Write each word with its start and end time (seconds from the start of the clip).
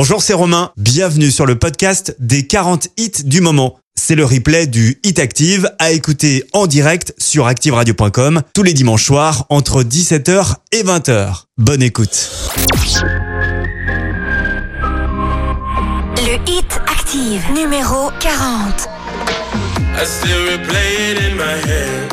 Bonjour, 0.00 0.22
c'est 0.22 0.32
Romain. 0.32 0.70
Bienvenue 0.76 1.32
sur 1.32 1.44
le 1.44 1.58
podcast 1.58 2.14
des 2.20 2.46
40 2.46 2.86
hits 2.98 3.24
du 3.24 3.40
moment. 3.40 3.80
C'est 3.96 4.14
le 4.14 4.24
replay 4.24 4.68
du 4.68 5.00
Hit 5.02 5.18
Active 5.18 5.72
à 5.80 5.90
écouter 5.90 6.44
en 6.52 6.68
direct 6.68 7.14
sur 7.18 7.48
activeradio.com 7.48 8.42
tous 8.54 8.62
les 8.62 8.74
dimanches 8.74 9.04
soirs 9.04 9.46
entre 9.48 9.82
17h 9.82 10.54
et 10.70 10.84
20h. 10.84 11.46
Bonne 11.56 11.82
écoute. 11.82 12.30
Le 16.16 16.48
Hit 16.48 16.80
Active 16.86 17.42
numéro 17.52 18.12
40. 18.20 18.88
I 19.96 20.04
still 20.04 20.44
replay 20.46 21.10
it 21.10 21.18
in 21.22 21.34
my 21.34 21.58
head. 21.66 22.12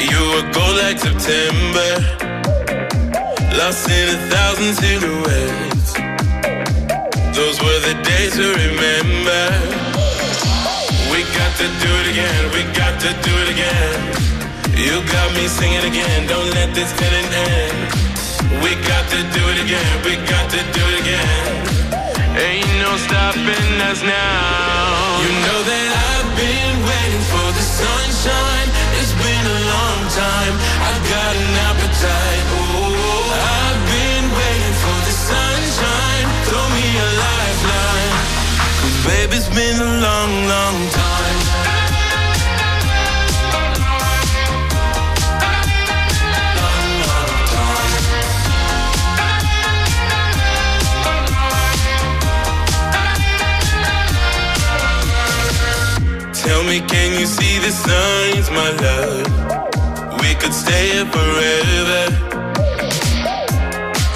You 0.00 0.18
were 0.30 0.50
gold 0.54 0.74
like 0.82 0.98
September. 0.98 2.00
Lost 3.58 3.90
in 3.90 4.08
a 4.08 4.16
thousand 4.30 4.72
silhouettes. 4.72 5.77
Those 7.38 7.62
were 7.62 7.80
the 7.86 7.94
days 8.02 8.34
to 8.34 8.50
remember. 8.50 9.42
We 11.06 11.22
got 11.38 11.52
to 11.62 11.66
do 11.78 11.90
it 12.02 12.06
again. 12.10 12.42
We 12.50 12.66
got 12.74 12.98
to 12.98 13.14
do 13.22 13.30
it 13.30 13.48
again. 13.54 13.94
You 14.74 14.98
got 15.06 15.30
me 15.38 15.46
singing 15.46 15.86
again. 15.86 16.26
Don't 16.26 16.50
let 16.58 16.74
this 16.74 16.90
feeling 16.98 17.30
end. 17.30 17.78
We 18.58 18.74
got 18.90 19.06
to 19.14 19.22
do 19.30 19.42
it 19.54 19.58
again. 19.62 19.94
We 20.02 20.18
got 20.26 20.50
to 20.50 20.60
do 20.74 20.82
it 20.82 20.96
again. 20.98 21.46
Ain't 22.34 22.74
no 22.82 22.98
stopping 23.06 23.70
us 23.86 24.02
now. 24.02 25.22
You 25.22 25.30
know 25.46 25.60
that 25.62 25.88
I've 25.94 26.30
been 26.34 26.74
waiting 26.90 27.24
for 27.30 27.48
the 27.54 27.62
sunshine. 27.62 28.68
It's 28.98 29.14
been 29.14 29.46
a 29.46 29.60
long 29.78 30.00
time. 30.10 30.54
I've 30.90 31.04
got 31.06 31.32
an 31.38 31.54
appetite. 31.70 32.37
Been 39.58 39.80
a 39.80 39.84
long, 40.06 40.32
long 40.54 40.78
time. 41.00 41.38
Long, 46.58 46.88
long 47.08 47.32
time. 47.54 47.92
Tell 56.34 56.62
me, 56.62 56.78
can 56.92 57.18
you 57.18 57.26
see 57.26 57.58
the 57.58 57.72
signs, 57.72 58.48
my 58.52 58.70
love? 58.86 59.26
We 60.20 60.30
could 60.40 60.54
stay 60.54 60.92
here 60.92 61.06
forever. 61.16 62.04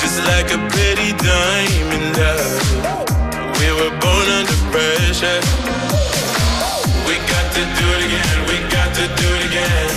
Just 0.00 0.19
like 0.31 0.48
a 0.56 0.59
pretty 0.70 1.11
diamond 1.27 2.16
love. 2.16 3.02
We 3.62 3.70
were 3.70 3.94
born 4.02 4.27
under 4.38 4.58
pressure. 4.74 5.41
We 7.06 7.14
got 7.30 7.46
to 7.55 7.62
do 7.78 7.86
it 7.94 8.02
again. 8.08 8.36
We 8.50 8.58
got 8.74 8.91
to 8.98 9.06
do 9.06 9.28
it 9.38 9.42
again. 9.46 9.91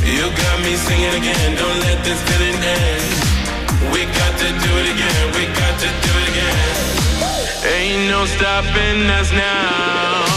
You 0.00 0.24
got 0.32 0.56
me 0.64 0.76
singing 0.76 1.12
again. 1.20 1.56
Don't 1.60 1.80
let 1.84 2.02
this 2.04 2.16
feeling 2.24 2.56
end. 2.56 3.92
We 3.92 4.00
got 4.16 4.32
to 4.40 4.48
do 4.48 4.70
it 4.80 4.88
again. 4.96 5.24
We 5.36 5.44
got 5.60 5.74
to 5.84 5.88
do 6.06 6.12
it 6.22 6.26
again. 6.32 6.72
Ain't 7.76 8.08
no 8.08 8.24
stopping 8.24 9.02
us 9.20 9.30
now. 9.30 10.35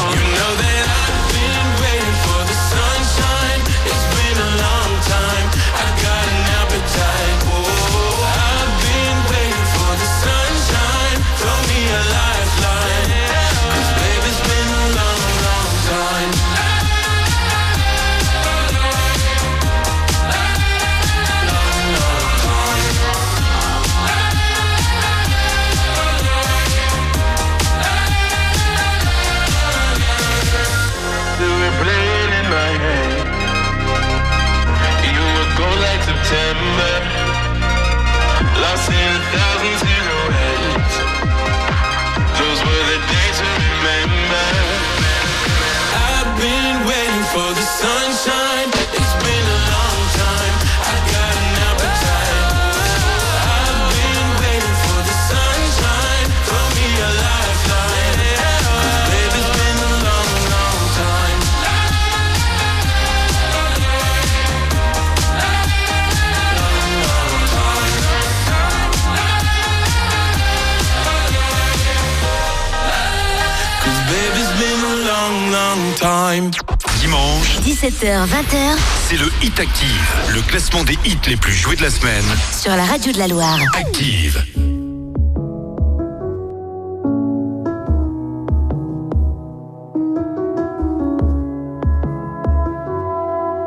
Time. 76.30 76.52
Dimanche, 77.00 77.60
17h, 77.66 78.26
20h 78.28 78.78
c'est 79.08 79.18
le 79.18 79.32
Hit 79.42 79.60
Active, 79.60 80.16
le 80.34 80.42
classement 80.42 80.84
des 80.84 80.98
hits 81.06 81.18
les 81.28 81.38
plus 81.38 81.54
joués 81.54 81.76
de 81.76 81.82
la 81.82 81.90
semaine. 81.90 82.24
sur 82.52 82.76
la 82.76 82.84
radio 82.84 83.12
de 83.12 83.18
la 83.18 83.28
Loire. 83.28 83.60
Active. 83.74 84.44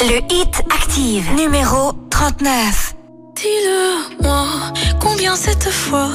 Le 0.00 0.19
Hit 0.33 0.62
Active 0.71 1.34
numéro 1.34 1.93
39. 2.11 2.94
Dis-le-moi, 3.34 4.47
combien 5.00 5.34
cette 5.37 5.71
fois 5.71 6.11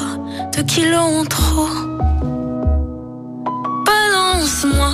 de 0.55 0.61
kilos 0.61 1.01
en 1.01 1.25
trop? 1.25 2.06
Balance-moi 3.89 4.91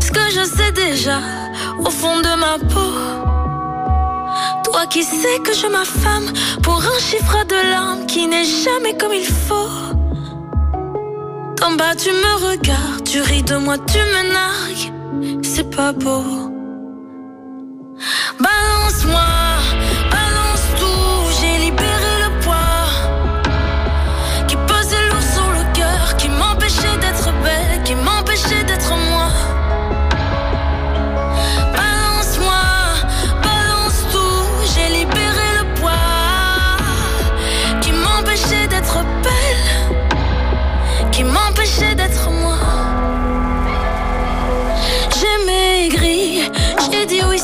ce 0.00 0.10
que 0.10 0.24
je 0.36 0.44
sais 0.56 0.72
déjà 0.72 1.18
au 1.78 1.90
fond 1.90 2.18
de 2.20 2.34
ma 2.44 2.58
peau. 2.72 2.92
Toi 4.64 4.86
qui 4.86 5.02
sais 5.02 5.38
que 5.44 5.54
je 5.54 5.66
m'affame 5.66 6.28
pour 6.62 6.78
un 6.78 6.98
chiffre 6.98 7.44
de 7.46 7.70
larmes 7.70 8.06
qui 8.06 8.26
n'est 8.26 8.44
jamais 8.64 8.96
comme 8.96 9.12
il 9.12 9.26
faut. 9.26 9.74
D'en 11.60 11.72
bas 11.76 11.94
tu 11.96 12.10
me 12.10 12.32
regardes, 12.48 13.04
tu 13.04 13.20
ris 13.20 13.42
de 13.42 13.56
moi, 13.56 13.76
tu 13.78 13.98
me 13.98 14.22
nargues, 14.32 15.42
c'est 15.42 15.70
pas 15.70 15.92
beau. 15.92 16.24
Balance-moi, 18.40 19.43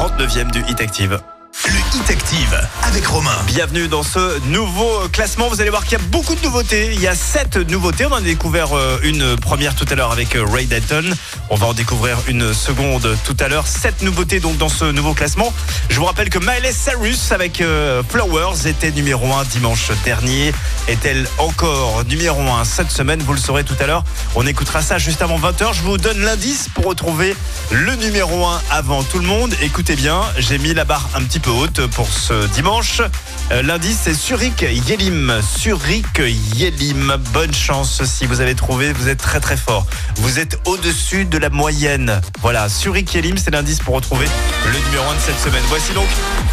39e 0.00 0.50
du 0.50 0.62
Hit 0.64 0.80
Active. 0.80 1.29
Active 2.40 2.68
avec 2.82 3.06
Romain. 3.06 3.36
Bienvenue 3.46 3.86
dans 3.86 4.02
ce 4.02 4.40
nouveau 4.46 5.08
classement. 5.12 5.48
Vous 5.48 5.60
allez 5.60 5.70
voir 5.70 5.84
qu'il 5.84 5.98
y 5.98 6.00
a 6.00 6.04
beaucoup 6.06 6.34
de 6.34 6.40
nouveautés. 6.42 6.90
Il 6.92 7.00
y 7.00 7.06
a 7.06 7.14
sept 7.14 7.56
nouveautés. 7.56 8.06
On 8.06 8.12
en 8.12 8.16
a 8.16 8.20
découvert 8.20 8.76
euh, 8.76 8.98
une 9.02 9.36
première 9.36 9.74
tout 9.74 9.84
à 9.90 9.94
l'heure 9.94 10.10
avec 10.10 10.34
euh, 10.34 10.44
Ray 10.44 10.66
Dalton. 10.66 11.14
On 11.50 11.56
va 11.56 11.66
en 11.66 11.72
découvrir 11.72 12.18
une 12.28 12.54
seconde 12.54 13.16
tout 13.24 13.36
à 13.40 13.48
l'heure. 13.48 13.66
Sept 13.66 14.02
nouveautés 14.02 14.40
donc 14.40 14.56
dans 14.56 14.68
ce 14.68 14.86
nouveau 14.86 15.12
classement. 15.12 15.52
Je 15.88 15.96
vous 15.96 16.04
rappelle 16.06 16.30
que 16.30 16.38
Miley 16.38 16.72
Cyrus 16.72 17.32
avec 17.32 17.60
euh, 17.60 18.02
Flowers 18.08 18.66
était 18.66 18.90
numéro 18.90 19.32
1 19.32 19.44
dimanche 19.44 19.90
dernier. 20.04 20.52
Est-elle 20.88 21.28
encore 21.38 22.04
numéro 22.06 22.40
1 22.40 22.64
cette 22.64 22.90
semaine? 22.90 23.20
Vous 23.20 23.34
le 23.34 23.40
saurez 23.40 23.64
tout 23.64 23.76
à 23.80 23.86
l'heure. 23.86 24.04
On 24.34 24.46
écoutera 24.46 24.82
ça 24.82 24.98
juste 24.98 25.20
avant 25.22 25.38
20h. 25.38 25.74
Je 25.74 25.82
vous 25.82 25.98
donne 25.98 26.20
l'indice 26.20 26.68
pour 26.74 26.86
retrouver 26.86 27.36
le 27.70 27.94
numéro 27.96 28.46
1 28.46 28.62
avant 28.70 29.02
tout 29.02 29.18
le 29.18 29.26
monde. 29.26 29.54
Écoutez 29.60 29.94
bien, 29.94 30.22
j'ai 30.38 30.58
mis 30.58 30.74
la 30.74 30.84
barre 30.84 31.08
un 31.14 31.22
petit 31.22 31.40
peu 31.40 31.50
haute 31.50 31.86
pour 31.88 32.08
ce 32.08 32.29
dimanche. 32.54 33.00
Euh, 33.52 33.62
L'indice 33.62 33.98
c'est 34.04 34.14
Surik 34.14 34.62
Yelim. 34.62 35.40
Surik 35.42 36.20
Yelim. 36.54 37.16
Bonne 37.32 37.52
chance 37.54 38.02
si 38.04 38.26
vous 38.26 38.40
avez 38.40 38.54
trouvé, 38.54 38.92
vous 38.92 39.08
êtes 39.08 39.18
très 39.18 39.40
très 39.40 39.56
fort. 39.56 39.86
Vous 40.16 40.38
êtes 40.38 40.58
au-dessus 40.66 41.24
de 41.24 41.38
la 41.38 41.50
moyenne. 41.50 42.20
Voilà, 42.42 42.68
Surik 42.68 43.12
Yelim, 43.14 43.36
c'est 43.36 43.50
l'indice 43.50 43.80
pour 43.80 43.94
retrouver 43.94 44.26
le 44.66 44.78
numéro 44.86 45.04
1 45.10 45.14
de 45.14 45.20
cette 45.20 45.40
semaine. 45.40 45.62
Voici 45.68 45.92
donc 45.92 46.08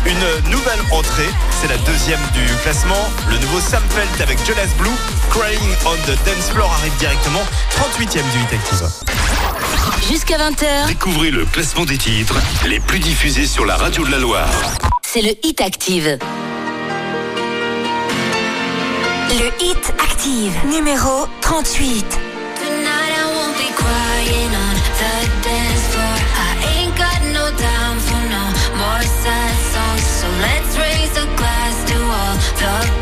une 0.06 0.52
nouvelle 0.52 0.80
entrée. 0.92 1.30
C'est 1.62 1.68
la 1.68 1.78
deuxième 1.78 2.20
du 2.34 2.46
classement. 2.64 3.10
Le 3.30 3.38
nouveau 3.40 3.60
Sam 3.60 3.84
Felt 3.90 4.22
avec 4.22 4.40
Jonas 4.46 4.70
Blue. 4.80 4.90
Crying 5.30 5.76
on 5.86 5.96
the 6.06 6.16
Dance 6.26 6.50
Floor 6.54 6.72
arrive 6.80 6.96
directement 6.98 7.44
38e 7.72 8.24
du 8.32 8.40
Hit 8.40 8.54
Active. 8.54 8.90
Jusqu'à 10.10 10.38
20h, 10.38 10.88
Découvrez 10.88 11.32
le 11.32 11.46
classement 11.46 11.86
des 11.86 11.98
titres 11.98 12.36
les 12.66 12.80
plus 12.80 13.00
diffusés 13.00 13.46
sur 13.46 13.66
la 13.66 13.76
radio 13.76 14.06
de 14.06 14.12
la 14.12 14.20
Loire. 14.20 14.48
C'est 15.18 15.24
le 15.24 15.36
Hit 15.44 15.62
Active. 15.62 16.20
Le 19.30 19.48
Hit 19.64 19.94
Active, 20.00 20.54
numéro 20.70 21.26
38. 21.42 22.06
Tonight 22.06 23.14
I 23.14 23.26
won't 23.34 23.58
be 23.58 23.70
crying 23.74 24.52
on 24.54 24.76
the 25.00 25.14
dance 25.42 25.86
floor. 25.90 26.18
I 26.38 26.54
ain't 26.76 26.96
got 26.96 27.20
no 27.34 27.50
time 27.58 27.98
for 28.08 28.22
no 28.30 28.44
more 28.78 29.02
sad 29.24 29.56
songs. 29.74 30.06
So 30.20 30.28
let's 30.46 30.78
raise 30.78 31.18
a 31.18 31.26
glass 31.36 31.76
to 31.90 31.98
all 31.98 32.36
the 32.60 32.97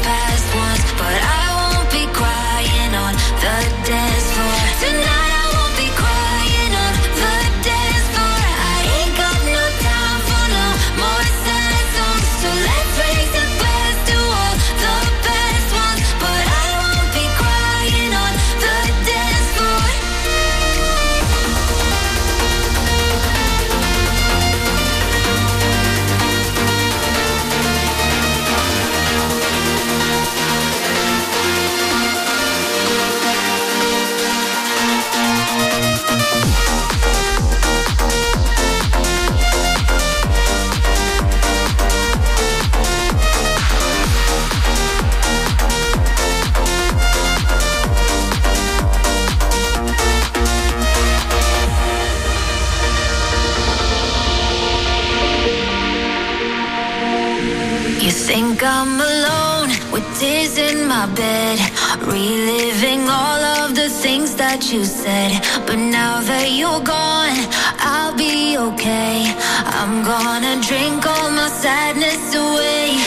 think 58.56 58.72
I'm 58.72 59.02
alone 59.02 59.70
with 59.92 60.06
tears 60.20 60.58
in 60.58 60.88
my 60.88 61.08
bed, 61.14 61.60
reliving 62.02 63.02
all 63.02 63.42
of 63.60 63.76
the 63.76 63.90
things 63.90 64.36
that 64.36 64.72
you 64.72 64.86
said. 64.86 65.32
But 65.68 65.78
now 65.78 66.22
that 66.22 66.52
you're 66.52 66.84
gone, 66.84 67.38
I'll 67.80 68.16
be 68.16 68.58
okay. 68.58 69.34
I'm 69.78 70.04
gonna 70.04 70.56
drink 70.62 71.06
all 71.06 71.32
my 71.32 71.50
sadness 71.50 72.34
away. 72.36 73.05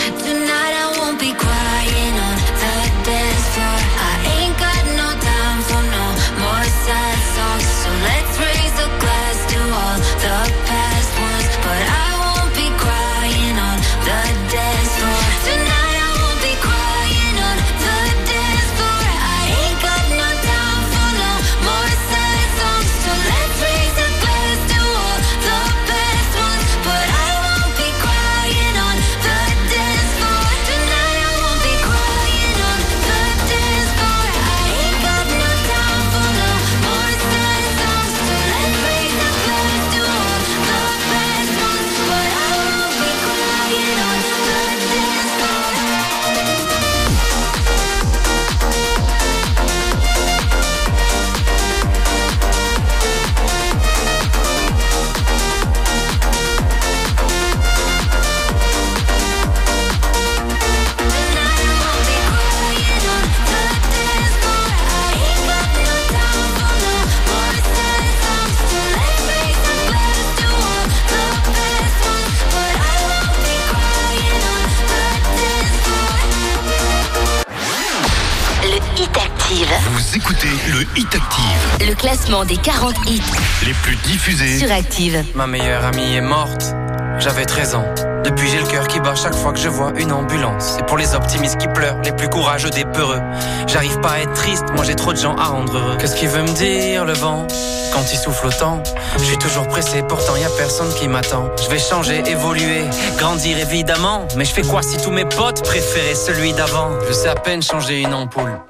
Écoutez 80.38 80.70
le 80.70 80.82
Hit 80.96 81.14
Active, 81.14 81.88
le 81.88 81.94
classement 81.94 82.44
des 82.44 82.56
40 82.56 82.94
hits 83.06 83.22
les 83.66 83.72
plus 83.72 83.96
diffusés 83.96 84.58
sur 84.58 84.70
Active. 84.70 85.24
Ma 85.34 85.46
meilleure 85.46 85.84
amie 85.84 86.14
est 86.14 86.20
morte, 86.20 86.74
j'avais 87.18 87.44
13 87.44 87.74
ans. 87.74 87.84
Depuis 88.24 88.48
j'ai 88.50 88.58
le 88.58 88.66
cœur 88.66 88.86
qui 88.88 89.00
bat 89.00 89.14
chaque 89.14 89.34
fois 89.34 89.52
que 89.52 89.58
je 89.58 89.68
vois 89.68 89.92
une 89.96 90.12
ambulance. 90.12 90.74
C'est 90.76 90.86
pour 90.86 90.98
les 90.98 91.14
optimistes 91.14 91.58
qui 91.58 91.68
pleurent, 91.68 92.00
les 92.02 92.12
plus 92.12 92.28
courageux 92.28 92.70
des 92.70 92.84
peureux. 92.84 93.20
J'arrive 93.66 93.98
pas 94.00 94.12
à 94.12 94.18
être 94.18 94.32
triste, 94.34 94.64
moi 94.74 94.84
j'ai 94.84 94.94
trop 94.94 95.12
de 95.12 95.18
gens 95.18 95.36
à 95.36 95.44
rendre 95.44 95.76
heureux. 95.76 95.96
Qu'est-ce 95.98 96.16
qu'il 96.16 96.28
veut 96.28 96.42
me 96.42 96.52
dire 96.54 97.04
le 97.04 97.14
vent? 97.14 97.46
Quand 97.92 98.04
il 98.12 98.18
souffle 98.18 98.48
autant 98.48 98.82
Je 99.16 99.24
suis 99.24 99.38
toujours 99.38 99.66
pressé, 99.66 100.02
pourtant 100.08 100.36
y 100.36 100.44
a 100.44 100.50
personne 100.50 100.92
qui 100.94 101.08
m'attend. 101.08 101.50
Je 101.62 101.68
vais 101.70 101.78
changer, 101.78 102.22
évoluer, 102.26 102.84
grandir 103.16 103.58
évidemment. 103.58 104.28
Mais 104.36 104.44
je 104.44 104.52
fais 104.52 104.62
quoi 104.62 104.82
si 104.82 104.98
tous 104.98 105.10
mes 105.10 105.24
potes 105.24 105.64
préféraient 105.64 106.14
celui 106.14 106.52
d'avant? 106.52 106.90
Je 107.08 107.12
sais 107.12 107.28
à 107.28 107.34
peine 107.34 107.62
changer 107.62 108.02
une 108.02 108.14
ampoule. 108.14 108.60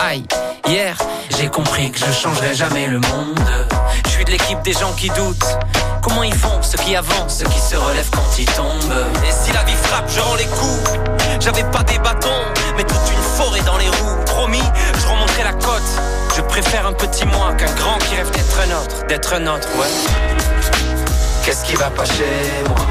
Aïe, 0.00 0.24
hier 0.68 0.96
j'ai 1.36 1.48
compris 1.48 1.90
que 1.90 1.98
je 1.98 2.12
changerai 2.12 2.54
jamais 2.54 2.86
le 2.86 3.00
monde. 3.00 3.38
Je 4.04 4.10
suis 4.10 4.24
de 4.24 4.30
l'équipe 4.30 4.60
des 4.62 4.72
gens 4.72 4.92
qui 4.92 5.08
doutent. 5.10 5.58
Comment 6.02 6.22
ils 6.22 6.34
font 6.34 6.62
ceux 6.62 6.78
qui 6.78 6.96
avancent, 6.96 7.38
ceux 7.38 7.46
qui 7.46 7.58
se 7.58 7.76
relèvent 7.76 8.10
quand 8.10 8.38
ils 8.38 8.46
tombent? 8.46 9.06
Et 9.26 9.32
si 9.32 9.52
la 9.52 9.62
vie 9.64 9.74
frappe, 9.74 10.08
je 10.08 10.20
rends 10.20 10.36
les 10.36 10.46
coups. 10.46 10.90
J'avais 11.40 11.64
pas 11.64 11.82
des 11.82 11.98
bâtons, 11.98 12.42
mais 12.76 12.84
toute 12.84 13.10
une 13.12 13.22
forêt 13.22 13.60
dans 13.62 13.76
les 13.76 13.88
roues. 13.88 14.24
Promis, 14.26 14.62
je 15.00 15.06
remonterai 15.06 15.44
la 15.44 15.52
côte. 15.52 15.82
Je 16.36 16.42
préfère 16.42 16.86
un 16.86 16.92
petit 16.92 17.26
moi 17.26 17.52
qu'un 17.54 17.72
grand 17.74 17.98
qui 17.98 18.14
rêve 18.14 18.30
d'être 18.30 18.60
un 18.60 18.82
autre 18.82 19.06
D'être 19.06 19.34
un 19.34 19.46
autre, 19.46 19.68
ouais. 19.78 19.88
Qu'est-ce 21.44 21.64
qui 21.64 21.74
va 21.74 21.90
pas 21.90 22.04
chez 22.04 22.62
moi? 22.68 22.86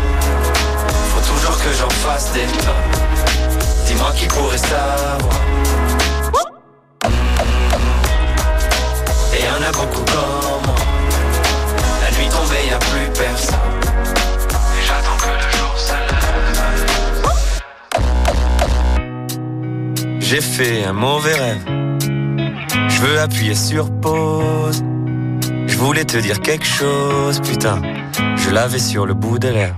Faut 1.13 1.34
toujours 1.34 1.58
que 1.58 1.72
j'en 1.74 1.89
fasse 1.89 2.32
des 2.34 2.41
pas 2.41 2.75
Dis-moi 3.86 4.12
qui 4.17 4.25
pourrait 4.27 4.58
savoir 4.58 5.17
un 9.57 9.63
à 9.63 9.71
beaucoup 9.71 9.99
coup 9.99 10.05
dormant 10.11 10.75
La 12.01 12.09
nuit 12.17 12.29
tombée, 12.29 12.67
y 12.69 12.73
a 12.73 12.79
plus 12.79 13.09
personne. 13.13 13.55
Et 14.77 14.83
j'attends 14.85 15.17
que 15.17 15.29
le 15.29 15.49
jour 15.57 15.73
se 15.77 15.93
lève 15.93 16.21
J'ai 20.19 20.41
fait 20.41 20.85
un 20.85 20.93
mauvais 20.93 21.33
rêve. 21.33 21.65
Je 22.89 23.01
veux 23.01 23.19
appuyer 23.19 23.55
sur 23.55 23.89
pause. 23.91 24.83
Je 25.67 25.77
voulais 25.77 26.05
te 26.05 26.17
dire 26.17 26.41
quelque 26.41 26.65
chose, 26.65 27.39
putain 27.41 27.81
Je 28.35 28.49
l'avais 28.49 28.79
sur 28.79 29.05
le 29.05 29.13
bout 29.13 29.39
de 29.39 29.49
l'air. 29.49 29.75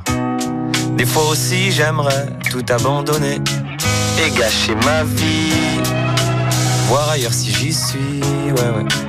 Des 0.98 1.06
fois 1.06 1.28
aussi 1.30 1.72
j'aimerais 1.72 2.28
tout 2.50 2.66
abandonner 2.70 3.40
Et 4.26 4.32
gâcher 4.32 4.76
ma 4.86 5.04
vie. 5.04 5.82
Voir 6.88 7.10
ailleurs 7.12 7.34
si 7.34 7.52
j'y 7.54 7.72
suis, 7.74 8.22
ouais 8.24 8.70
ouais. 8.78 9.09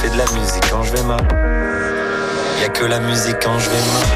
Fais 0.00 0.10
de 0.10 0.16
la 0.16 0.30
musique 0.30 0.70
quand 0.70 0.84
je 0.84 0.92
vais 0.92 1.02
mal. 1.02 1.20
Y 2.60 2.64
a 2.64 2.68
que 2.68 2.84
la 2.84 3.00
musique 3.00 3.36
quand 3.42 3.58
je 3.58 3.68
vais 3.68 3.76
mal. 3.76 4.06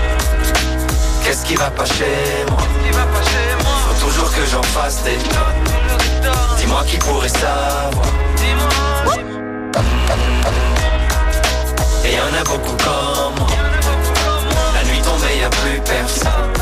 Qu'est-ce 1.25 1.45
qui 1.45 1.57
va 1.57 1.71
pas 1.71 1.85
chez 1.85 2.45
moi? 2.49 2.59
Faut 3.89 4.07
toujours 4.07 4.31
que 4.31 4.47
j'en 4.47 4.63
fasse 4.63 5.03
des 5.03 5.19
Dis-moi 6.59 6.85
qui 6.87 6.99
pourrait 6.99 7.29
savoir. 7.29 8.07
Et 12.05 12.15
y 12.15 12.21
en 12.21 12.41
a 12.41 12.45
beaucoup 12.45 12.77
comme 12.77 13.35
moi. 13.39 13.49
La 14.75 14.85
nuit 14.89 15.01
tombée, 15.01 15.39
y 15.41 15.45
a 15.45 15.51
plus 15.51 15.81
personne. 15.81 16.62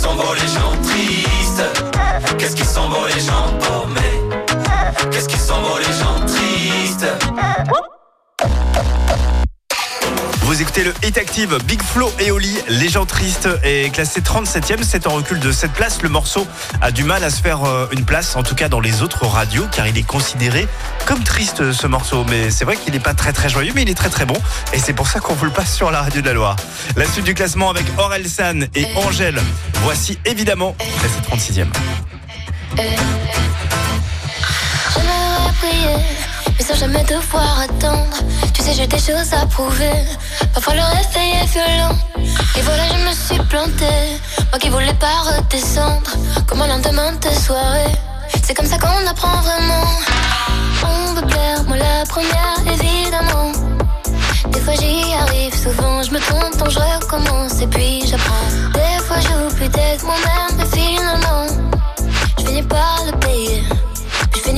sont 0.00 0.14
beaux 0.14 0.34
les 0.34 0.48
gens 0.48 0.72
tristes. 0.82 1.62
Qu'est-ce 2.38 2.56
qu'ils 2.56 2.64
sont 2.64 2.88
beaux 2.88 3.06
les 3.14 3.20
gens 3.20 3.46
paumés? 3.60 4.18
Qu'est-ce 5.10 5.28
qu'ils 5.28 5.38
sont 5.38 5.60
beaux 5.60 5.78
les 5.78 5.92
gens 6.00 6.29
Écoutez 10.60 10.84
le 10.84 10.92
Hit 11.02 11.16
Active 11.16 11.56
Big 11.64 11.82
Flo 11.82 12.12
et 12.18 12.30
Oli, 12.30 12.54
Les 12.68 12.90
gens 12.90 13.06
tristes 13.06 13.48
est 13.62 13.90
classé 13.94 14.20
37e, 14.20 14.82
c'est 14.82 15.06
en 15.06 15.14
recul 15.14 15.40
de 15.40 15.50
7 15.52 15.72
places. 15.72 16.02
Le 16.02 16.10
morceau 16.10 16.46
a 16.82 16.90
du 16.90 17.02
mal 17.02 17.24
à 17.24 17.30
se 17.30 17.40
faire 17.40 17.64
euh, 17.64 17.86
une 17.92 18.04
place, 18.04 18.36
en 18.36 18.42
tout 18.42 18.54
cas 18.54 18.68
dans 18.68 18.78
les 18.78 19.00
autres 19.00 19.24
radios, 19.24 19.66
car 19.72 19.86
il 19.86 19.96
est 19.96 20.06
considéré 20.06 20.68
comme 21.06 21.24
triste 21.24 21.72
ce 21.72 21.86
morceau. 21.86 22.26
Mais 22.28 22.50
c'est 22.50 22.66
vrai 22.66 22.76
qu'il 22.76 22.92
n'est 22.92 23.00
pas 23.00 23.14
très 23.14 23.32
très 23.32 23.48
joyeux, 23.48 23.72
mais 23.74 23.82
il 23.82 23.88
est 23.88 23.94
très 23.94 24.10
très 24.10 24.26
bon. 24.26 24.36
Et 24.74 24.78
c'est 24.78 24.92
pour 24.92 25.08
ça 25.08 25.20
qu'on 25.20 25.32
vous 25.32 25.46
le 25.46 25.50
passe 25.50 25.74
sur 25.74 25.90
la 25.90 26.02
radio 26.02 26.20
de 26.20 26.26
la 26.26 26.34
Loire. 26.34 26.56
La 26.94 27.06
suite 27.06 27.24
du 27.24 27.32
classement 27.32 27.70
avec 27.70 27.86
Aurel 27.98 28.28
San 28.28 28.68
et 28.74 28.84
Angèle. 28.96 29.40
Voici 29.82 30.18
évidemment 30.26 30.76
classé 30.98 31.54
36e. 31.62 31.68
J'aimerais 34.92 35.52
prier, 35.58 35.96
mais 36.60 36.66
sans 36.66 36.74
jamais 36.74 37.04
devoir 37.04 37.60
attendre. 37.60 38.16
Tu 38.52 38.62
sais, 38.62 38.74
j'ai 38.74 38.86
des 38.86 38.98
choses 38.98 39.32
à 39.32 39.46
prouver. 39.46 39.98
Parfois 40.52 40.74
le 40.74 40.82
réveil 40.82 41.32
est 41.42 41.46
violent. 41.46 41.96
Et 42.56 42.60
voilà, 42.60 42.84
je 42.92 43.08
me 43.08 43.12
suis 43.12 43.42
plantée. 43.48 44.20
Moi 44.50 44.58
qui 44.58 44.68
voulais 44.68 44.98
pas 45.06 45.18
redescendre. 45.30 46.10
Comme 46.46 46.60
un 46.60 46.68
lendemain 46.68 47.12
de 47.12 47.30
soirée. 47.30 47.94
C'est 48.44 48.54
comme 48.54 48.66
ça 48.66 48.78
qu'on 48.78 49.06
apprend 49.06 49.40
vraiment. 49.40 49.86
On 50.84 51.14
veut 51.14 51.26
plaire, 51.26 51.64
moi 51.66 51.78
la 51.78 52.04
première, 52.04 52.58
évidemment. 52.74 53.52
Des 54.52 54.60
fois 54.60 54.74
j'y 54.74 55.14
arrive, 55.14 55.54
souvent 55.54 56.02
je 56.02 56.10
me 56.10 56.20
trompe, 56.20 56.56
donc 56.58 56.70
je 56.70 56.78
recommence 56.78 57.60
et 57.62 57.68
puis 57.68 58.02
j'apprends. 58.06 58.48
Des 58.74 59.02
fois 59.04 59.16
j'oublie 59.20 59.68
d'être 59.70 60.04
moi-même, 60.04 60.54
mais 60.58 60.78
finalement, 60.78 61.46
je 62.38 62.44
finis 62.44 62.62
par 62.62 63.04
le 63.06 63.12
payer. 63.18 63.62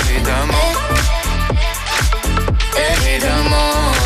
Évidemment, 0.00 0.72
évidemment. 2.76 4.05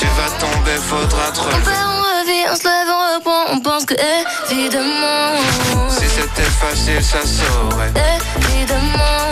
Tu 0.00 0.06
vas 0.16 0.30
tomber, 0.38 0.78
faudra 0.88 1.30
te 1.30 1.40
On 1.40 1.44
perd, 1.44 1.84
on 1.84 2.00
revit, 2.00 2.48
on 2.50 2.56
se 2.56 2.64
lève, 2.64 2.88
on 2.88 3.16
reprend, 3.16 3.52
on 3.52 3.60
pense 3.60 3.84
que 3.84 3.92
évidemment, 4.50 5.36
Si 5.90 6.08
c'était 6.08 6.50
facile, 6.58 7.04
ça 7.04 7.18
saurait. 7.20 7.92
évidemment, 8.48 9.28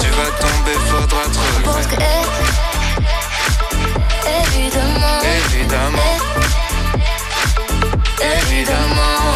Tu 0.00 0.08
vas 0.10 0.30
tomber, 0.38 0.78
faudra 0.88 1.24
te 1.24 1.38
on 1.58 1.72
pense 1.72 1.86
que 1.88 1.96
évidemment, 4.54 5.18
Évidemment, 5.48 6.18
évidemment. 8.20 9.35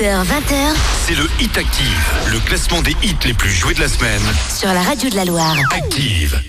Dimanche, 0.00 0.24
17h, 0.24 0.24
20h 0.24 0.74
c'est 1.06 1.14
le 1.14 1.24
Hit 1.40 1.56
Active, 1.58 2.12
le 2.32 2.38
classement 2.40 2.80
des 2.82 2.96
hits 3.02 3.16
les 3.24 3.34
plus 3.34 3.50
joués 3.50 3.74
de 3.74 3.80
la 3.80 3.88
semaine. 3.88 4.22
sur 4.54 4.72
la 4.72 4.80
radio 4.82 5.10
de 5.10 5.16
la 5.16 5.24
Loire. 5.24 5.56
Active. 5.72 6.40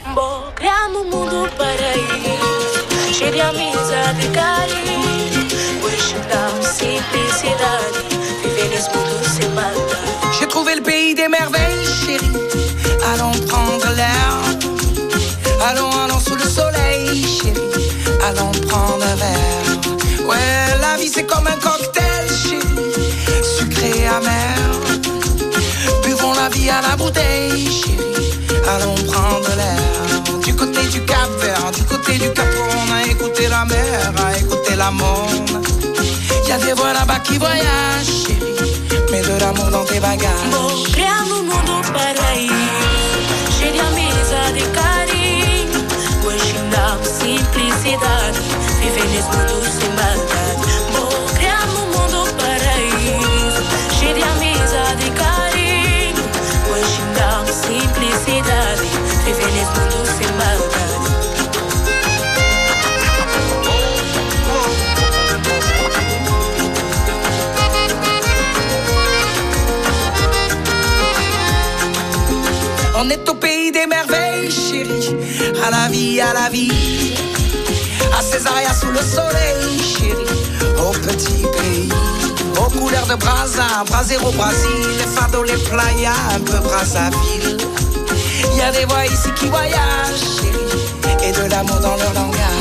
J'ai 10.40 10.48
trouvé 10.48 10.76
le 10.76 10.82
pays 10.82 11.16
des 11.16 11.28
merveilles, 11.28 11.86
chérie. 12.06 12.32
Allons 13.14 13.32
prendre 13.48 13.88
l'air. 13.96 14.42
Allons, 15.70 15.92
allons 16.06 16.20
sous 16.20 16.36
le 16.36 16.44
soleil, 16.44 17.26
chérie. 17.26 17.90
Allons 18.24 18.52
prendre 18.68 19.04
un 19.04 19.16
verre. 19.16 20.28
Ouais, 20.28 20.80
la 20.80 20.98
vie 20.98 21.10
c'est 21.14 21.26
comme 21.26 21.48
un 21.48 21.58
cocktail, 21.58 22.28
chérie. 22.30 22.91
Amer. 24.18 24.58
Buvons 26.04 26.34
la 26.34 26.50
vie 26.50 26.70
à 26.70 26.82
la 26.82 26.96
bouteille, 26.98 27.66
chérie. 27.72 28.34
Allons 28.74 28.96
prendre 29.12 29.50
l'air. 29.56 30.40
Du 30.44 30.54
côté 30.56 30.84
du 30.88 31.02
Cap 31.06 31.30
Vert, 31.42 31.72
du 31.72 31.84
côté 31.84 32.18
du 32.18 32.30
Cap, 32.32 32.46
on 32.82 32.94
a 32.94 33.04
écouté 33.04 33.48
la 33.48 33.64
mer, 33.66 34.12
a 34.26 34.38
écouté 34.38 34.76
la 34.76 34.92
monde. 34.92 35.52
Y 36.48 36.52
a 36.52 36.58
des 36.58 36.74
voix 36.74 36.94
là-bas 36.94 37.20
qui 37.20 37.38
voyagent, 37.38 38.26
chérie. 38.26 39.12
Mets 39.12 39.22
de 39.22 39.40
l'amour 39.40 39.70
dans 39.72 39.86
tes 39.86 40.00
bagages. 40.00 40.92
Criamos 40.92 41.32
um 41.32 41.44
mundo 41.46 41.82
paraíso, 41.94 43.18
cheio 43.58 43.72
de 43.74 43.80
amizade 43.80 44.60
e 44.60 44.68
carinho. 44.78 45.82
Hoje 46.26 46.56
dá 46.74 46.98
simplicidade, 47.04 48.40
viver 48.82 49.08
nesse 49.12 49.30
mundo 49.36 49.64
sem 49.80 49.90
maldade. 49.90 50.41
Est 73.12 73.28
au 73.28 73.34
pays 73.34 73.74
des 73.74 73.88
merveilles, 73.88 74.50
chérie. 74.50 75.14
À 75.66 75.70
la 75.70 75.90
vie, 75.90 76.22
à 76.22 76.32
la 76.34 76.48
vie. 76.50 77.14
À 78.18 78.22
Césaria 78.22 78.74
sous 78.74 78.90
le 78.90 79.00
soleil, 79.00 79.82
chérie. 79.84 80.78
Au 80.78 80.92
petit 80.92 81.44
pays. 81.58 81.90
Aux 82.58 82.70
couleurs 82.70 83.06
de 83.08 83.16
Brasa, 83.16 83.84
Brasero 83.86 84.30
au 84.30 84.32
Brésil. 84.32 84.88
Les 84.98 85.12
fardeaux, 85.14 85.44
les 85.44 85.58
playas, 85.58 86.14
un 86.34 86.40
peu 86.40 86.60
Brazzaville. 86.60 87.58
Y 88.56 88.62
a 88.62 88.72
des 88.72 88.86
voix 88.86 89.06
ici 89.06 89.30
qui 89.36 89.48
voyagent, 89.48 90.28
chérie. 90.40 91.28
Et 91.28 91.34
de 91.34 91.50
l'amour 91.50 91.82
dans 91.82 91.98
leur 91.98 92.14
langage. 92.14 92.61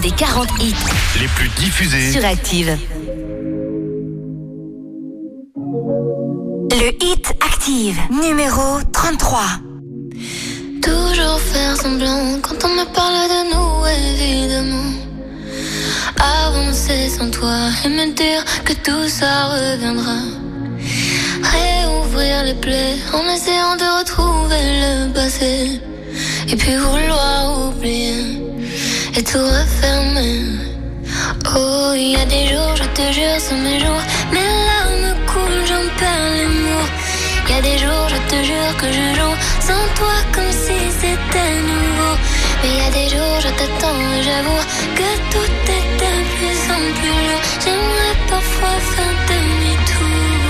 Des 0.00 0.10
40 0.12 0.48
hits 0.60 0.74
Les 1.20 1.28
plus 1.28 1.48
diffusés 1.56 2.12
sur 2.12 2.24
Active. 2.24 2.78
Le 6.70 7.04
Hit 7.04 7.34
Active, 7.44 7.98
numéro 8.10 8.80
33. 8.92 9.40
Toujours 10.82 11.40
faire 11.40 11.76
semblant 11.76 12.38
quand 12.40 12.64
on 12.64 12.68
me 12.68 12.84
parle 12.94 13.28
de 13.28 13.40
nous, 13.52 13.86
évidemment. 13.86 14.92
Avancer 16.18 17.08
sans 17.10 17.30
toi 17.30 17.56
et 17.84 17.88
me 17.88 18.14
dire 18.14 18.44
que 18.64 18.72
tout 18.72 19.08
ça 19.08 19.46
reviendra. 19.48 20.09
Que 44.42 45.10
tout 45.32 45.52
est 45.76 45.88
de 46.02 46.12
plus 46.34 46.60
en 46.72 46.82
plus 46.98 47.08
lourd. 47.08 47.42
J'aimerais 47.62 48.16
parfois 48.28 48.78
faire 48.92 49.16
demi-tour. 49.28 50.49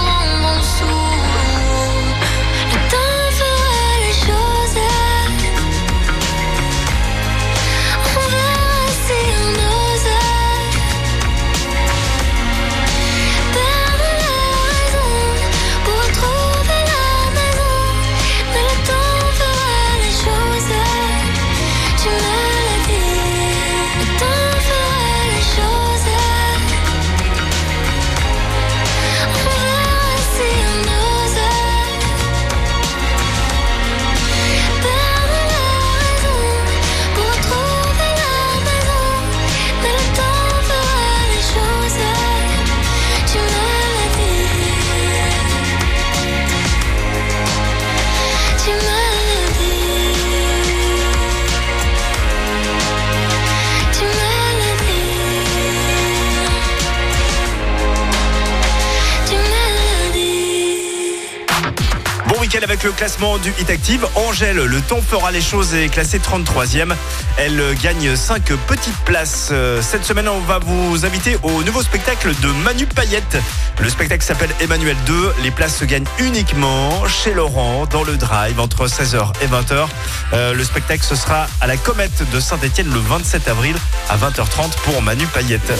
avec 62.71 62.83
le 62.85 62.91
classement 62.93 63.37
du 63.37 63.49
Hit 63.59 63.69
Active. 63.69 64.07
Angèle, 64.15 64.55
le 64.55 64.79
temps 64.79 65.01
fera 65.01 65.29
les 65.29 65.41
choses 65.41 65.73
est 65.73 65.89
classée 65.89 66.19
33e. 66.19 66.95
Elle 67.37 67.59
euh, 67.59 67.73
gagne 67.83 68.15
5 68.15 68.43
petites 68.65 68.95
places. 69.03 69.49
Euh, 69.51 69.81
Cette 69.81 70.05
semaine, 70.05 70.29
on 70.29 70.39
va 70.39 70.59
vous 70.59 71.05
inviter 71.05 71.37
au 71.43 71.63
nouveau 71.63 71.81
spectacle 71.81 72.33
de 72.41 72.47
Manu 72.63 72.85
Payette. 72.85 73.37
Le 73.81 73.89
spectacle 73.89 74.23
s'appelle 74.23 74.51
Emmanuel 74.61 74.95
2. 75.05 75.33
Les 75.43 75.51
places 75.51 75.75
se 75.75 75.83
gagnent 75.83 76.05
uniquement 76.19 77.05
chez 77.09 77.33
Laurent 77.33 77.87
dans 77.87 78.03
le 78.05 78.15
drive 78.15 78.57
entre 78.61 78.87
16h 78.87 79.33
et 79.41 79.47
20h. 79.47 79.87
Euh, 80.31 80.53
le 80.53 80.63
spectacle 80.63 81.03
ce 81.03 81.15
sera 81.15 81.47
à 81.59 81.67
la 81.67 81.75
Comète 81.75 82.23
de 82.31 82.39
Saint-Etienne 82.39 82.89
le 82.93 82.99
27 83.01 83.49
avril 83.49 83.75
à 84.09 84.15
20h30 84.15 84.71
pour 84.85 85.01
Manu 85.01 85.25
Payette. 85.25 85.73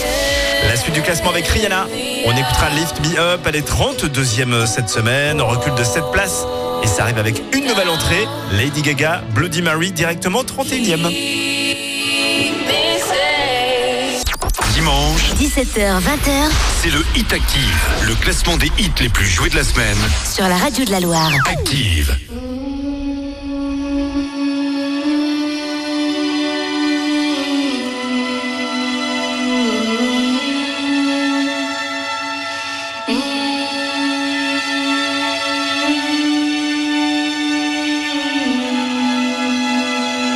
La 0.67 0.75
suite 0.75 0.93
du 0.93 1.01
classement 1.01 1.29
avec 1.29 1.47
Rihanna. 1.47 1.87
On 2.25 2.35
écoutera 2.35 2.69
Lift 2.71 2.99
Me 2.99 3.17
Up. 3.17 3.41
Elle 3.45 3.55
est 3.55 3.67
32e 3.67 4.65
cette 4.65 4.89
semaine. 4.89 5.39
On 5.41 5.47
recule 5.47 5.75
de 5.75 5.83
7 5.85 6.03
places. 6.11 6.45
Et 6.83 6.87
ça 6.87 7.03
arrive 7.03 7.17
avec 7.17 7.41
une 7.53 7.65
nouvelle 7.65 7.89
entrée. 7.89 8.27
Lady 8.53 8.81
Gaga, 8.81 9.23
Bloody 9.33 9.61
Mary, 9.61 9.91
directement 9.91 10.43
31e. 10.43 11.11
Dimanche, 14.73 15.21
17h, 15.39 15.99
20h 15.99 16.51
c'est 16.81 16.89
le 16.89 17.05
Hit 17.15 17.31
Active. 17.31 17.87
Le 18.07 18.15
classement 18.15 18.57
des 18.57 18.71
hits 18.79 18.89
les 19.01 19.09
plus 19.09 19.27
joués 19.27 19.49
de 19.51 19.55
la 19.55 19.63
semaine. 19.63 19.97
sur 20.25 20.47
la 20.47 20.57
radio 20.57 20.83
de 20.83 20.89
la 20.89 20.99
Loire. 20.99 21.31
Active. 21.45 22.17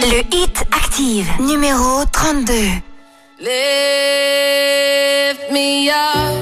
Le 0.08 0.20
Hit 0.32 0.64
Active, 0.72 1.28
numéro 1.40 2.06
32. 2.12 2.54
Lift 3.40 3.52
me 5.52 5.90
up, 5.90 6.36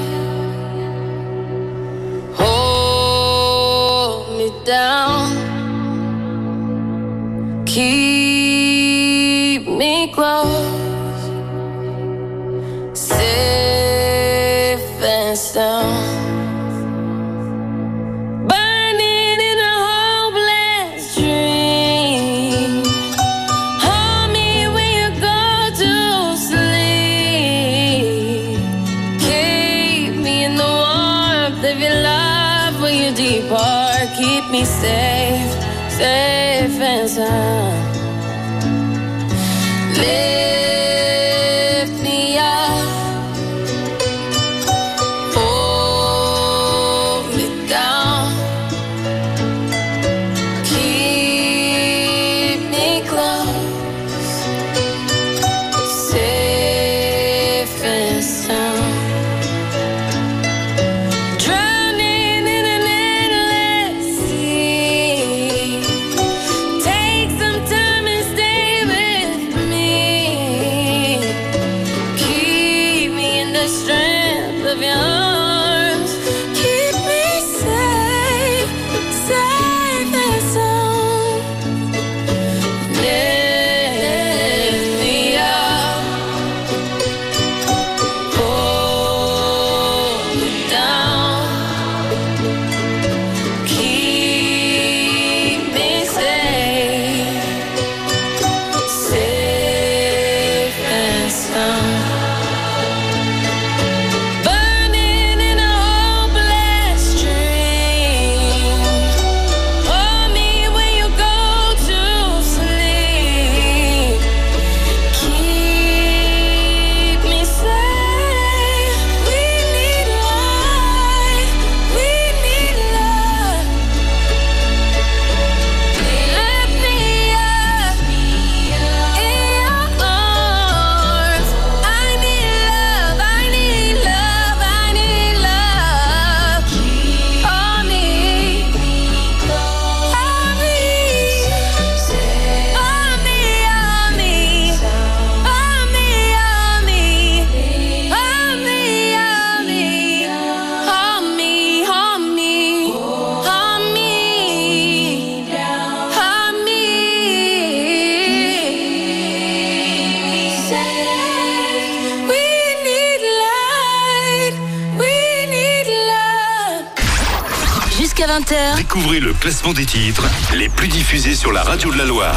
classement 169.43 169.73
des 169.73 169.85
titres 169.85 170.25
les 170.55 170.69
plus 170.69 170.87
diffusés 170.87 171.35
sur 171.35 171.51
la 171.51 171.63
radio 171.63 171.91
de 171.91 171.97
la 171.97 172.05
Loire. 172.05 172.33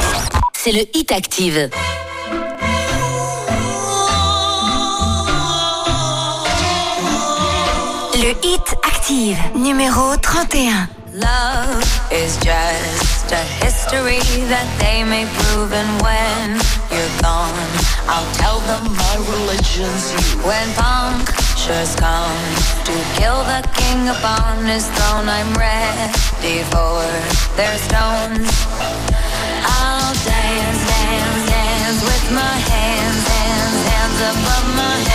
C'est 0.52 0.72
le 0.72 0.80
Hit 0.92 1.12
Active. 1.12 1.70
Le 8.12 8.30
Hit 8.42 8.74
Active, 8.84 9.38
numéro 9.54 10.16
31. 10.16 10.88
Love 11.14 11.84
is 12.10 12.36
just 12.42 13.30
a 13.30 13.64
history 13.64 14.18
that 14.48 14.66
they 14.80 15.04
may 15.04 15.26
prove 15.38 15.72
and 15.72 16.02
when 16.02 16.58
you're 16.90 17.22
gone 17.22 17.54
I'll 18.08 18.30
tell 18.34 18.58
them 18.66 18.92
my 18.94 19.16
religion's 19.30 20.12
you 20.12 20.42
When 20.42 20.68
punctures 21.66 21.96
come. 21.96 22.38
To 22.84 22.94
kill 23.18 23.42
the 23.42 23.62
king 23.74 24.08
upon 24.08 24.64
his 24.66 24.86
throne 24.86 25.28
I'm 25.28 25.52
ready 25.54 26.62
for 26.70 27.02
their 27.56 27.76
stones. 27.78 28.46
I'll 29.66 30.14
dance, 30.14 30.80
dance, 30.86 31.50
dance 31.50 32.00
with 32.04 32.26
my 32.32 32.56
hands, 32.70 33.22
hands, 33.26 33.78
hands 33.90 34.18
above 34.30 34.66
my 34.76 35.05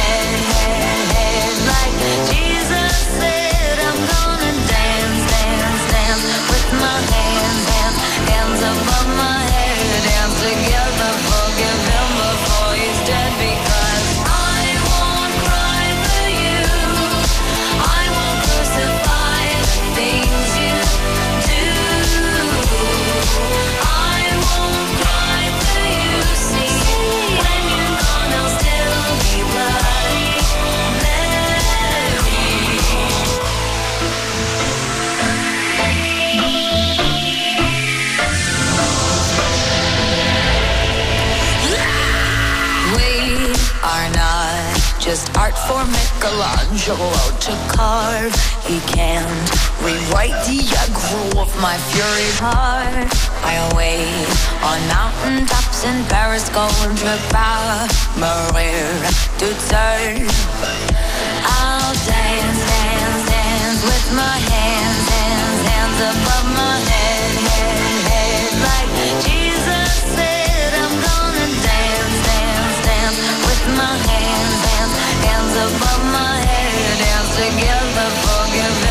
just 45.11 45.35
art 45.37 45.57
for 45.67 45.83
Michelangelo 45.91 47.11
to 47.43 47.51
carve. 47.75 48.31
He 48.63 48.79
can't 48.95 49.49
rewrite 49.83 50.39
the 50.47 50.63
aggro 50.79 51.35
of 51.35 51.51
my 51.59 51.75
fury 51.91 52.31
heart. 52.39 53.11
I 53.43 53.59
wait 53.75 54.07
on 54.63 54.79
mountain 54.87 55.45
tops 55.47 55.83
in 55.83 56.05
Paris, 56.07 56.47
going 56.55 56.95
to 57.03 57.15
Maria 58.23 58.87
to 59.41 59.47
turn. 59.67 60.31
I'll 61.59 61.93
dance, 62.07 62.59
dance, 62.71 63.23
dance 63.27 63.83
with 63.83 64.07
my 64.15 64.37
hands, 64.47 64.60
never 77.93 78.09
forgiven 78.09 78.90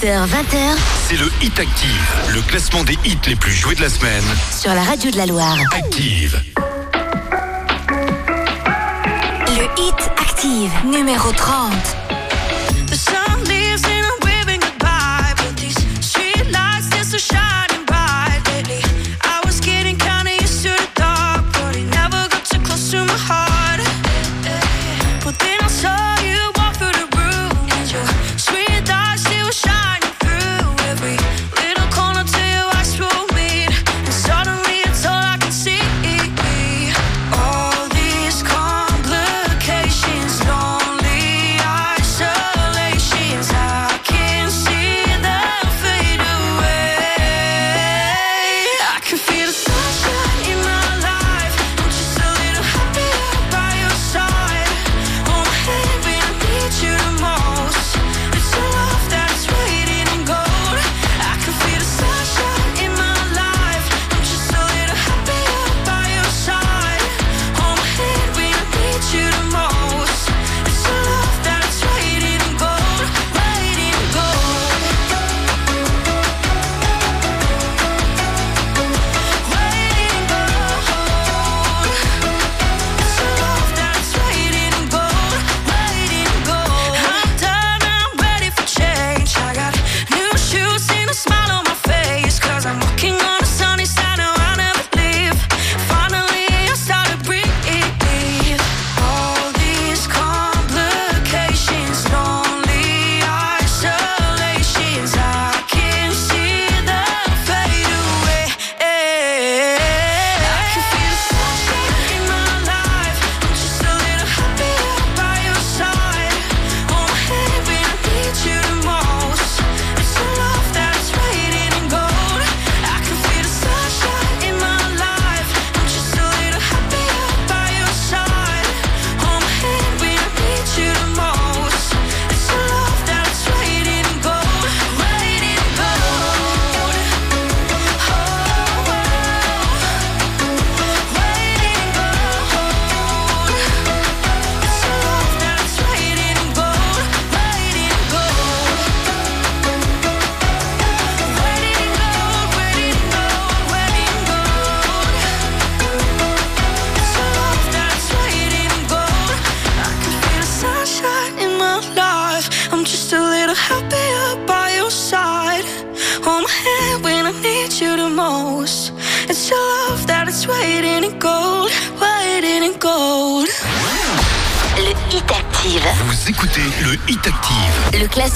17h, 0.00 0.26
20h. 0.26 0.76
C'est 1.08 1.16
le 1.16 1.26
Hit 1.42 1.58
Active, 1.58 2.14
le 2.34 2.40
classement 2.42 2.84
des 2.84 2.96
hits 3.04 3.18
les 3.26 3.36
plus 3.36 3.52
joués 3.52 3.74
de 3.74 3.82
la 3.82 3.90
semaine. 3.90 4.24
Sur 4.58 4.72
la 4.72 4.82
radio 4.82 5.10
de 5.10 5.16
la 5.16 5.26
Loire. 5.26 5.58
Active. 5.72 6.40
Le 9.48 9.82
Hit 9.82 10.10
Active, 10.18 10.70
numéro 10.86 11.32
30. 11.32 11.99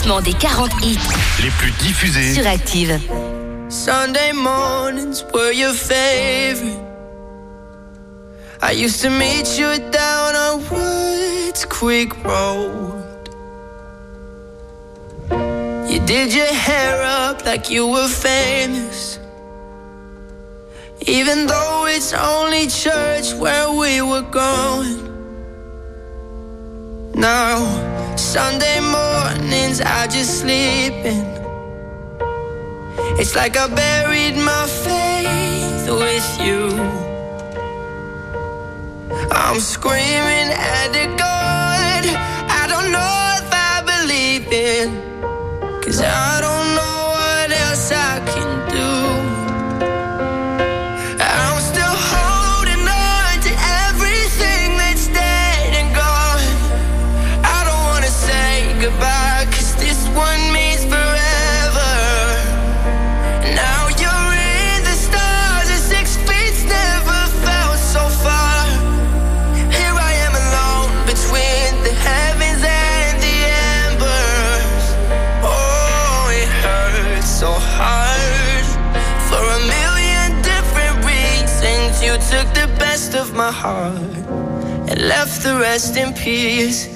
Des 0.04 0.34
40 0.34 0.70
hits 0.82 0.98
les 1.42 1.50
plus 1.50 1.70
diffusés 1.78 2.34
sur 2.34 2.46
Active. 2.46 3.00
Sunday 3.70 4.32
mornings 4.34 5.24
were 5.32 5.50
your 5.50 5.72
favorite. 5.72 6.78
I 8.60 8.72
used 8.72 9.00
to 9.00 9.08
meet 9.08 9.58
you 9.58 9.78
down 9.90 10.36
on 10.36 10.60
Woods 10.70 11.64
Quick 11.64 12.12
Road. 12.22 13.30
You 15.88 16.00
did 16.00 16.34
your 16.34 16.52
hair 16.52 17.02
up 17.02 17.46
like 17.46 17.70
you 17.70 17.86
were 17.86 18.08
famous. 18.08 19.18
Even 21.06 21.46
though 21.46 21.86
it's 21.88 22.12
only 22.12 22.66
church 22.66 23.32
where 23.40 23.70
we 23.70 24.02
were 24.02 24.22
going. 24.30 25.00
Now 27.14 27.93
Sunday 28.34 28.80
mornings 28.80 29.80
I 29.80 30.08
just 30.08 30.40
sleep 30.40 30.94
in. 31.06 31.24
It's 33.20 33.36
like 33.36 33.56
I 33.56 33.68
buried 33.68 34.34
my 34.34 34.66
faith 34.86 35.86
with 35.88 36.28
you. 36.44 36.62
I'm 39.30 39.60
screaming 39.60 40.50
at 40.74 40.88
the 40.96 41.06
God 41.16 42.04
I 42.60 42.66
don't 42.72 42.90
know 42.90 43.14
if 43.38 43.48
I 43.70 43.74
believe 43.92 44.48
in. 44.52 44.86
Cause 45.80 46.00
I 46.00 46.40
don't 46.40 46.68
know 46.74 46.98
what 47.14 47.52
else 47.66 47.92
I 47.92 48.18
can 48.32 48.68
do. 48.68 48.73
My 83.44 83.52
heart 83.52 84.00
and 84.88 84.98
left 85.06 85.42
the 85.42 85.54
rest 85.58 85.98
in 85.98 86.14
peace. 86.14 86.93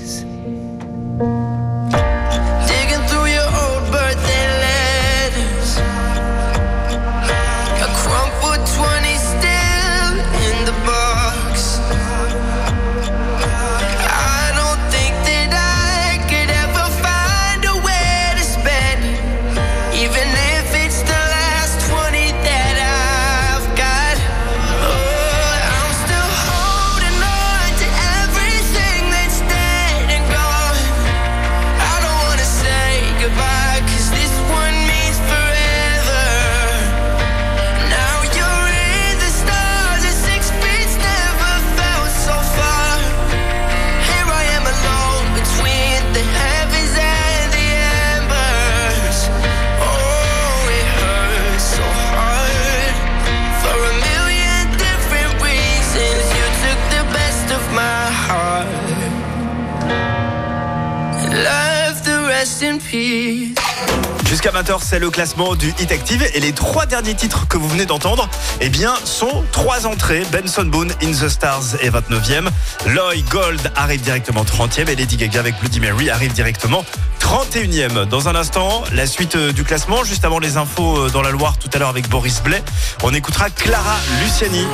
Jusqu'à 64.49 64.63
20h, 64.63 64.79
c'est 64.83 64.99
le 64.99 65.11
classement 65.11 65.57
du 65.57 65.75
Hit 65.79 65.93
Active 65.93 66.27
et 66.33 66.41
les 66.41 66.53
trois 66.53 66.87
derniers 66.87 67.15
titres 67.15 67.47
que 67.49 67.59
vous 67.59 67.69
venez 67.69 67.85
d'entendre, 67.85 68.31
eh 68.63 68.71
sont 69.05 69.45
trois 69.53 69.87
entrées. 69.87 70.23
Benson 70.33 70.65
Boone, 70.65 70.91
In 71.03 71.11
the 71.11 71.29
Stars 71.29 71.75
est 71.83 71.91
29e. 71.91 72.49
Loy 72.87 73.23
Gold 73.29 73.61
arrive 73.77 74.01
directement 74.01 74.45
30e 74.45 74.89
et 74.89 74.97
Lady 74.97 75.19
Gaga 75.19 75.41
avec 75.41 75.59
Bloody 75.61 75.81
Mary 75.81 76.09
arrive 76.09 76.33
directement 76.33 76.83
31e. 77.19 78.07
Dans 78.07 78.29
un 78.29 78.35
instant, 78.35 78.85
la 78.93 79.07
suite 79.07 79.37
euh, 79.37 79.53
du 79.53 79.65
classement, 79.65 80.05
juste 80.05 80.25
avant 80.25 80.39
les 80.39 80.57
infos 80.57 80.97
euh, 80.97 81.11
dans 81.11 81.23
la 81.23 81.31
Loire 81.31 81.59
tout 81.59 81.69
à 81.73 81.79
l'heure 81.79 81.89
avec 81.89 82.09
Boris 82.09 82.43
Blais, 82.43 82.63
on 83.03 83.13
écoutera 83.13 83.51
Clara 83.51 83.97
Luciani. 84.23 84.67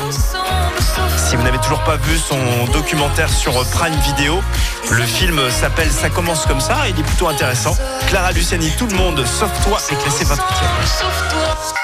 Si 1.16 1.36
vous 1.36 1.42
n'avez 1.42 1.58
toujours 1.58 1.82
pas 1.84 1.96
vu 1.96 2.16
son 2.18 2.38
documentaire 2.72 3.30
sur 3.30 3.52
Prime 3.70 3.98
Video, 4.06 4.40
le 4.90 5.04
film 5.04 5.40
s'appelle 5.50 5.90
Ça 5.90 6.10
commence 6.10 6.46
comme 6.46 6.60
ça, 6.60 6.88
il 6.88 6.98
est 6.98 7.04
plutôt 7.04 7.28
intéressant. 7.28 7.76
Clara 8.08 8.32
Luciani, 8.32 8.70
tout 8.78 8.86
le 8.86 8.96
monde 8.96 9.24
sauf 9.26 9.50
toi 9.64 9.78
est 9.90 9.96
classé 9.96 10.24
28e. 10.24 11.83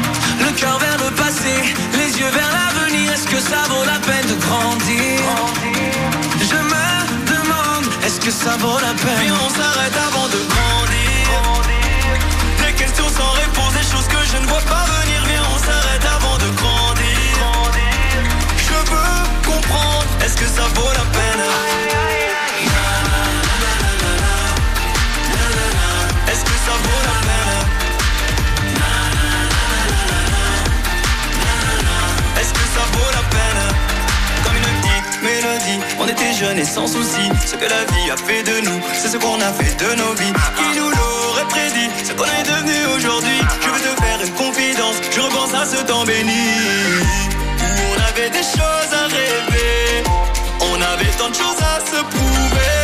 Le 0.41 0.51
cœur 0.59 0.77
vers 0.79 0.97
le 0.97 1.11
passé, 1.15 1.53
les 1.93 2.19
yeux 2.19 2.29
vers 2.29 2.51
l'avenir, 2.57 3.11
est-ce 3.13 3.27
que 3.27 3.39
ça 3.39 3.61
vaut 3.69 3.85
la 3.85 3.99
peine 3.99 4.27
de 4.27 4.35
grandir? 4.45 5.21
Je 6.49 6.59
me 6.71 6.87
demande, 7.33 7.85
est-ce 8.05 8.19
que 8.19 8.31
ça 8.31 8.57
vaut 8.57 8.79
la 8.79 8.93
peine? 8.93 9.19
Puis 9.19 9.31
on 9.31 9.49
s'arrête 9.49 9.97
avant 10.07 10.27
de 10.27 10.39
grandir. 10.53 11.71
Des 12.63 12.73
questions 12.73 13.09
sans 13.09 13.31
réponse, 13.43 13.73
des 13.73 13.87
choses 13.91 14.07
que 14.07 14.21
je 14.31 14.37
ne 14.41 14.47
vois 14.47 14.65
pas 14.73 14.85
venir. 14.95 15.19
Viens, 15.27 15.45
on 15.53 15.59
s'arrête 15.67 16.05
avant 16.17 16.37
de 16.37 16.49
grandir. 16.61 17.33
Je 18.57 18.73
veux 18.91 19.21
comprendre, 19.45 20.07
est-ce 20.23 20.35
que 20.35 20.47
ça 20.47 20.65
vaut 20.75 20.91
la 20.99 21.05
peine? 21.17 21.43
Est-ce 26.31 26.43
que 26.43 26.57
ça 26.65 26.73
vaut 26.83 27.01
la 27.05 27.11
peine 27.11 27.20
On 35.99 36.07
était 36.07 36.33
jeunes 36.33 36.59
et 36.59 36.65
sans 36.65 36.85
souci 36.85 37.29
Ce 37.47 37.55
que 37.55 37.65
la 37.65 37.83
vie 37.85 38.11
a 38.11 38.17
fait 38.17 38.43
de 38.43 38.61
nous 38.63 38.79
C'est 38.93 39.07
ce 39.07 39.17
qu'on 39.17 39.41
a 39.41 39.51
fait 39.51 39.73
de 39.75 39.95
nos 39.95 40.13
vies. 40.13 40.33
Qui 40.55 40.79
nous 40.79 40.89
l'aurait 40.89 41.47
prédit? 41.49 41.89
Ce 42.03 42.13
qu'on 42.13 42.25
est 42.25 42.43
devenu 42.43 42.85
aujourd'hui. 42.95 43.39
Je 43.61 43.69
veux 43.69 43.79
te 43.79 44.01
faire 44.03 44.21
une 44.23 44.33
confidence. 44.33 44.95
Je 45.11 45.19
repense 45.19 45.53
à 45.55 45.65
ce 45.65 45.83
temps 45.83 46.03
béni. 46.03 46.45
On 47.89 48.01
avait 48.09 48.29
des 48.29 48.43
choses 48.43 48.91
à 48.93 49.07
rêver. 49.07 50.03
On 50.59 50.75
avait 50.75 51.11
tant 51.17 51.29
de 51.29 51.35
choses 51.35 51.61
à 51.61 51.79
se 51.89 52.01
prouver. 52.03 52.77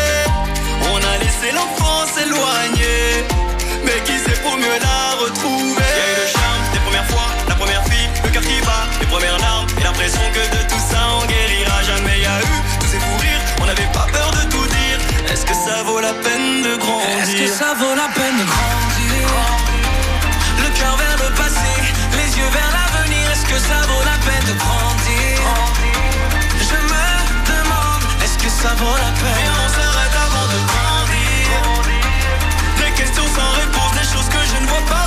On 0.94 0.98
a 0.98 1.18
laissé 1.20 1.54
l'enfance 1.54 2.10
s'éloigner. 2.16 3.24
Mais 3.84 4.02
qui 4.04 4.18
sait 4.18 4.42
pour 4.42 4.58
mieux 4.58 4.80
la 4.82 5.24
retrouver? 5.24 6.47
Le 8.28 8.34
cœur 8.34 8.44
qui 8.44 8.60
bat 8.62 8.86
Les 9.00 9.08
premières 9.08 9.38
larmes 9.40 9.68
et 9.80 9.84
l'impression 9.84 10.22
que 10.34 10.44
de 10.56 10.62
tout 10.68 10.84
ça 10.92 11.00
on 11.20 11.26
guérira. 11.26 11.82
Jamais 11.84 12.18
Il 12.18 12.24
y 12.24 12.26
a 12.26 12.40
eu 12.40 12.58
tous 12.80 12.88
ces 12.88 13.00
fous 13.00 13.20
rires 13.22 13.44
On 13.62 13.66
n'avait 13.66 13.92
pas 13.94 14.08
peur 14.12 14.30
de 14.32 14.44
tout 14.52 14.68
dire. 14.68 15.00
Est-ce 15.32 15.46
que 15.46 15.54
ça 15.54 15.84
vaut 15.84 16.00
la 16.00 16.14
peine 16.14 16.64
de 16.64 16.76
grandir? 16.78 17.24
Est-ce 17.24 17.36
que 17.42 17.48
ça 17.48 17.74
vaut 17.80 17.96
la 17.96 18.10
peine 18.18 18.38
de 18.42 18.46
grandir? 18.54 19.28
Le 20.64 20.70
cœur 20.78 20.96
vers 20.98 21.18
le 21.24 21.30
passé 21.36 21.72
Les 22.20 22.30
yeux 22.38 22.52
vers 22.52 22.72
l'avenir. 22.76 23.24
Est-ce 23.32 23.46
que 23.52 23.60
ça 23.60 23.80
vaut 23.90 24.04
la 24.12 24.18
peine 24.28 24.46
de 24.52 24.56
grandir? 24.64 25.36
Je 26.70 26.78
me 26.92 27.08
demande 27.52 28.04
Est-ce 28.24 28.38
que 28.44 28.50
ça 28.50 28.72
vaut 28.76 28.98
la 29.06 29.12
peine? 29.22 29.40
Et 29.44 29.50
on 29.64 29.70
s'arrête 29.76 30.16
avant 30.28 30.48
de 30.54 30.60
grandir. 30.72 31.48
Des 32.82 32.92
questions 32.92 33.28
sans 33.36 33.52
réponse 33.62 33.92
Des 34.00 34.08
choses 34.14 34.30
que 34.30 34.42
je 34.52 34.58
ne 34.64 34.68
vois 34.68 34.86
pas 34.90 35.07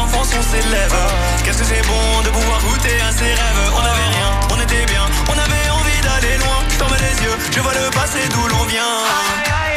s'élève 0.39 0.95
Qu'est-ce 1.43 1.57
que 1.57 1.65
c'est 1.65 1.85
bon 1.87 2.21
de 2.23 2.29
pouvoir 2.29 2.59
goûter 2.61 3.01
à 3.01 3.11
ses 3.11 3.33
rêves? 3.33 3.71
On 3.75 3.81
n'avait 3.81 4.09
rien, 4.15 4.29
on 4.51 4.61
était 4.61 4.85
bien 4.85 5.05
On 5.27 5.37
avait 5.37 5.69
envie 5.69 6.01
d'aller 6.01 6.37
loin. 6.37 6.59
Je 6.69 6.77
les 7.03 7.23
yeux, 7.23 7.37
je 7.51 7.59
vois 7.59 7.73
le 7.73 7.89
passé 7.91 8.19
d'où 8.29 8.47
l'on 8.47 8.63
vient 8.65 9.70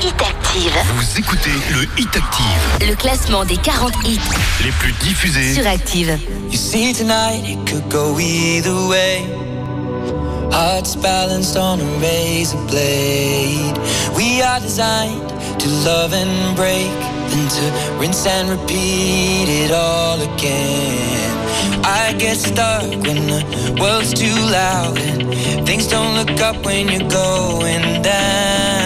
Hit 0.00 0.14
Active, 0.22 0.72
Vous 0.96 1.18
écoutez 1.18 1.50
le 1.70 1.82
Hit 2.00 2.16
Active, 2.16 2.88
le 2.88 2.94
classement 2.94 3.44
des 3.44 3.58
40 3.58 3.92
hits 4.06 4.18
les 4.64 4.72
plus 4.72 4.92
diffusés 4.92 5.52
sur 5.54 5.66
Active. 5.66 6.18
You 6.50 6.56
see 6.56 6.94
tonight 6.94 7.44
it 7.44 7.58
could 7.66 7.86
go 7.90 8.18
either 8.18 8.74
way. 8.88 9.26
Hearts 10.50 10.96
balanced 10.96 11.58
on 11.58 11.80
a 11.80 11.84
razor 12.00 12.56
blade. 12.68 13.78
We 14.16 14.40
are 14.42 14.60
designed 14.60 15.28
to 15.58 15.68
love 15.84 16.14
and 16.14 16.56
break, 16.56 16.90
then 17.28 17.48
to 17.48 17.98
rinse 18.00 18.26
and 18.26 18.48
repeat 18.48 19.48
it 19.48 19.70
all 19.70 20.18
again. 20.22 21.30
I 21.84 22.14
get 22.18 22.36
stuck 22.36 22.82
when 23.04 23.26
the 23.26 23.76
world's 23.78 24.14
too 24.14 24.34
loud 24.50 24.98
and 24.98 25.66
things 25.66 25.86
don't 25.88 26.14
look 26.16 26.40
up 26.40 26.64
when 26.64 26.88
you're 26.88 27.08
going 27.10 28.02
down. 28.02 28.79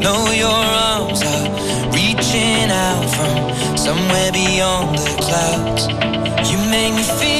Know 0.00 0.30
your 0.30 0.48
arms 0.48 1.22
are 1.22 1.46
reaching 1.92 2.70
out 2.70 3.04
from 3.16 3.76
somewhere 3.76 4.32
beyond 4.32 4.96
the 4.96 5.14
clouds. 5.20 5.88
You 6.50 6.58
make 6.70 6.94
me 6.94 7.02
feel 7.02 7.39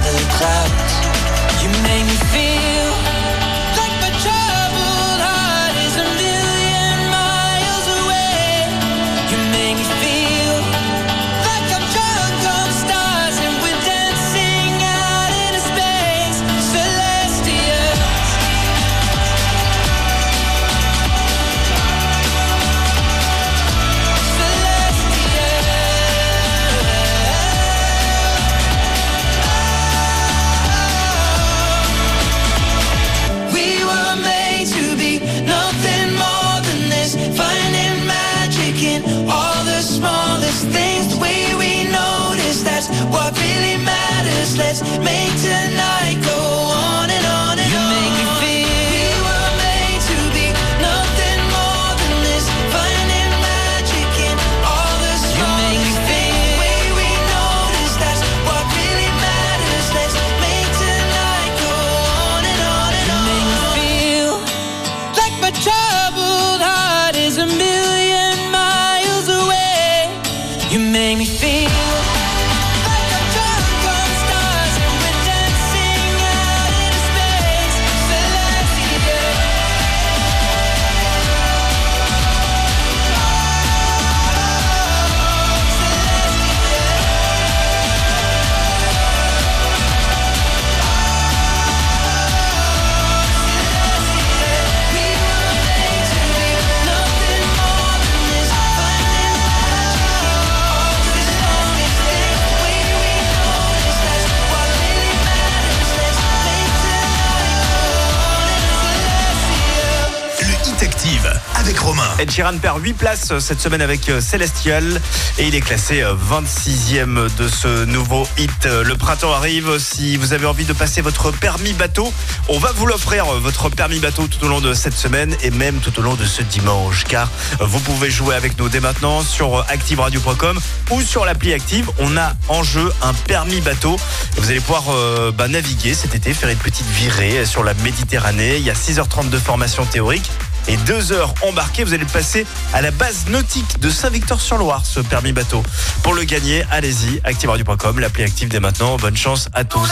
Ed 112.31 112.35
Sheeran 112.35 112.57
perd 112.59 112.81
8 112.81 112.93
places 112.93 113.39
cette 113.39 113.59
semaine 113.59 113.81
avec 113.81 114.07
euh, 114.07 114.21
Celestial 114.21 115.01
et 115.37 115.47
il 115.47 115.53
est 115.53 115.59
classé 115.59 116.01
euh, 116.01 116.13
26e 116.15 117.27
de 117.35 117.47
ce 117.49 117.83
nouveau 117.83 118.25
hit. 118.37 118.65
Euh, 118.65 118.85
Le 118.85 118.95
printemps 118.95 119.33
arrive. 119.33 119.79
Si 119.79 120.15
vous 120.15 120.31
avez 120.31 120.45
envie 120.45 120.63
de 120.63 120.71
passer 120.71 121.01
votre 121.01 121.31
permis 121.31 121.73
bateau, 121.73 122.13
on 122.47 122.57
va 122.57 122.71
vous 122.71 122.85
l'offrir, 122.85 123.25
euh, 123.25 123.39
votre 123.39 123.67
permis 123.67 123.99
bateau, 123.99 124.27
tout 124.27 124.45
au 124.45 124.47
long 124.47 124.61
de 124.61 124.73
cette 124.73 124.93
semaine 124.93 125.35
et 125.41 125.51
même 125.51 125.79
tout 125.79 125.99
au 125.99 126.01
long 126.01 126.15
de 126.15 126.23
ce 126.23 126.41
dimanche. 126.41 127.03
Car 127.03 127.27
euh, 127.59 127.65
vous 127.65 127.81
pouvez 127.81 128.09
jouer 128.09 128.35
avec 128.35 128.57
nous 128.57 128.69
dès 128.69 128.79
maintenant 128.79 129.23
sur 129.23 129.59
euh, 129.59 129.63
activeradio.com 129.67 130.57
ou 130.91 131.01
sur 131.01 131.25
l'appli 131.25 131.51
Active. 131.51 131.89
On 131.99 132.15
a 132.15 132.31
en 132.47 132.63
jeu 132.63 132.93
un 133.01 133.13
permis 133.13 133.59
bateau. 133.59 133.97
Vous 134.37 134.49
allez 134.49 134.61
pouvoir 134.61 134.85
euh, 134.89 135.33
bah, 135.33 135.49
naviguer 135.49 135.93
cet 135.93 136.15
été, 136.15 136.33
faire 136.33 136.49
une 136.49 136.57
petite 136.57 136.87
virée 136.87 137.45
sur 137.45 137.65
la 137.65 137.73
Méditerranée. 137.73 138.55
Il 138.55 138.63
y 138.63 138.69
a 138.69 138.73
6h30 138.73 139.29
de 139.29 139.37
formation 139.37 139.85
théorique 139.85 140.31
et 140.67 140.77
deux 140.77 141.11
heures 141.11 141.33
embarquées. 141.41 141.83
Vous 141.83 141.93
allez 141.93 142.05
passer 142.05 142.45
à 142.73 142.81
la 142.81 142.91
base 142.91 143.27
nautique 143.27 143.79
de 143.79 143.89
Saint-Victor-sur-Loire, 143.89 144.83
ce 144.85 144.99
permis 144.99 145.31
bateau. 145.31 145.63
Pour 146.03 146.13
le 146.13 146.23
gagner, 146.23 146.63
allez-y, 146.71 147.21
activeradio.com, 147.23 147.99
l'appli 147.99 148.23
active 148.23 148.49
dès 148.49 148.59
maintenant. 148.59 148.97
Bonne 148.97 149.17
chance 149.17 149.49
à 149.53 149.63
tous. 149.63 149.89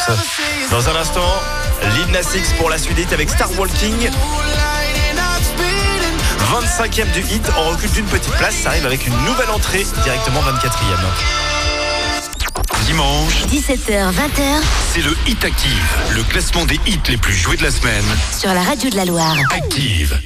Dans 0.71 0.89
un 0.89 0.95
instant, 0.95 1.33
Lil 1.95 2.19
pour 2.57 2.69
la 2.69 2.77
suite 2.77 3.13
avec 3.13 3.29
Star 3.29 3.49
Walking. 3.57 4.09
25e 6.49 7.11
du 7.11 7.21
hit, 7.21 7.47
on 7.57 7.69
recule 7.69 7.91
d'une 7.91 8.05
petite 8.05 8.33
place, 8.33 8.55
ça 8.55 8.69
arrive 8.69 8.85
avec 8.85 9.05
une 9.05 9.13
nouvelle 9.25 9.49
entrée, 9.51 9.85
directement 10.03 10.41
24e. 10.41 11.48
Dimanche, 12.85 13.45
17h, 13.51 14.11
20h 14.11 14.61
c'est 14.93 15.01
le 15.01 15.15
Hit 15.27 15.43
Active, 15.45 15.97
le 16.15 16.23
classement 16.23 16.65
des 16.65 16.79
hits 16.87 16.99
les 17.07 17.17
plus 17.17 17.33
joués 17.33 17.57
de 17.57 17.63
la 17.63 17.71
semaine. 17.71 18.03
sur 18.37 18.53
la 18.53 18.61
radio 18.63 18.89
de 18.89 18.95
la 18.95 19.05
Loire. 19.05 19.35
Active. 19.55 20.19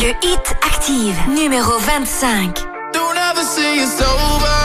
Le 0.00 0.10
hit 0.22 0.54
active, 0.64 1.16
numéro 1.28 1.78
25. 1.78 2.56
Don't 2.92 3.16
ever 3.16 3.42
say 3.42 3.78
it's 3.78 4.00
over 4.00 4.57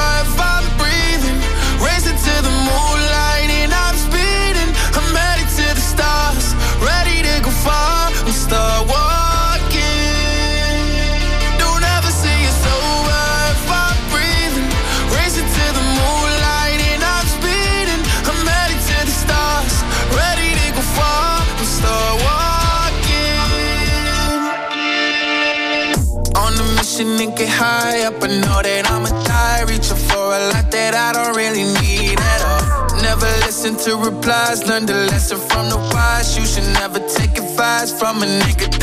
high 27.53 28.03
up. 28.03 28.21
I 28.23 28.27
know 28.27 28.59
that 28.61 28.89
I'ma 28.89 29.09
die. 29.23 29.63
Reaching 29.69 30.01
for 30.09 30.25
a 30.37 30.41
lot 30.51 30.71
that 30.71 30.93
I 30.95 31.13
don't 31.13 31.35
really 31.35 31.65
need 31.79 32.19
at 32.19 32.41
all. 32.41 33.01
Never 33.01 33.29
listen 33.45 33.75
to 33.85 33.97
replies. 33.97 34.67
Learn 34.67 34.85
the 34.85 34.97
lesson 35.11 35.39
from 35.49 35.69
the 35.69 35.77
wise. 35.93 36.37
You 36.37 36.45
should 36.45 36.69
never 36.81 36.99
take 37.17 37.37
advice 37.37 37.91
from 37.91 38.23
a 38.23 38.25
nigga 38.25 38.82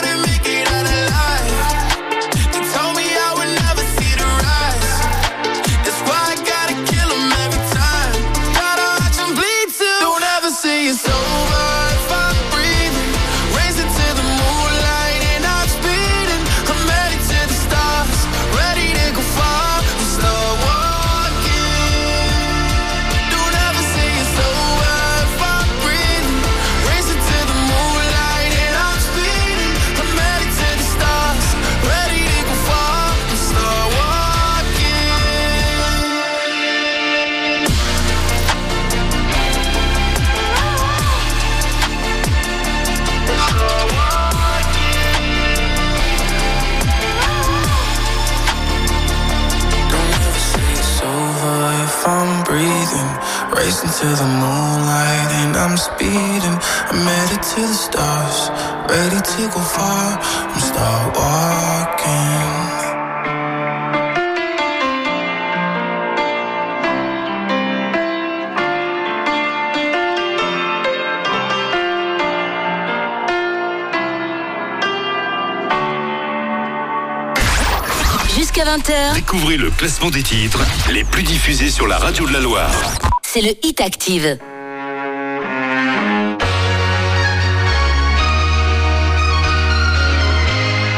Racing 53.81 54.09
to 54.09 54.15
the 54.15 54.25
moonlight 54.25 55.31
and 55.41 55.55
I'm 55.57 55.75
speeding. 55.75 56.57
I'm 56.91 57.07
headed 57.07 57.41
to 57.41 57.61
the 57.61 57.73
stars, 57.73 58.51
ready 58.87 59.21
to 59.21 59.41
go 59.47 59.59
far. 59.59 60.19
I'm 60.21 60.59
start 60.59 61.15
walking. 61.15 62.81
Jusqu'à 78.37 78.63
20h, 78.65 79.13
Découvrez 79.15 79.57
le 79.57 79.71
classement 79.71 80.11
des 80.11 80.21
titres 80.21 80.59
les 80.91 81.03
plus 81.03 81.23
diffusés 81.23 81.71
sur 81.71 81.87
la 81.87 81.97
radio 81.97 82.27
de 82.27 82.33
la 82.33 82.39
Loire. 82.41 83.10
C'est 83.33 83.39
le 83.39 83.53
Hit 83.63 83.79
Active. 83.79 84.37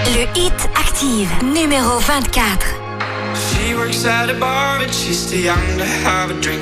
Le 0.07 0.23
Hit 0.35 0.69
Active, 0.73 1.29
numéro 1.43 1.99
24. 1.99 2.65
She 3.35 3.75
works 3.75 4.03
at 4.05 4.31
a 4.31 4.33
bar, 4.39 4.79
but 4.79 4.91
she's 4.91 5.29
too 5.29 5.37
young 5.37 5.77
to 5.77 5.85
have 5.85 6.31
a 6.31 6.41
drink. 6.41 6.59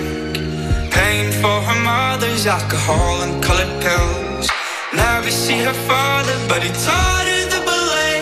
Paying 0.91 1.31
for 1.31 1.61
her 1.61 1.79
mother's 1.85 2.45
alcohol 2.47 3.21
and 3.21 3.41
colored 3.41 3.71
pills. 3.79 4.49
Never 4.93 5.31
see 5.31 5.63
her 5.63 5.77
father, 5.87 6.35
but 6.49 6.61
he 6.61 6.69
taught 6.83 7.25
her 7.25 7.45
the 7.47 7.63
ballet. 7.65 8.19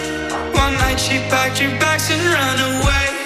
One 0.54 0.76
night 0.76 1.00
she 1.00 1.18
packed 1.32 1.58
her 1.58 1.80
bags 1.80 2.12
and 2.12 2.22
ran 2.22 2.60
away. 2.60 3.19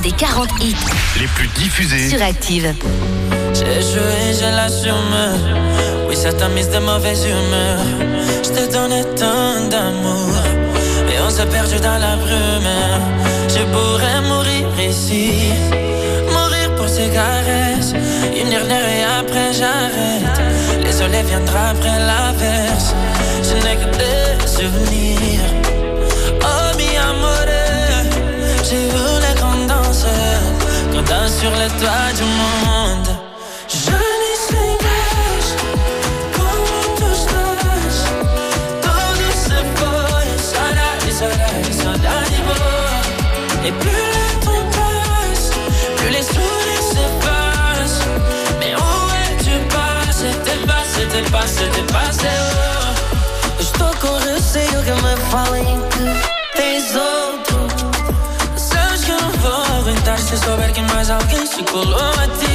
Classement 0.00 0.02
des 0.02 0.12
40 0.12 0.48
hits 0.62 0.76
Les 1.18 1.26
plus 1.28 1.48
diffusés. 1.48 2.08
sur 2.08 2.22
Active. 2.22 2.74
J'ai 3.54 3.82
joué, 3.82 4.34
j'ai 4.38 4.50
l'assume. 4.50 4.94
Oui, 6.08 6.16
ça 6.16 6.32
t'a 6.32 6.48
mise 6.48 6.68
de 6.70 6.78
mauvaise 6.78 7.24
humeur. 7.24 7.78
Je 8.42 8.48
te 8.50 8.72
donnais 8.72 9.04
tant 9.16 9.68
d'amour. 9.68 10.34
Et 11.12 11.20
on 11.26 11.30
s'est 11.30 11.46
perdu 11.46 11.76
dans 11.80 11.98
la 11.98 12.16
brume. 12.16 12.70
Je 13.48 13.62
pourrais 13.72 14.20
mourir 14.22 14.66
ici. 14.88 15.52
Mourir 16.32 16.74
pour 16.76 16.88
ces 16.88 17.08
caresses. 17.08 17.92
Une 18.36 18.48
dernière 18.48 18.88
et 18.88 19.04
après 19.20 19.52
j'arrête. 19.52 20.40
Les 20.84 20.92
soleils 20.92 21.24
viendra 21.24 21.70
après 21.70 21.98
l'averse. 21.98 22.94
Je 23.42 23.54
n'ai 23.54 23.76
que 23.76 23.96
des 23.96 24.46
souvenirs. 24.46 25.59
Sur 31.40 31.50
les 31.52 31.68
toits 31.80 32.12
du 32.16 32.22
monde. 32.22 33.16
Je 33.68 33.76
se 33.76 34.44
se. 34.44 34.70
Et 43.62 43.72
plus 43.72 43.90
le 43.90 44.44
temps 44.44 44.66
passe, 44.76 45.50
plus 45.96 46.10
les 46.10 46.22
sourires 46.22 46.86
s'effacent. 46.92 48.06
Mais 48.58 48.74
où 48.74 48.92
es-tu 49.22 49.54
passé? 49.68 50.28
T'es 50.44 50.58
passé, 50.66 51.00
t'es 51.12 51.30
passé, 51.30 51.62
t'es 51.74 51.92
passé. 51.92 52.32
Oh. 52.38 53.60
Estou 53.60 53.90
com 54.00 54.16
receio 54.32 54.82
que 54.82 54.94
me 55.04 55.14
falem 55.30 55.80
que 55.90 56.04
tens 56.56 56.96
aguentar 60.30 60.36
se 60.36 60.36
souber 60.36 60.72
que 60.72 60.80
mais 60.80 61.10
alguém 61.10 61.46
se 61.46 61.62
colou 61.64 61.96
a 61.96 62.26
ti. 62.38 62.46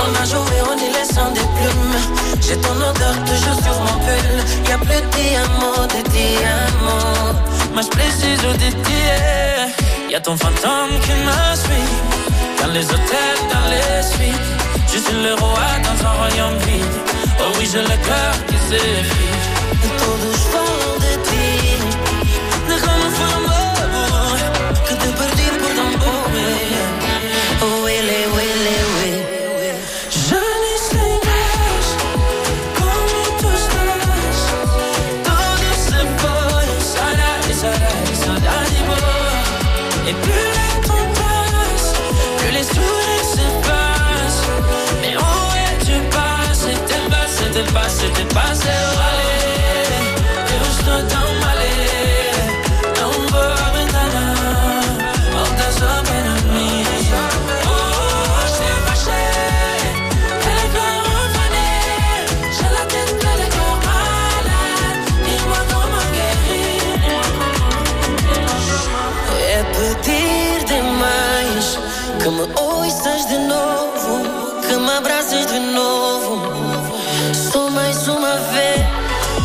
On 0.00 0.22
a 0.22 0.24
joué 0.24 0.60
en 0.60 0.76
laissant 0.92 1.30
des 1.32 1.40
plumes. 1.40 2.00
J'ai 2.40 2.56
ton 2.56 2.76
odeur 2.76 3.14
toujours 3.24 3.58
sur 3.62 3.80
mon 3.80 3.98
pull. 4.04 4.68
Y'a 4.68 4.78
plus 4.78 5.00
de 5.00 5.08
diamants, 5.16 5.86
de 5.86 6.02
diamants. 6.10 7.34
Mas 7.74 7.88
preciso 7.88 8.52
de 8.52 8.70
ti. 8.84 10.10
Y'a 10.10 10.20
ton 10.20 10.36
fantôme 10.36 10.98
qui 11.02 11.12
me. 11.12 11.38
Dans 12.60 12.72
les 12.72 12.84
hôtels, 12.84 13.42
dans 13.52 13.68
les 13.70 14.02
suites. 14.02 14.48
Je 14.92 14.98
suis 14.98 15.22
le 15.22 15.34
roi 15.34 15.68
dans 15.84 16.06
un 16.06 16.12
royaume 16.12 16.58
vide. 16.66 16.84
Oh 17.40 17.52
oui, 17.58 17.68
j'ai 17.70 17.82
le 17.82 17.98
cœur 18.08 18.32
qui 18.48 18.56
s'effrite. 18.68 19.46
Et 19.84 19.90
todos 20.00 20.42
falam 20.52 20.94
de 21.04 21.12
ti. 21.26 21.46
Déjame 22.68 23.08
amor. 23.36 23.68
Que 24.86 24.94
te 24.94 25.08
perdí 25.18 25.57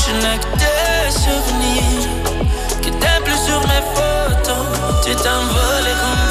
je 0.05 0.11
n'ai 0.11 0.37
que 0.37 0.57
des 0.57 1.11
souvenirs, 1.11 2.09
que 2.81 2.89
t'es 2.89 3.19
plus 3.23 3.39
sur 3.47 3.59
mes 3.69 3.83
photos. 3.95 4.65
Tu 5.05 5.15
t'envoles 5.15 5.93
comme 6.01 6.22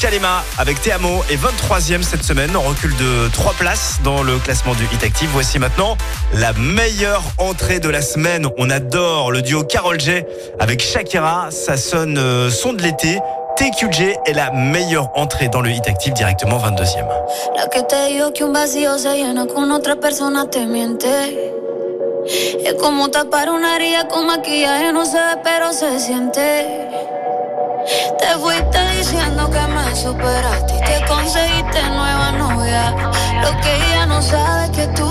Kalema 0.00 0.42
avec 0.56 0.80
Théamo 0.80 1.22
est 1.30 1.36
23e 1.36 2.02
cette 2.02 2.22
semaine, 2.22 2.56
en 2.56 2.62
recul 2.62 2.90
de 2.96 3.28
3 3.32 3.52
places 3.52 3.98
dans 4.02 4.22
le 4.22 4.38
classement 4.38 4.74
du 4.74 4.84
Hit 4.84 5.04
Active. 5.04 5.28
Voici 5.30 5.58
maintenant 5.58 5.98
la 6.32 6.54
meilleure 6.54 7.22
entrée 7.36 7.80
de 7.80 7.88
la 7.90 8.00
semaine. 8.00 8.46
On 8.56 8.70
adore 8.70 9.30
le 9.30 9.42
duo 9.42 9.62
Carol 9.62 10.00
J 10.00 10.22
avec 10.58 10.82
Shakira. 10.82 11.50
Ça 11.50 11.76
sonne 11.76 12.16
euh, 12.16 12.48
son 12.50 12.72
de 12.72 12.80
l'été. 12.80 13.18
TQJ 13.56 14.16
est 14.24 14.32
la 14.32 14.50
meilleure 14.52 15.10
entrée 15.14 15.48
dans 15.48 15.60
le 15.60 15.68
Hit 15.68 15.86
Active, 15.86 16.14
directement 16.14 16.56
22e. 16.56 17.06
La 17.56 17.66
que 17.66 17.80
te 17.80 18.06
dijo 18.08 18.32
que 18.32 18.44
un 18.44 18.54
vacío 18.54 18.96
se 18.96 19.14
llena 19.16 19.44
con 19.46 19.70
otra 19.70 19.96
persona 19.96 20.48
te 20.48 20.64
miente. 20.64 21.52
Es 22.64 22.74
como 22.74 23.10
tapar 23.10 23.50
una 23.50 23.76
herida 23.76 24.08
con 24.08 24.26
maquillaje, 24.26 24.92
no 24.94 25.04
se 25.04 25.18
ve, 25.18 25.40
pero 25.44 25.74
se 25.74 26.00
siente. 26.00 26.89
Te 28.18 28.38
fuiste 28.38 28.78
diciendo 28.96 29.50
que 29.50 29.60
me 29.60 29.96
superaste 29.96 30.74
y 30.74 31.08
conseguiste 31.08 31.82
nueva 31.90 32.32
novia. 32.32 32.94
Lo 33.42 33.60
que 33.60 33.74
ella 33.74 34.06
no 34.06 34.22
sabe 34.22 34.64
es 34.66 34.70
que 34.70 34.86
tú 34.88 35.08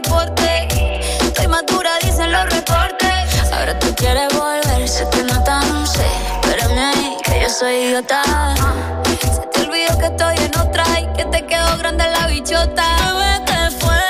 pasaporte. 0.00 0.68
Estoy 1.20 1.48
madura, 1.48 1.90
dicen 2.02 2.32
los 2.32 2.44
reportes. 2.50 3.52
Ahora 3.52 3.78
tú 3.78 3.94
quieres 3.94 4.28
volver, 4.34 4.88
se 4.88 5.06
te 5.06 5.22
nota, 5.24 5.60
no 5.60 5.86
sé. 5.86 6.06
Espérame 6.42 6.78
ahí, 6.78 7.16
que 7.24 7.40
yo 7.40 7.48
soy 7.48 7.74
idiota. 7.74 8.22
Se 9.20 9.46
te 9.52 9.60
olvidó 9.60 9.98
que 9.98 10.06
estoy 10.06 10.36
en 10.36 10.58
otra 10.58 10.84
y 11.00 11.06
que 11.16 11.24
te 11.26 11.46
quedó 11.46 11.78
grande 11.78 12.04
la 12.10 12.26
bichota. 12.26 12.84
Bebé, 13.14 13.40
te 13.46 13.70
fue. 13.78 14.02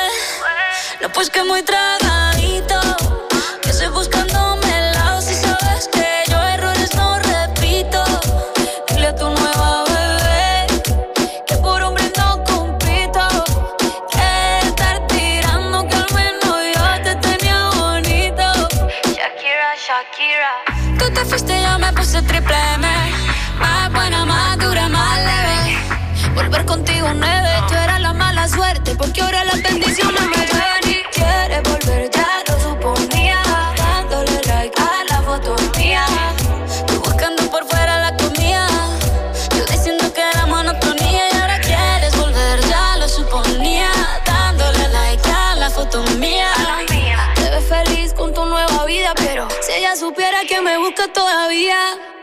No, 1.02 1.08
pues 1.10 1.30
que 1.30 1.44
muy 1.44 1.62
trago. 1.62 2.05
Me 50.62 50.78
busca 50.78 51.08
todavía. 51.12 52.15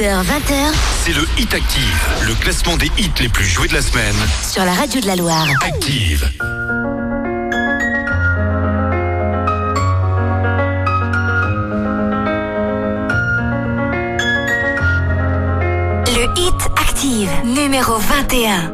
18h, 0.00 0.22
20h. 0.22 0.72
C'est 1.04 1.12
le 1.12 1.26
Hit 1.36 1.52
Active, 1.52 2.08
le 2.26 2.34
classement 2.34 2.76
des 2.78 2.86
hits 2.96 3.10
les 3.20 3.28
plus 3.28 3.44
joués 3.44 3.68
de 3.68 3.74
la 3.74 3.82
semaine. 3.82 4.14
Sur 4.50 4.64
la 4.64 4.72
radio 4.72 4.98
de 4.98 5.06
la 5.06 5.16
Loire. 5.16 5.46
Active. 5.62 6.26
Le 16.06 16.40
Hit 16.40 16.54
Active, 16.76 17.30
numéro 17.44 17.98
21. 17.98 18.72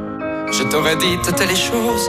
Je 0.52 0.62
t'aurais 0.62 0.96
dit 0.96 1.18
toutes 1.24 1.40
les 1.40 1.56
choses 1.56 2.08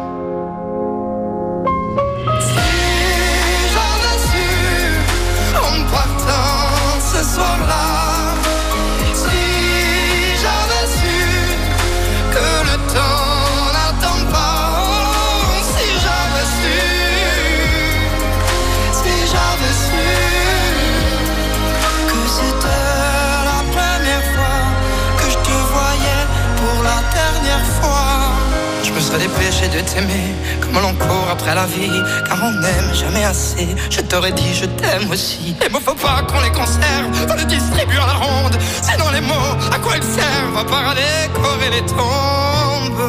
Je 29.31 29.45
me 29.45 29.51
serais 29.51 29.67
dépêché 29.67 29.67
de 29.67 29.89
t'aimer 29.89 30.35
comme 30.61 30.81
l'on 30.81 30.93
court 30.93 31.27
après 31.31 31.55
la 31.55 31.65
vie, 31.65 32.01
car 32.27 32.39
on 32.43 32.51
n'aime 32.51 32.93
jamais 32.93 33.23
assez. 33.23 33.67
Je 33.89 34.01
t'aurais 34.01 34.31
dit 34.31 34.53
je 34.53 34.65
t'aime 34.65 35.09
aussi. 35.11 35.55
Les 35.61 35.69
mots 35.69 35.79
faut 35.79 35.93
pas 35.95 36.23
qu'on 36.27 36.41
les 36.41 36.51
conserve, 36.51 37.11
faut 37.27 37.35
les 37.35 37.45
distribuer 37.45 37.97
à 37.97 38.07
la 38.07 38.13
ronde. 38.13 38.57
Sinon 38.81 39.09
les 39.13 39.21
mots, 39.21 39.55
à 39.71 39.79
quoi 39.79 39.93
ils 39.97 40.03
servent 40.03 40.57
À 40.57 40.65
part 40.65 40.89
à 40.89 40.95
décorer 40.95 41.69
les 41.71 41.85
tombes. 41.85 43.01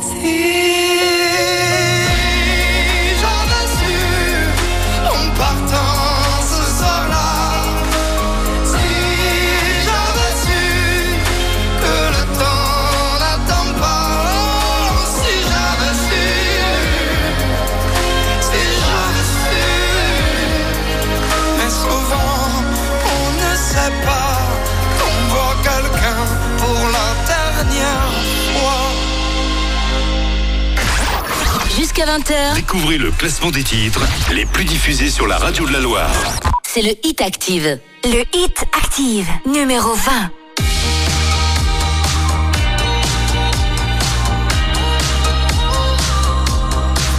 Si 0.00 0.87
Jusqu'à 31.98 32.16
20h, 32.16 32.54
Découvrez 32.54 32.96
le 32.96 33.10
classement 33.10 33.50
des 33.50 33.64
titres 33.64 34.06
les 34.32 34.46
plus 34.46 34.64
diffusés 34.64 35.10
sur 35.10 35.26
la 35.26 35.36
radio 35.36 35.66
de 35.66 35.72
la 35.72 35.80
Loire. 35.80 36.12
c'est 36.62 36.82
le 36.82 36.92
hit 37.02 37.20
active. 37.20 37.80
Le 38.04 38.22
hit 38.36 38.64
active, 38.72 39.26
numéro 39.46 39.94
20. 39.94 40.30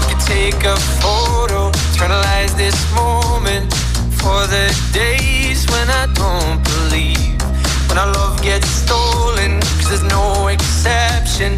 You 0.07 0.15
take 0.25 0.65
a 0.65 0.77
photo, 1.01 1.71
turn 1.97 2.11
the 2.11 2.21
light 2.23 2.49
Utilize 2.49 2.55
this 2.55 2.75
moment 2.93 3.73
for 4.21 4.47
the 4.47 4.73
days 4.93 5.65
when 5.71 5.89
I 5.89 6.05
don't 6.13 6.63
believe. 6.63 7.41
When 7.89 7.97
our 7.97 8.13
love 8.13 8.41
gets 8.41 8.67
stolen, 8.67 9.59
cause 9.59 9.89
there's 9.89 10.03
no 10.03 10.47
exception. 10.47 11.57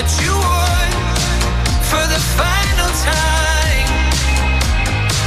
that 0.00 0.16
you 0.24 0.32
for 1.92 2.00
the 2.08 2.20
final 2.40 2.88
time. 3.04 3.88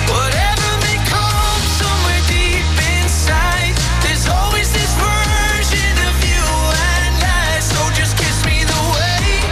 Whatever 0.10 0.70
may 0.82 0.98
come 1.14 1.62
somewhere 1.78 2.24
deep 2.26 2.66
inside, 2.98 3.78
there's 4.02 4.26
always 4.26 4.74
this 4.74 4.90
version 4.98 5.94
of 6.10 6.16
you 6.26 6.46
and 6.74 7.22
I. 7.22 7.62
So 7.62 7.78
just 7.94 8.18
kiss 8.18 8.42
me 8.50 8.66
the 8.66 8.82
way 8.98 9.46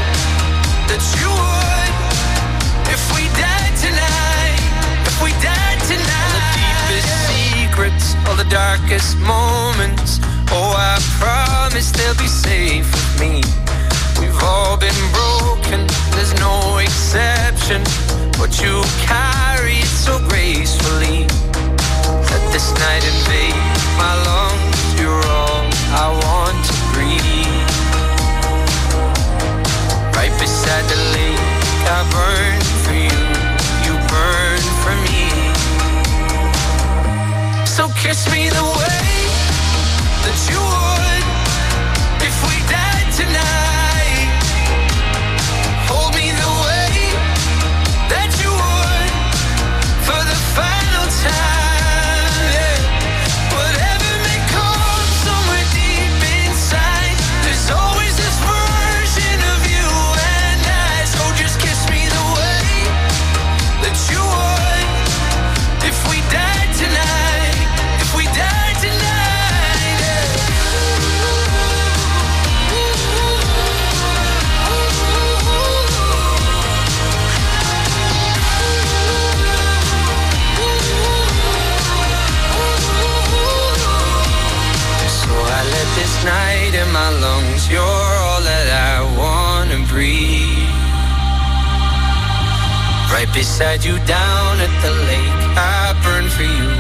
that 0.90 1.04
you 1.22 1.30
would 1.30 1.94
if 2.90 3.02
we 3.14 3.30
died 3.38 3.78
tonight. 3.78 4.58
If 5.06 5.22
we 5.22 5.38
died 5.38 5.80
tonight. 5.86 6.34
All 6.34 6.90
the 6.90 6.98
deepest 6.98 7.22
secrets, 7.30 8.06
all 8.26 8.38
the 8.42 8.50
darkest 8.50 9.22
moments. 9.22 10.18
Oh, 10.50 10.74
I 10.74 10.98
promise 11.22 11.92
they'll 11.94 12.18
be 12.18 12.26
safe 12.26 12.90
with 12.90 13.22
me. 13.22 13.61
All 14.44 14.76
been 14.78 15.02
broken, 15.14 15.86
there's 16.12 16.34
no 16.40 16.78
exception. 16.78 17.84
But 18.40 18.60
you 18.62 18.82
carry 19.06 19.82
so 19.84 20.18
gracefully. 20.28 21.28
Let 22.30 22.44
this 22.52 22.74
night 22.74 23.04
invade 23.06 23.56
my 23.98 24.14
lungs. 24.28 25.00
You're 25.00 25.26
all 25.38 25.62
I 25.94 26.08
want 26.26 26.58
to 26.70 26.76
breathe. 26.94 27.70
Right 30.16 30.34
beside 30.40 30.86
the 30.94 31.00
lake, 31.16 31.40
I 31.86 32.02
burn 32.16 32.62
for 32.84 32.96
you. 33.08 33.22
You 33.86 33.94
burn 34.10 34.62
for 34.82 34.96
me. 35.06 35.24
So 37.66 37.90
kiss 38.02 38.26
me 38.32 38.50
the 38.50 38.64
way 38.64 39.08
that 40.24 40.38
you 40.50 40.60
would 40.60 40.91
beside 93.34 93.84
you 93.84 93.98
down 94.06 94.60
at 94.60 94.74
the 94.84 94.92
lake. 95.10 95.36
I 95.58 95.94
burn 96.04 96.26
for 96.36 96.44
you, 96.44 96.71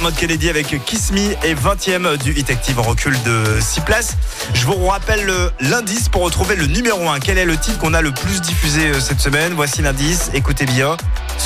Dermot 0.00 0.16
Kennedy 0.16 0.48
avec 0.48 0.82
Kiss 0.86 1.12
Me 1.12 1.32
et 1.44 1.54
20e 1.54 2.16
du 2.16 2.32
Hit 2.32 2.48
Active 2.48 2.78
en 2.80 2.84
recul 2.84 3.14
de 3.22 3.58
6 3.60 3.82
places. 3.82 4.16
Je 4.54 4.64
vous 4.64 4.86
rappelle 4.86 5.26
le- 5.26 5.52
l'indice 5.60 6.08
pour 6.08 6.22
retrouver 6.22 6.56
le 6.56 6.64
numéro 6.66 7.06
1. 7.10 7.20
Quel 7.20 7.36
est 7.36 7.44
le 7.44 7.58
titre 7.58 7.76
qu'on 7.78 7.92
a 7.92 8.00
le 8.00 8.10
plus 8.10 8.40
diffusé 8.40 8.86
euh, 8.92 8.98
cette 9.00 9.20
semaine? 9.20 9.52
Voici 9.52 9.82
l'indice, 9.82 10.30
écoutez 10.32 10.64
bien. 10.64 10.96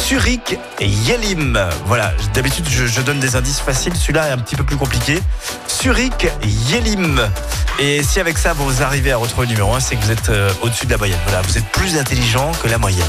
Zurich 0.07 0.57
Yelim. 0.81 1.59
Voilà, 1.87 2.13
d'habitude 2.33 2.67
je, 2.71 2.87
je 2.87 3.01
donne 3.01 3.19
des 3.19 3.35
indices 3.35 3.59
faciles, 3.59 3.97
celui-là 3.97 4.29
est 4.29 4.33
un 4.33 4.39
petit 4.39 4.55
peu 4.55 4.63
plus 4.63 4.77
compliqué. 4.77 5.21
Zurich 5.83 6.29
Yelim. 6.71 7.29
Et 7.81 8.05
si 8.05 8.21
avec 8.21 8.39
ça 8.39 8.53
vous 8.53 8.85
arrivez 8.85 9.11
à 9.11 9.17
retrouver 9.17 9.49
le 9.49 9.55
numéro 9.55 9.75
1, 9.75 9.81
c'est 9.81 9.97
que 9.97 10.05
vous 10.05 10.13
êtes 10.13 10.29
euh, 10.29 10.49
au-dessus 10.63 10.87
de 10.87 10.93
la 10.93 10.99
moyenne. 10.99 11.19
Voilà, 11.27 11.43
vous 11.43 11.59
êtes 11.59 11.67
plus 11.73 11.99
intelligent 11.99 12.53
que 12.63 12.69
la 12.69 12.79
moyenne. 12.79 13.03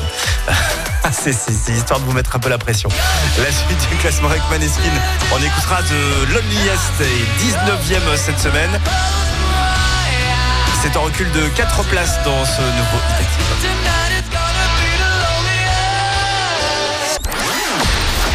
c'est 1.11 1.34
c'est- 1.34 1.52
c'est 1.52 1.72
histoire 1.73 1.99
de 1.99 2.06
vous 2.06 2.11
mettre 2.14 2.36
un 2.36 2.40
peu 2.40 2.49
la 2.49 2.57
pression. 2.57 2.90
La 3.38 3.52
suite 3.52 3.90
du 3.90 3.95
classement 3.98 4.30
avec 4.30 4.41
Maneskin, 4.49 4.82
on 5.34 5.41
écoutera 5.41 5.82
de 5.84 6.34
Loneliest 6.34 7.02
et 7.02 7.41
19e 7.44 8.15
cette 8.18 8.40
semaine. 8.40 8.80
C'est 10.82 10.95
en 10.98 11.02
recul 11.02 11.30
de 11.32 11.48
4 11.49 11.84
places 11.86 12.18
dans 12.23 12.45
ce 12.45 12.61
nouveau 12.61 12.99
Hit 13.10 13.22
Active. 13.22 14.56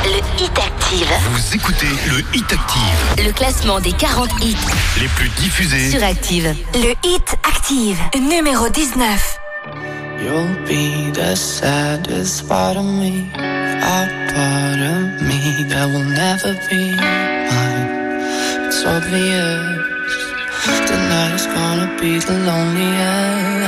Le 0.05 0.43
Hit 0.45 0.59
Active. 0.59 1.09
Vous 1.33 1.55
écoutez 1.55 1.87
le 2.09 2.19
Hit 2.35 2.53
Active, 2.53 3.25
Le 3.27 3.33
classement 3.33 3.81
des 3.81 3.93
40 3.93 4.31
hits 4.43 4.57
les 5.01 5.09
plus 5.09 5.29
diffusés. 5.31 5.91
sur 5.91 6.03
Active. 6.03 6.55
Le 6.75 6.95
Hit 7.05 7.37
Active, 7.47 7.99
numéro 8.21 8.69
19. 8.69 9.39
You'll 10.23 10.55
be 10.67 11.11
the 11.11 11.35
saddest 11.35 12.47
part 12.47 12.77
of 12.77 12.85
me, 12.85 13.31
a 13.35 14.01
part 14.33 14.81
of 14.95 15.23
me 15.29 15.65
that 15.71 15.87
will 15.93 16.05
never 16.05 16.53
be 16.69 16.95
mine. 16.95 17.89
It's 18.67 18.85
obvious 18.85 19.91
tonight 20.89 21.35
is 21.35 21.47
gonna 21.47 21.89
be 22.01 22.19
the 22.19 22.37
loneliest. 22.49 23.60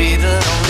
be 0.00 0.16
the 0.16 0.32
only 0.32 0.69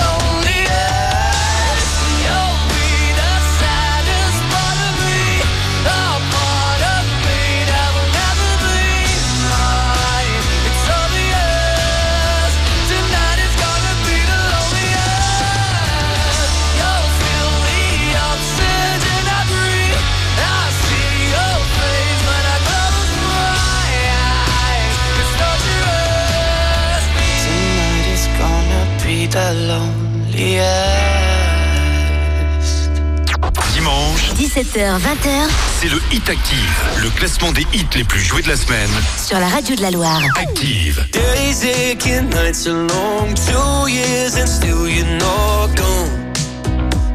18h20h. 34.73 35.49
C'est 35.81 35.89
le 35.89 35.99
Hit 36.13 36.29
Active, 36.29 36.83
le 37.01 37.09
classement 37.09 37.51
des 37.51 37.65
hits 37.73 37.85
les 37.95 38.05
plus 38.05 38.21
joués 38.21 38.41
de 38.41 38.47
la 38.47 38.55
semaine. 38.55 38.89
Sur 39.17 39.37
la 39.37 39.49
radio 39.49 39.75
de 39.75 39.81
la 39.81 39.91
Loire. 39.91 40.21
Active. 40.39 41.05
Days 41.11 41.65
aching, 41.65 42.29
nights 42.29 42.67
are 42.67 42.87
long, 42.87 43.33
two 43.33 43.89
years 43.89 44.37
and 44.37 44.47
still 44.47 44.87
you're 44.87 45.05
not 45.17 45.75
gone. 45.75 46.31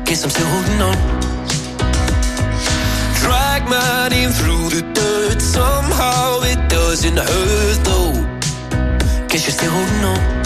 Guess 0.05 0.25
I'm 0.25 0.31
still 0.31 0.47
holding 0.47 0.83
on. 0.83 0.97
Drag 3.23 3.67
my 3.69 4.09
name 4.11 4.31
through 4.31 4.69
the 4.69 4.83
dirt, 4.93 5.41
somehow 5.41 6.43
it 6.43 6.59
doesn't 6.69 7.17
hurt 7.17 7.85
though. 7.85 8.13
Guess 9.29 9.47
you're 9.47 9.57
still 9.57 9.71
holding 9.71 10.05
on. 10.05 10.46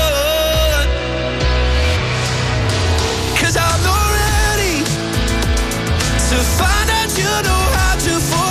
To 8.03 8.19
forget 8.19 8.50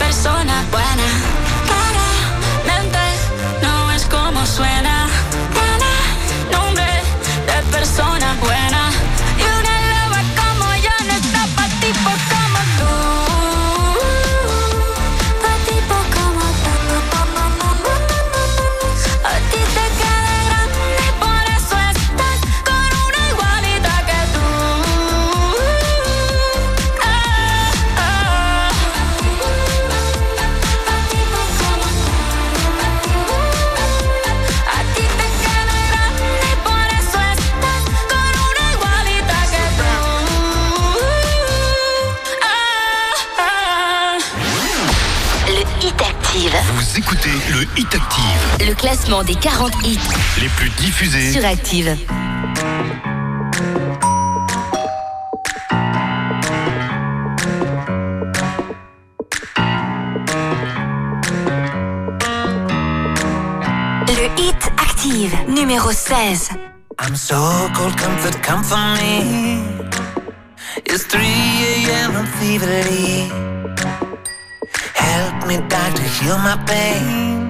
Persona 0.00 0.64
buena. 0.72 1.08
Claramente 1.68 2.98
no 3.62 3.92
es 3.92 4.04
como 4.06 4.44
suena. 4.46 5.06
Tiene 5.56 5.92
nombre 6.56 6.90
de 7.46 7.62
persona 7.70 8.34
buena. 8.40 8.89
Le 47.60 47.66
Hit 47.76 47.94
Active, 47.94 48.68
Le 48.68 48.74
classement 48.74 49.22
des 49.22 49.34
40 49.34 49.70
hits 49.84 49.98
les 50.40 50.48
plus 50.48 50.70
diffusés 50.70 51.30
sur 51.30 51.44
Active. 51.44 51.94
Le 64.06 64.40
Hit 64.40 64.72
Active, 64.78 65.36
numéro 65.48 65.92
16. 65.92 66.50
I'm 66.98 67.14
so 67.14 67.34
cold, 67.74 67.94
comfort, 67.98 68.42
come 68.42 68.64
for 68.64 68.78
me. 68.96 69.60
It's 70.86 71.06
3 71.08 71.20
a.m. 71.20 72.16
I'm 72.16 72.26
feverly. 72.26 73.30
Help 74.94 75.46
me, 75.46 75.58
doctor, 75.68 76.02
heal 76.02 76.38
my 76.38 76.56
pain. 76.64 77.49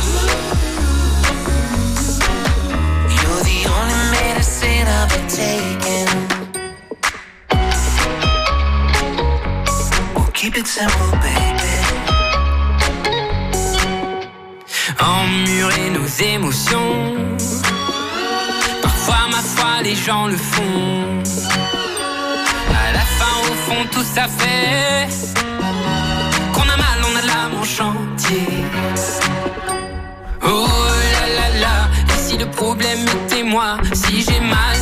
Si 32.31 32.37
le 32.37 32.45
problème 32.45 32.99
était 33.07 33.43
moi, 33.43 33.77
si 33.93 34.23
j'ai 34.23 34.39
mal, 34.39 34.77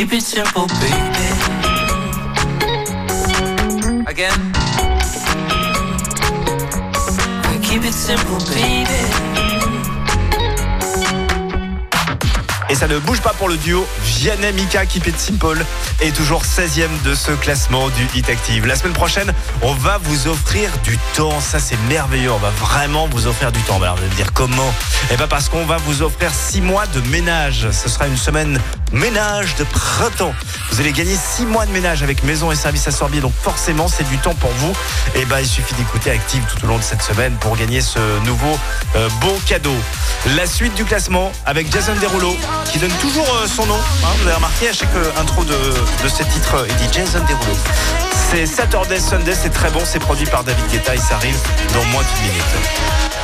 Keep 0.00 0.14
it 0.14 0.22
simple, 0.22 0.66
baby. 0.66 1.26
Again. 4.06 4.40
Keep 7.62 7.84
it 7.84 7.92
simple, 7.92 8.38
baby. 8.48 8.89
Ça 12.80 12.88
ne 12.88 12.98
bouge 12.98 13.20
pas 13.20 13.34
pour 13.34 13.50
le 13.50 13.58
duo 13.58 13.86
Vianney 14.02 14.52
Mika 14.52 14.86
Keep 14.86 15.08
It 15.08 15.20
Simple 15.20 15.66
est 16.00 16.16
toujours 16.16 16.44
16e 16.44 16.88
de 17.04 17.14
ce 17.14 17.30
classement 17.32 17.90
du 17.90 18.08
Hit 18.14 18.30
Active. 18.30 18.64
La 18.64 18.74
semaine 18.74 18.94
prochaine, 18.94 19.34
on 19.60 19.74
va 19.74 19.98
vous 20.02 20.28
offrir 20.28 20.70
du 20.82 20.96
temps. 21.14 21.40
Ça, 21.40 21.58
c'est 21.58 21.78
merveilleux. 21.90 22.32
On 22.32 22.38
va 22.38 22.48
vraiment 22.48 23.06
vous 23.08 23.26
offrir 23.26 23.52
du 23.52 23.60
temps. 23.60 23.82
Alors, 23.82 23.96
vous 23.96 24.04
me 24.04 24.14
dire 24.14 24.32
comment? 24.32 24.72
Eh 25.10 25.18
bien, 25.18 25.28
parce 25.28 25.50
qu'on 25.50 25.66
va 25.66 25.76
vous 25.76 26.00
offrir 26.00 26.30
6 26.32 26.62
mois 26.62 26.86
de 26.86 27.00
ménage. 27.08 27.68
Ce 27.70 27.90
sera 27.90 28.06
une 28.06 28.16
semaine 28.16 28.58
ménage 28.92 29.56
de 29.56 29.64
printemps. 29.64 30.32
Vous 30.70 30.80
allez 30.80 30.92
gagner 30.92 31.16
6 31.16 31.44
mois 31.44 31.66
de 31.66 31.72
ménage 31.72 32.02
avec 32.02 32.24
maison 32.24 32.50
et 32.50 32.56
service 32.56 32.88
à 32.88 32.92
Sorbier. 32.92 33.20
Donc, 33.20 33.34
forcément, 33.42 33.88
c'est 33.88 34.08
du 34.08 34.16
temps 34.16 34.34
pour 34.34 34.52
vous. 34.52 34.72
Et 35.14 35.26
ben, 35.26 35.40
il 35.40 35.46
suffit 35.46 35.74
d'écouter 35.74 36.10
Active 36.10 36.42
tout 36.48 36.64
au 36.64 36.68
long 36.68 36.78
de 36.78 36.82
cette 36.82 37.02
semaine 37.02 37.34
pour 37.40 37.58
gagner 37.58 37.82
ce 37.82 37.98
nouveau 38.24 38.58
euh, 38.96 39.08
bon 39.20 39.36
cadeau. 39.44 39.76
La 40.36 40.46
suite 40.46 40.74
du 40.74 40.84
classement 40.84 41.30
avec 41.44 41.70
Jason 41.70 41.94
Derulo 42.00 42.34
qui 42.72 42.78
donne 42.78 42.92
toujours 43.00 43.26
euh, 43.34 43.46
son 43.46 43.66
nom. 43.66 43.74
hein. 43.74 44.08
vous 44.18 44.26
avez 44.26 44.36
remarqué 44.36 44.68
à 44.68 44.72
chaque 44.72 44.94
euh, 44.94 45.10
intro 45.20 45.44
de, 45.44 45.54
de 46.02 46.08
ces 46.08 46.24
titres, 46.24 46.54
euh, 46.54 46.66
il 46.68 46.76
dit 46.76 46.88
Jason 46.92 47.20
Derulo. 47.20 47.56
C'est 48.30 48.46
Saturday 48.46 49.00
Sunday, 49.00 49.34
c'est 49.34 49.50
très 49.50 49.70
bon, 49.70 49.80
c'est 49.84 49.98
produit 49.98 50.26
par 50.26 50.44
David 50.44 50.66
Guetta 50.70 50.94
et 50.94 50.98
ça 50.98 51.16
arrive 51.16 51.36
dans 51.74 51.84
moins 51.86 52.02
d'une 52.02 52.28
minute. 52.28 53.19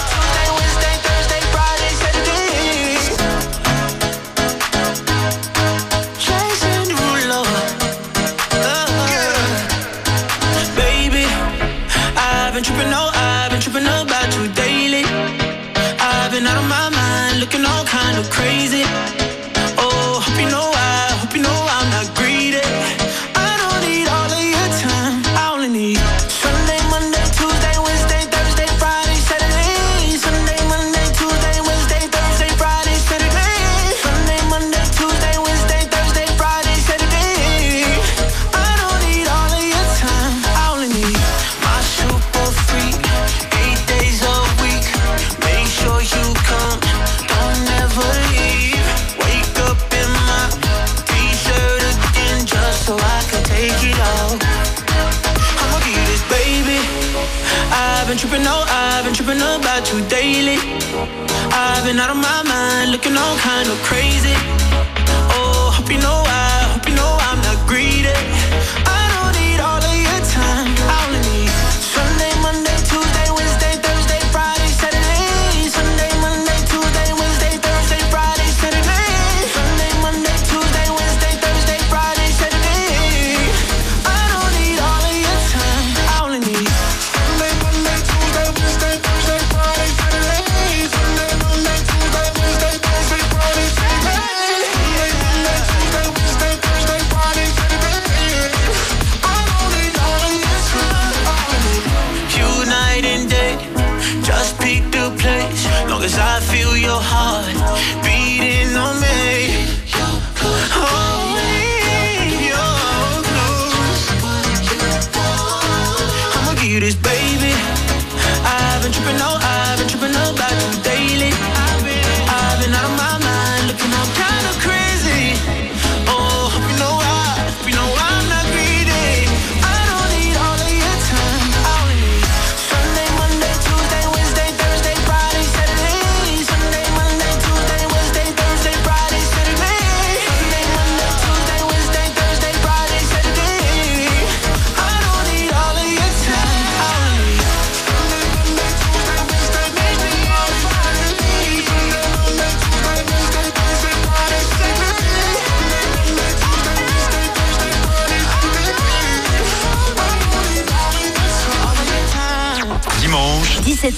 Kind 63.38 63.68
of 63.68 63.76
crazy. 63.82 63.95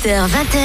20h. 0.07 0.59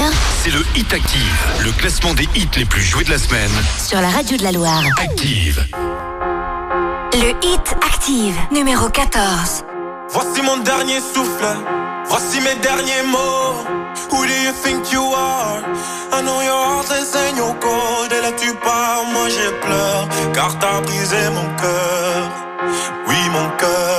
C'est 0.43 0.51
le 0.51 0.64
Hit 0.76 0.93
Active, 0.93 1.38
le 1.64 1.72
classement 1.72 2.14
des 2.14 2.27
hits 2.35 2.47
les 2.55 2.65
plus 2.65 2.84
joués 2.84 3.03
de 3.03 3.10
la 3.10 3.18
semaine. 3.18 3.49
Sur 3.84 3.99
la 3.99 4.10
radio 4.10 4.38
de 4.38 4.43
la 4.43 4.51
Loire. 4.51 4.84
Active. 5.01 5.65
Le 7.14 7.30
Hit 7.41 7.76
Active, 7.81 8.35
numéro 8.51 8.89
14. 8.89 9.65
Voici 10.10 10.41
mon 10.43 10.57
dernier 10.57 10.99
souffle, 10.99 11.47
voici 12.05 12.41
mes 12.41 12.55
derniers 12.61 13.01
mots. 13.07 13.55
Who 14.11 14.23
do 14.23 14.34
you 14.34 14.51
think 14.64 14.91
you 14.91 15.01
are? 15.01 15.64
I 16.11 16.22
know 16.22 16.41
your 16.41 16.53
heart 16.53 16.91
is 16.91 17.15
in 17.15 17.35
your 17.38 17.57
cold. 17.60 18.11
Et 18.11 18.22
là 18.22 18.31
tu 18.38 18.53
pars, 18.64 19.03
moi 19.11 19.30
j'ai 19.30 19.51
pleure, 19.65 20.07
car 20.34 20.60
t'as 20.60 20.81
brisé 20.81 21.30
mon 21.34 21.49
cœur. 21.55 22.30
Oui, 23.07 23.15
mon 23.31 23.49
cœur. 23.57 23.93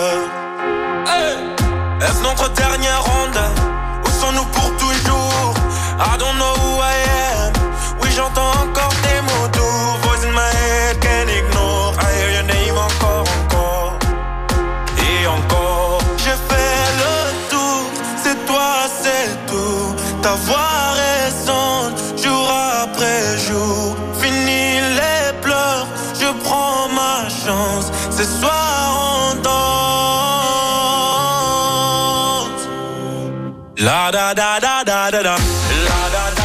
La 34.05 34.11
da 34.11 34.35
da 34.35 34.59
da 34.61 34.85
da 34.85 35.11
da 35.11 35.23
da. 35.23 35.31
La 35.31 36.11
da 36.13 36.31
da. 36.37 36.45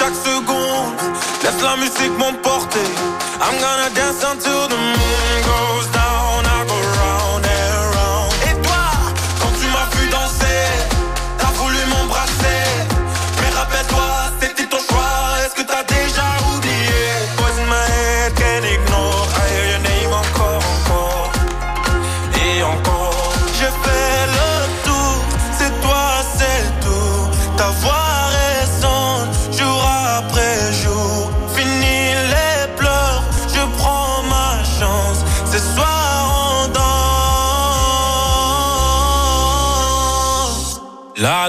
chaque 0.00 0.14
seconde 0.14 0.59
la 1.62 1.76
musique, 1.76 2.18
mon 2.18 2.32
pote. 2.34 2.49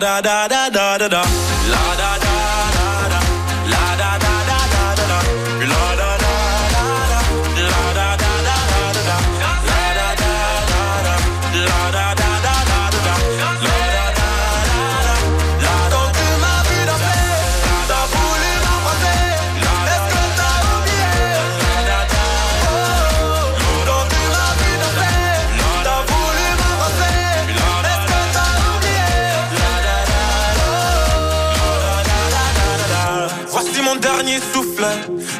da 0.01 0.19
da 0.19 0.47
da 0.47 0.69
da 0.69 0.97
da 0.97 1.07
da. 1.07 1.40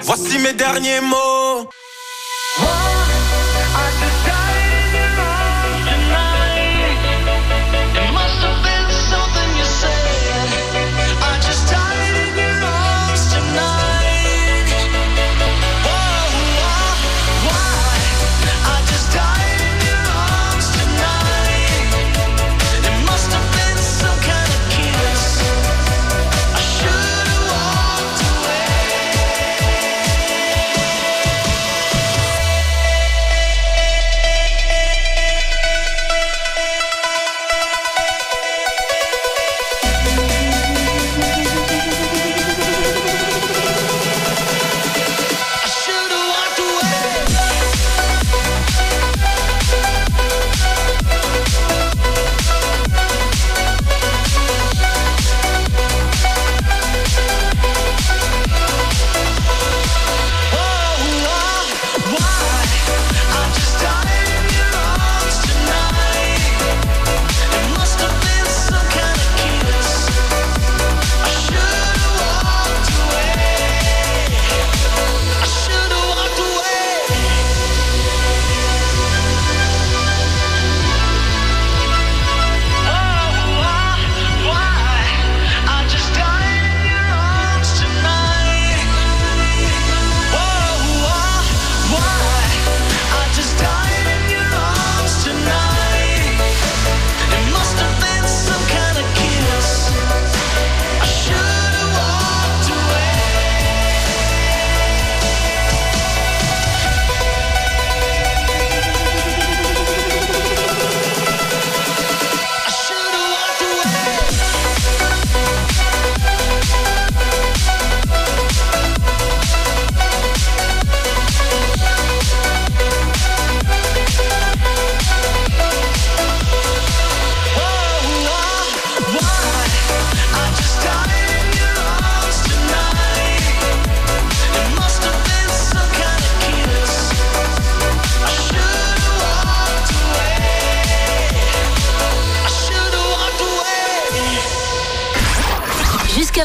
Voici 0.04 0.40
mes 0.40 0.54
derniers 0.54 1.02
mots. 1.02 1.31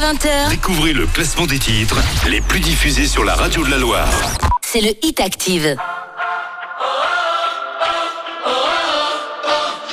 20h. 0.07 0.49
Découvrez 0.51 0.93
le 0.93 1.05
classement 1.05 1.45
des 1.45 1.59
titres 1.59 1.97
les 2.29 2.39
plus 2.39 2.61
diffusés 2.61 3.07
sur 3.07 3.25
la 3.25 3.35
radio 3.35 3.65
de 3.65 3.71
la 3.71 3.77
Loire. 3.77 4.07
C'est 4.61 4.79
le 4.79 4.91
Hit 5.03 5.19
Active. 5.19 5.75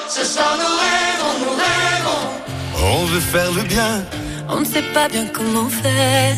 Ce 0.08 0.24
soir 0.24 0.56
nous 0.56 0.74
rêvons, 0.84 1.34
nous 1.40 1.56
rêvons. 1.66 3.00
On 3.00 3.04
veut 3.06 3.18
faire 3.18 3.50
le 3.50 3.62
bien. 3.62 4.04
On 4.48 4.60
ne 4.60 4.64
sait 4.64 4.84
pas 4.94 5.08
bien 5.08 5.26
comment 5.32 5.68
faire. 5.68 6.36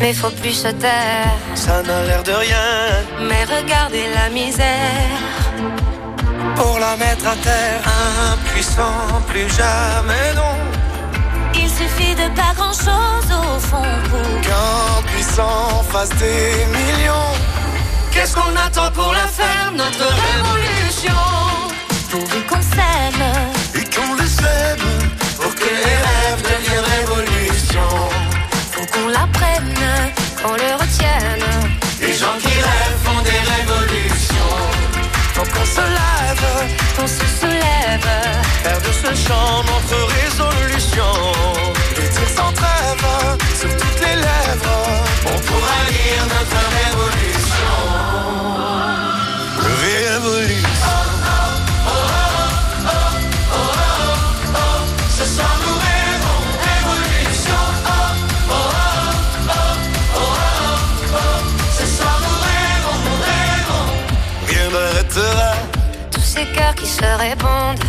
Mais 0.00 0.14
faut 0.14 0.30
plus 0.30 0.54
se 0.54 0.68
taire. 0.68 1.36
Ça 1.54 1.82
n'a 1.82 2.02
l'air 2.06 2.22
de 2.22 2.32
rien. 2.32 2.66
Mais 3.28 3.44
regardez 3.44 4.04
la 4.14 4.30
misère. 4.30 5.18
Pour 6.56 6.78
la 6.78 6.96
mettre 6.96 7.26
à 7.26 7.36
terre, 7.36 7.82
impuissant, 8.32 9.20
plus 9.28 9.50
jamais 9.50 10.32
non. 10.34 10.41
Suffit 12.02 12.14
de 12.14 12.28
pas 12.34 12.52
grand 12.56 12.72
chose 12.72 13.28
au 13.30 13.58
fond 13.58 13.82
pour 14.10 14.40
Qu'un 14.40 15.02
puissant 15.12 15.82
fasse 15.90 16.10
des 16.10 16.66
millions. 16.66 17.32
Qu'est-ce 18.10 18.34
qu'on 18.34 18.56
attend 18.56 18.90
pour 18.92 19.12
la 19.12 19.26
faire, 19.26 19.72
notre 19.74 20.04
révolution? 20.04 21.22
Pourvu 22.10 22.42
qu'on 22.48 22.60
s'aime. 22.60 23.24
Et 23.74 23.84
qu'on 23.84 24.14
le 24.14 24.26
sème 24.26 24.88
pour 25.36 25.54
que 25.54 25.64
les 25.64 25.96
rêves 26.08 26.42
deviennent 26.42 26.84
révolution. 27.00 27.88
Faut 28.72 28.86
qu'on 28.86 29.08
l'apprenne, 29.08 29.74
qu'on 30.42 30.52
le 30.52 30.74
retienne. 30.74 31.46
Les 32.00 32.14
gens 32.14 32.36
qui 32.40 32.48
rêvent 32.48 32.98
font 33.04 33.22
des 33.22 33.30
révolutions. 33.30 34.11
Faut 35.34 35.42
qu'on 35.44 35.64
se 35.64 35.80
lève, 35.80 36.46
Qu'on 36.96 37.06
se 37.06 37.24
soulève. 37.40 38.08
de 38.64 38.92
ce 38.92 39.28
chant 39.28 39.64
notre 39.64 39.98
résolution. 40.20 41.12
Le 41.96 42.08
tir 42.08 42.28
sans 42.36 42.52
trêve 42.52 43.06
sur 43.58 43.70
toutes 43.76 44.00
les 44.00 44.16
lèvres. 44.16 44.86
On 45.26 45.38
pourra 45.46 45.78
lire 45.90 46.24
notre. 46.34 46.62
Révolution. 46.84 47.41
Se 66.92 67.18
répondent. 67.18 67.84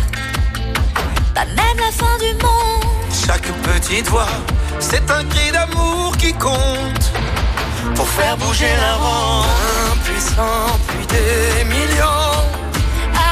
Pas 1.34 1.44
même 1.44 1.78
la 1.78 1.92
fin 1.92 2.16
du 2.18 2.32
monde. 2.42 2.84
Chaque 3.26 3.48
petite 3.68 4.08
voix, 4.08 4.34
c'est 4.78 5.10
un 5.10 5.24
cri 5.24 5.50
d'amour 5.52 6.16
qui 6.16 6.32
compte. 6.32 7.06
Pour 7.94 8.08
faire 8.08 8.36
bouger 8.38 8.74
la 8.80 8.94
ronde. 8.94 9.46
Impuissant, 9.92 10.66
puis 10.88 11.06
des 11.14 11.64
millions. 11.64 12.40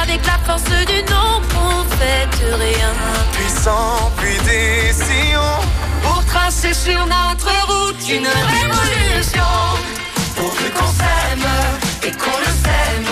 Avec 0.02 0.20
la 0.26 0.38
force 0.46 0.70
du 0.92 1.00
nombre, 1.12 1.48
on 1.68 1.84
fait 1.96 2.28
rien. 2.64 2.92
Puissant, 3.32 4.12
puis 4.18 4.36
des 4.50 4.92
sillons. 4.92 5.60
Pour 6.02 6.24
tracer 6.26 6.74
sur 6.74 7.00
notre 7.06 7.52
route 7.68 8.08
une 8.08 8.28
révolution 8.54 9.52
Pourvu 10.36 10.70
qu'on 10.76 10.92
s'aime 11.00 11.48
et 12.02 12.10
qu'on 12.10 12.38
le 12.38 12.52
sème. 12.64 13.11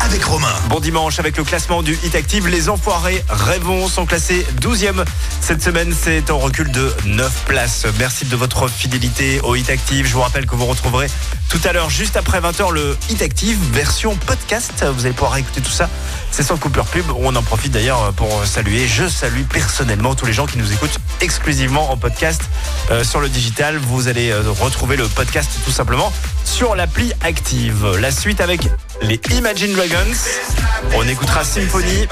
Avec 0.00 0.24
Romain. 0.24 0.52
Bon 0.68 0.78
dimanche 0.78 1.18
avec 1.18 1.38
le 1.38 1.42
classement 1.42 1.82
du 1.82 1.98
Hit 2.04 2.14
Active. 2.14 2.48
Les 2.48 2.68
Enfoirés 2.68 3.24
Rêvons 3.30 3.88
sont 3.88 4.04
classés 4.04 4.46
12e. 4.60 5.06
Cette 5.40 5.62
semaine, 5.62 5.94
c'est 5.98 6.30
en 6.30 6.38
recul 6.38 6.70
de 6.70 6.92
9 7.06 7.44
places. 7.46 7.86
Merci 7.98 8.26
de 8.26 8.36
votre 8.36 8.68
fidélité 8.68 9.40
au 9.40 9.56
Hit 9.56 9.70
Active. 9.70 10.06
Je 10.06 10.12
vous 10.12 10.20
rappelle 10.20 10.44
que 10.44 10.54
vous 10.54 10.66
retrouverez 10.66 11.06
tout 11.48 11.60
à 11.64 11.72
l'heure, 11.72 11.88
juste 11.88 12.18
après 12.18 12.40
20h, 12.40 12.72
le 12.72 12.94
Hit 13.08 13.22
Active 13.22 13.58
version 13.72 14.16
podcast. 14.16 14.84
Vous 14.84 15.06
allez 15.06 15.14
pouvoir 15.14 15.38
écouter 15.38 15.62
tout 15.62 15.70
ça. 15.70 15.88
C'est 16.30 16.42
sans 16.42 16.58
coupure 16.58 16.84
pub. 16.84 17.06
On 17.18 17.34
en 17.34 17.42
profite 17.42 17.72
d'ailleurs 17.72 18.12
pour 18.12 18.44
saluer. 18.44 18.86
Je 18.86 19.08
salue 19.08 19.44
personnellement 19.50 20.14
tous 20.14 20.26
les 20.26 20.34
gens 20.34 20.44
qui 20.44 20.58
nous 20.58 20.70
écoutent 20.74 20.98
exclusivement 21.22 21.90
en 21.90 21.96
podcast 21.96 22.42
euh, 22.90 23.02
sur 23.02 23.20
le 23.20 23.30
digital. 23.30 23.78
Vous 23.78 24.08
allez 24.08 24.30
euh, 24.30 24.42
retrouver 24.60 24.96
le 24.96 25.08
podcast 25.08 25.50
tout 25.64 25.72
simplement 25.72 26.12
sur 26.44 26.76
l'appli 26.76 27.14
Active. 27.22 27.96
La 27.98 28.10
suite 28.10 28.42
avec 28.42 28.68
les 29.02 29.20
Imagine 29.32 29.74
Dragons. 29.74 30.14
On 30.94 31.06
écoutera 31.08 31.44
Symphony. 31.44 32.06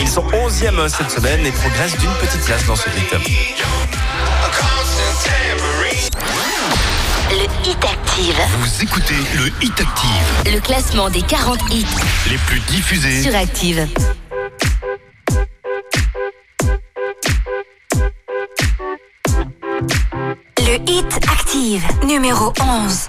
Ils 0.00 0.08
sont 0.08 0.24
11e 0.30 0.88
cette 0.88 1.10
semaine 1.10 1.44
et 1.44 1.50
progressent 1.52 1.96
d'une 1.98 2.12
petite 2.14 2.44
place 2.44 2.64
dans 2.66 2.76
ce 2.76 2.88
hit. 2.90 3.12
Le 7.30 7.68
Hit 7.68 7.84
Active. 7.84 8.36
Vous 8.60 8.82
écoutez 8.82 9.14
le 9.36 9.46
Hit 9.62 9.80
Active, 9.80 10.54
Le 10.54 10.60
classement 10.60 11.10
des 11.10 11.22
40 11.22 11.58
hits 11.70 11.84
les 12.30 12.38
plus 12.38 12.60
diffusés. 12.60 13.22
sur 13.22 13.34
Active. 13.34 13.86
Le 20.58 20.90
Hit 20.90 21.20
Active, 21.30 21.84
numéro 22.04 22.52
11. 22.60 23.08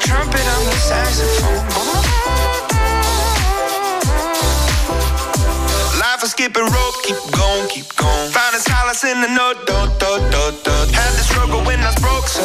trumpet, 0.00 0.40
I'm 0.40 0.64
the 0.64 0.76
saxophone. 0.80 1.64
Life 6.00 6.22
is 6.24 6.30
skipping 6.32 6.64
rope, 6.64 6.96
keep 7.04 7.20
going, 7.36 7.68
keep 7.68 7.88
going. 7.96 8.30
Finding 8.32 8.60
solace 8.60 9.04
in 9.04 9.20
the 9.20 9.28
no, 9.28 9.54
do, 9.68 9.78
do, 10.00 10.10
do, 10.32 10.42
do. 10.64 10.74
Had 10.96 11.12
the 11.16 11.24
struggle 11.24 11.62
when 11.64 11.80
I 11.80 11.92
was 11.92 12.00
broke, 12.00 12.26
so 12.28 12.44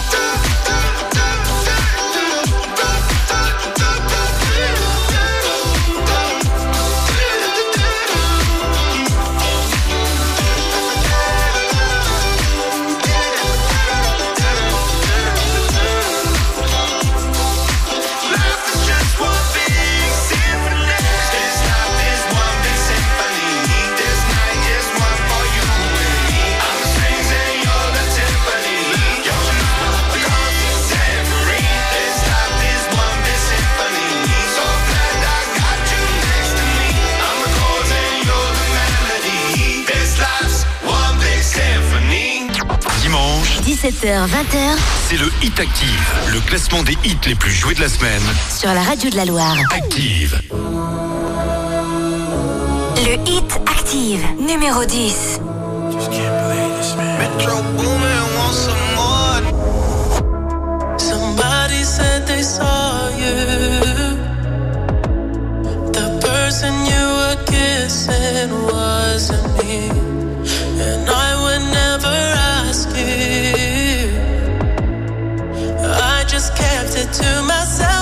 17h, 43.81 44.27
20h. 44.27 44.77
C'est 45.09 45.17
le 45.17 45.25
Hit 45.41 45.59
Active, 45.59 46.13
le 46.31 46.39
classement 46.41 46.83
des 46.83 46.95
hits 47.03 47.17
les 47.25 47.33
plus 47.33 47.49
joués 47.49 47.73
de 47.73 47.81
la 47.81 47.89
semaine. 47.89 48.21
Sur 48.55 48.71
la 48.75 48.83
radio 48.83 49.09
de 49.09 49.15
la 49.15 49.25
Loire. 49.25 49.57
Active. 49.75 50.39
Le 52.97 53.13
Hit 53.27 53.59
Active, 53.65 54.23
numéro 54.39 54.85
10. 54.85 55.39
Just 55.93 56.11
can't 56.11 56.29
believe 56.47 56.77
this 56.77 56.95
man. 56.95 57.17
Metro 57.17 57.55
Boomin 57.75 58.23
wants 58.37 58.59
some 58.59 58.77
more. 58.95 59.41
Somebody 60.99 61.83
said 61.83 62.27
they 62.27 62.43
saw 62.43 63.09
you. 63.17 63.33
The 65.91 66.19
person 66.21 66.85
you 66.85 67.03
were 67.17 67.37
kissing 67.47 68.51
wasn't 68.67 69.47
me. 69.57 69.89
And 70.79 71.09
I 71.09 71.30
just 76.41 76.55
kept 76.55 76.97
it 76.97 77.13
to 77.13 77.43
myself. 77.43 78.00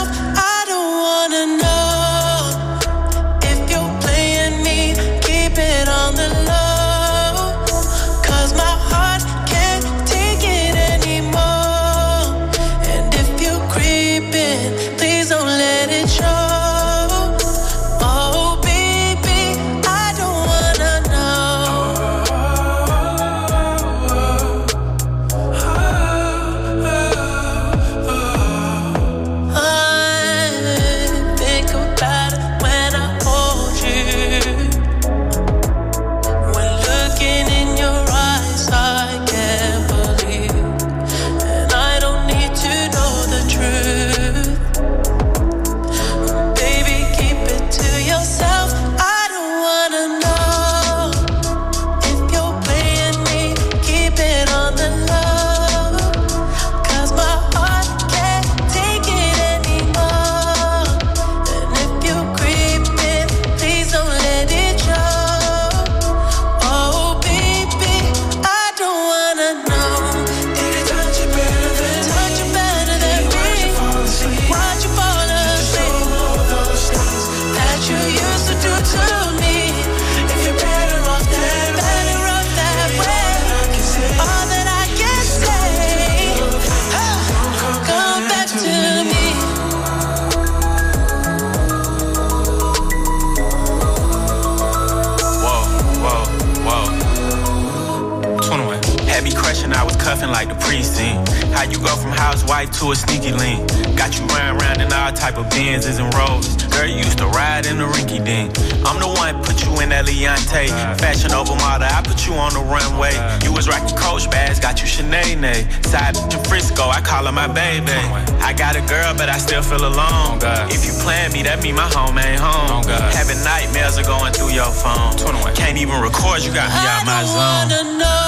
Tay. 110.50 110.68
Fashion 110.98 111.32
over 111.32 111.54
model, 111.62 111.88
I 111.88 112.02
put 112.02 112.26
you 112.26 112.34
on 112.34 112.54
the 112.54 112.60
runway. 112.66 113.14
You 113.46 113.54
was 113.54 113.68
rocking 113.70 113.96
Coach 113.96 114.30
bags, 114.32 114.60
got 114.60 114.82
you 114.82 114.88
Shanae. 114.88 115.38
Side 115.86 116.16
to 116.16 116.38
Frisco, 116.50 116.90
I 116.90 117.02
call 117.02 117.26
her 117.26 117.32
my 117.32 117.48
baby. 117.48 117.94
I 118.42 118.54
got 118.54 118.76
a 118.76 118.82
girl, 118.82 119.14
but 119.14 119.30
I 119.30 119.38
still 119.38 119.62
feel 119.62 119.86
alone. 119.86 120.40
If 120.74 120.86
you 120.86 120.94
plan 121.04 121.32
me, 121.32 121.44
that 121.44 121.62
mean 121.62 121.76
my 121.76 121.88
home 121.94 122.18
ain't 122.18 122.42
home. 122.42 122.84
Having 123.14 123.44
nightmares 123.44 123.98
are 123.98 124.10
going 124.10 124.34
through 124.34 124.52
your 124.58 124.72
phone. 124.74 125.14
Can't 125.54 125.78
even 125.78 126.02
record, 126.02 126.42
you 126.42 126.52
got 126.52 126.70
me 126.74 126.82
out 126.82 127.06
my 127.06 127.24
zone. 127.30 128.19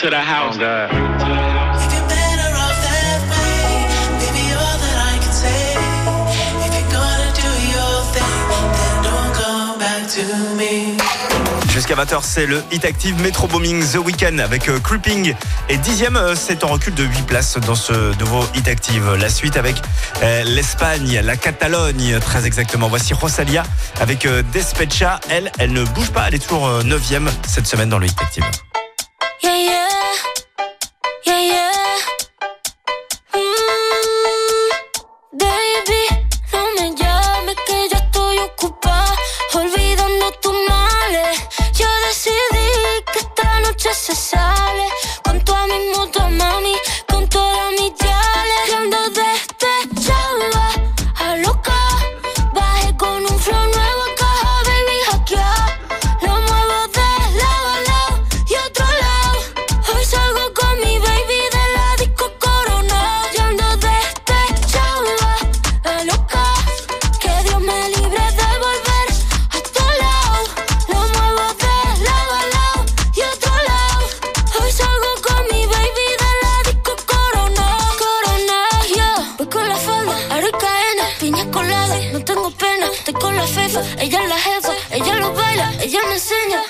Oh, 0.00 0.06
Jusqu'à 11.70 11.94
20h, 11.96 12.18
c'est 12.22 12.46
le 12.46 12.62
Hit 12.70 12.84
Active 12.84 13.20
Metro 13.20 13.48
Booming 13.48 13.84
The 13.84 13.96
Weekend 13.96 14.38
avec 14.38 14.68
euh, 14.68 14.78
Creeping. 14.78 15.34
Et 15.68 15.76
dixième, 15.78 16.16
euh, 16.16 16.36
c'est 16.36 16.62
en 16.62 16.68
recul 16.68 16.94
de 16.94 17.02
8 17.02 17.22
places 17.26 17.58
dans 17.58 17.74
ce 17.74 18.16
nouveau 18.20 18.44
Hit 18.54 18.68
Active. 18.68 19.14
La 19.14 19.28
suite 19.28 19.56
avec 19.56 19.82
euh, 20.22 20.44
l'Espagne, 20.44 21.20
la 21.24 21.36
Catalogne, 21.36 22.20
très 22.20 22.46
exactement. 22.46 22.88
Voici 22.88 23.14
Rosalia 23.14 23.64
avec 24.00 24.26
euh, 24.26 24.44
Despecha. 24.52 25.18
Elle, 25.28 25.50
elle 25.58 25.72
ne 25.72 25.82
bouge 25.82 26.10
pas, 26.10 26.28
elle 26.28 26.36
est 26.36 26.38
toujours 26.38 26.68
9 26.68 26.84
neuvième 26.84 27.28
cette 27.48 27.66
semaine 27.66 27.88
dans 27.88 27.98
le 27.98 28.06
Hit 28.06 28.20
Active. 28.22 28.44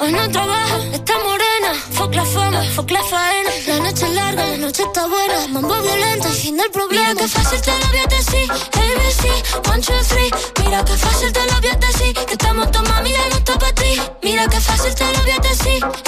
hoy 0.01 0.13
no 0.13 0.31
trabaja, 0.31 0.79
está 0.93 1.15
morena. 1.19 1.75
Fuck 1.93 2.15
la 2.15 2.25
fama, 2.25 2.63
fuck 2.75 2.91
la 2.91 3.03
faena. 3.03 3.51
La 3.67 3.79
noche 3.81 4.07
es 4.07 4.15
larga, 4.15 4.47
la 4.47 4.57
noche 4.57 4.83
está 4.83 5.07
buena. 5.07 5.49
Mambo 5.49 5.81
violento, 5.83 6.29
el 6.29 6.35
fin 6.35 6.57
del 6.57 6.71
problema. 6.71 7.09
Mira 7.09 7.21
que 7.21 7.29
fácil 7.29 7.61
te 7.61 7.71
lo 7.71 7.87
voy 7.89 7.99
a 7.99 8.07
decir. 8.07 8.51
ABC, 8.51 9.69
one, 9.69 9.83
two, 9.83 9.95
three. 10.09 10.31
Mira 10.65 10.85
que 10.85 10.97
fácil 10.97 11.33
te 11.33 11.47
lo 11.47 11.61
voy 11.61 11.71
a 11.71 11.77
decir. 11.77 12.15
Que 12.15 12.33
estamos 12.33 12.71
tomando 12.71 12.95
mami, 12.95 13.13
no 13.13 13.73
ti. 13.75 14.01
Mira 14.23 14.49
que 14.49 14.61
fácil 14.61 14.95
te 14.95 15.05
lo 15.13 15.23
voy 15.23 15.31
a 15.31 15.39
decir. 15.39 16.08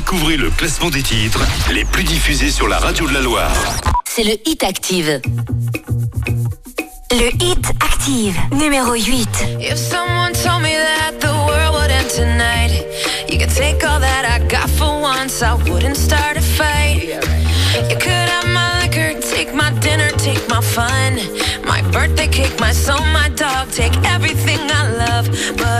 découvrez 0.00 0.38
le 0.38 0.48
classement 0.48 0.88
des 0.88 1.02
titres 1.02 1.44
les 1.70 1.84
plus 1.84 2.04
diffusés 2.04 2.50
sur 2.50 2.68
la 2.68 2.78
radio 2.78 3.06
de 3.06 3.12
la 3.12 3.20
Loire. 3.20 3.52
C'est 4.08 4.24
le 4.24 4.32
Hit 4.46 4.64
Active. 4.64 5.20
Le 7.10 7.28
Hit 7.44 7.66
Active, 7.80 8.34
numéro 8.50 8.94
8. 8.94 9.28
If 9.60 9.76
someone 9.76 10.32
told 10.32 10.62
me 10.62 10.72
that 10.72 11.20
the 11.20 11.28
world 11.46 11.74
would 11.74 11.90
end 11.90 12.08
tonight, 12.08 12.82
you 13.28 13.38
could 13.38 13.54
take 13.54 13.84
all 13.84 14.00
that 14.00 14.24
I 14.24 14.38
got 14.48 14.70
for 14.70 15.02
once, 15.02 15.42
I 15.42 15.52
wouldn't 15.70 15.98
start 15.98 16.38
a 16.38 16.40
fight. 16.40 17.02
You 17.90 17.96
could 17.98 18.28
have 18.34 18.48
my 18.48 18.80
liquor, 18.80 19.12
take 19.20 19.54
my 19.54 19.70
dinner, 19.80 20.10
take 20.16 20.48
my 20.48 20.62
fun, 20.62 21.20
my 21.66 21.82
birthday 21.92 22.26
cake, 22.26 22.58
my 22.58 22.72
soul, 22.72 23.04
my 23.12 23.28
dog, 23.36 23.70
take 23.70 23.94
everything 24.06 24.60
I 24.70 24.90
love, 24.96 25.28
but 25.58 25.79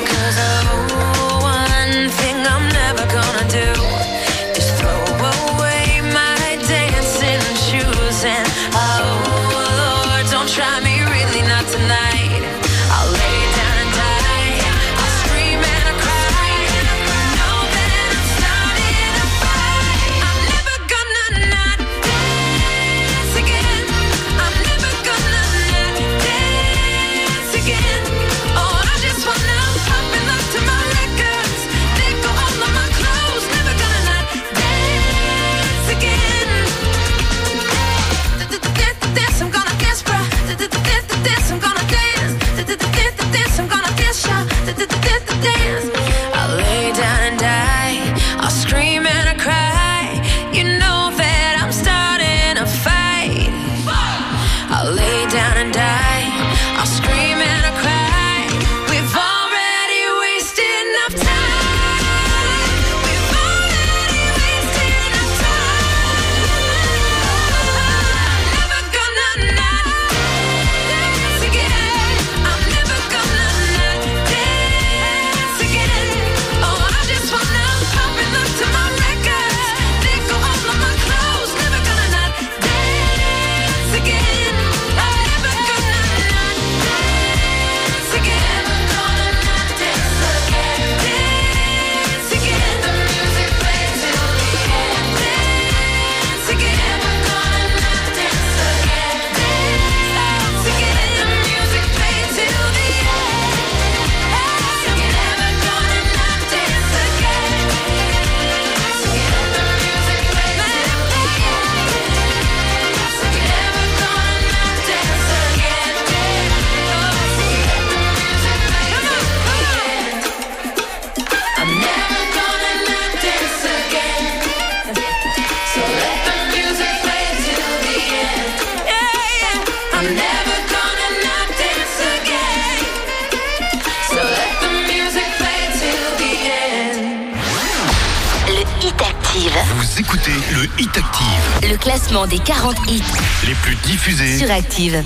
Diffusés. 144.03 144.39
sur 144.39 144.49
Active. 144.49 145.03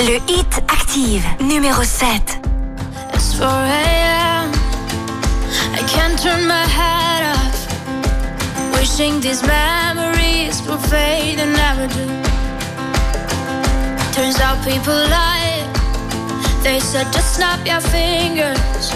Le 0.00 0.16
hit 0.28 0.62
Active, 0.68 1.24
numéro 1.40 1.84
7. 1.84 2.40
It's 3.14 3.34
4 3.34 3.46
a.m. 3.46 4.50
I 5.74 5.82
can't 5.86 6.20
turn 6.20 6.44
my 6.48 6.66
head 6.66 7.22
off. 7.36 7.68
Wishing 8.72 9.20
these 9.20 9.44
memories 9.44 10.60
will 10.66 10.78
fade 10.90 11.38
and 11.38 11.52
never 11.52 11.86
do. 11.86 12.04
Turns 14.12 14.40
out 14.40 14.58
people 14.64 14.92
lie. 14.92 15.62
They 16.64 16.80
said 16.80 17.06
just 17.12 17.36
snap 17.36 17.64
your 17.64 17.80
fingers. 17.80 18.92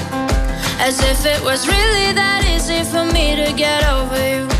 As 0.81 0.99
if 1.03 1.25
it 1.25 1.41
was 1.45 1.69
really 1.69 2.13
that 2.15 2.43
easy 2.53 2.83
for 2.83 3.05
me 3.05 3.37
to 3.37 3.53
get 3.53 3.85
over 3.89 4.19
you. 4.29 4.58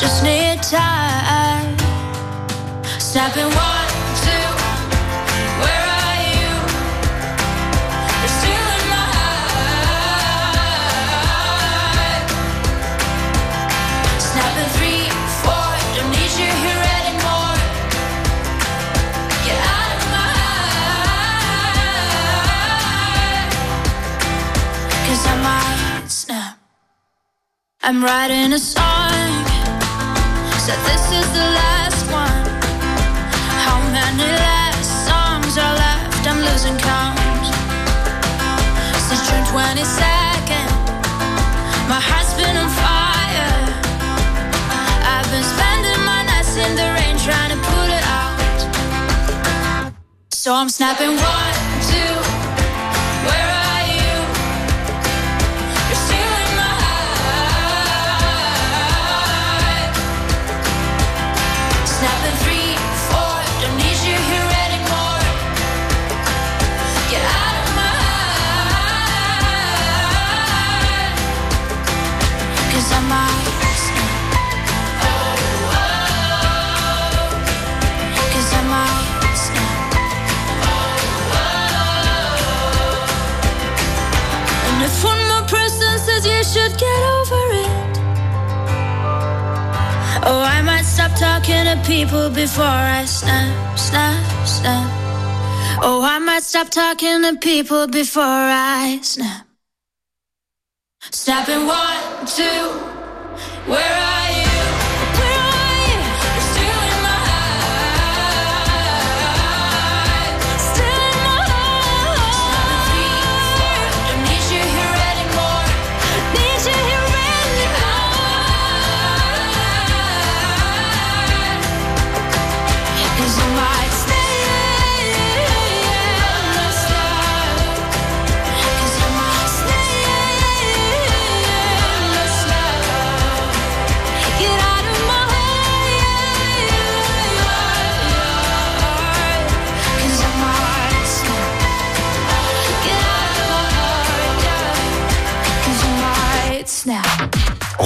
Just 0.00 0.24
need 0.24 0.62
time. 0.62 1.76
Snapping 2.98 3.52
one, 3.52 3.88
two. 4.24 4.48
Where 5.60 5.86
are 6.00 6.18
you? 6.32 6.50
You're 8.48 8.80
my 8.94 9.04
heart. 9.12 9.52
Three, 14.76 15.04
four. 15.42 15.68
Don't 15.94 16.10
need 16.16 16.32
you 16.40 16.50
here 16.64 16.82
anymore. 16.98 17.56
Get 19.44 19.60
out 19.76 19.90
of 19.96 20.04
my 20.16 20.28
heart. 20.40 21.76
Cause 25.06 25.22
I 25.26 25.34
might 25.46 26.08
snap. 26.08 26.54
I'm 27.82 27.98
writing 28.02 28.52
a 28.54 28.58
song. 28.58 28.89
So 50.50 50.54
I'm 50.54 50.70
snapping 50.70 51.16
one, 51.16 51.49
should 86.52 86.76
get 86.76 87.00
over 87.16 87.42
it. 87.64 87.96
Oh, 90.26 90.42
I 90.56 90.60
might 90.62 90.82
stop 90.82 91.12
talking 91.16 91.64
to 91.64 91.80
people 91.86 92.28
before 92.28 92.64
I 92.64 93.04
snap, 93.04 93.78
snap, 93.78 94.46
snap. 94.46 94.90
Oh, 95.80 96.02
I 96.02 96.18
might 96.18 96.42
stop 96.42 96.68
talking 96.70 97.22
to 97.22 97.36
people 97.36 97.86
before 97.86 98.22
I 98.24 98.98
snap. 99.02 99.46
Snapping 101.12 101.66
one, 101.66 101.86
two. 101.86 101.89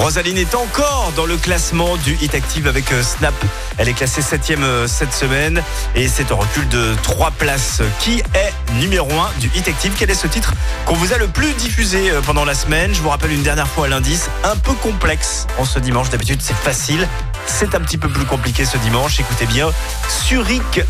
Rosaline 0.04 0.36
est 0.36 0.54
encore 0.54 1.14
dans 1.16 1.24
le 1.24 1.38
classement 1.38 1.96
du 1.96 2.12
Hit 2.20 2.34
Active 2.34 2.66
avec 2.68 2.92
euh, 2.92 3.02
Snap. 3.02 3.32
Elle 3.78 3.88
est 3.88 3.94
classée 3.94 4.20
7 4.20 4.52
cette 4.86 5.14
semaine 5.14 5.62
et 5.94 6.08
c'est 6.08 6.30
un 6.30 6.34
recul 6.34 6.68
de 6.68 6.94
3 7.02 7.30
places. 7.30 7.80
Qui 8.00 8.18
est 8.18 8.52
numéro 8.78 9.10
1 9.10 9.40
du 9.40 9.50
Hit 9.54 9.66
Active? 9.66 9.94
Quel 9.98 10.10
est 10.10 10.14
ce 10.14 10.26
titre 10.26 10.52
qu'on 10.84 10.92
vous 10.92 11.14
a 11.14 11.16
le 11.16 11.26
plus 11.26 11.54
diffusé 11.54 12.10
euh, 12.10 12.20
pendant 12.20 12.44
la 12.44 12.54
semaine? 12.54 12.94
Je 12.94 13.00
vous 13.00 13.08
rappelle 13.08 13.32
une 13.32 13.42
dernière 13.42 13.66
fois 13.66 13.88
l'indice, 13.88 14.28
un 14.44 14.56
peu 14.56 14.74
complexe 14.74 15.46
en 15.56 15.64
ce 15.64 15.78
dimanche. 15.78 16.10
D'habitude 16.10 16.42
c'est 16.42 16.52
facile. 16.52 17.08
C'est 17.46 17.74
un 17.74 17.80
petit 17.80 17.98
peu 17.98 18.08
plus 18.08 18.24
compliqué 18.26 18.64
ce 18.64 18.76
dimanche. 18.78 19.20
Écoutez 19.20 19.46
bien, 19.46 19.70
Surik 20.08 20.82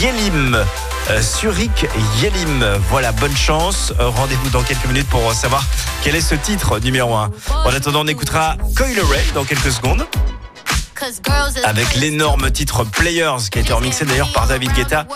Yelim. 0.00 0.64
Euh, 1.10 1.22
Surik 1.22 1.86
Yelim. 2.20 2.64
Voilà, 2.90 3.12
bonne 3.12 3.36
chance. 3.36 3.92
Euh, 4.00 4.08
Rendez-vous 4.08 4.50
dans 4.50 4.62
quelques 4.62 4.86
minutes 4.86 5.08
pour 5.08 5.28
euh, 5.28 5.34
savoir 5.34 5.64
quel 6.02 6.14
est 6.14 6.20
ce 6.20 6.34
titre 6.34 6.78
numéro 6.78 7.14
1. 7.14 7.30
En 7.64 7.70
attendant, 7.70 8.02
on 8.02 8.06
écoutera 8.06 8.56
Coil 8.76 8.98
Ray 9.00 9.24
dans 9.34 9.44
quelques 9.44 9.72
secondes. 9.72 10.06
Avec 11.64 11.94
l'énorme 11.96 12.50
titre 12.50 12.84
Players 12.84 13.48
qui 13.50 13.58
a 13.58 13.60
été 13.62 13.72
remixé 13.72 14.04
d'ailleurs 14.04 14.32
par 14.32 14.46
David 14.46 14.72
Guetta. 14.72 15.06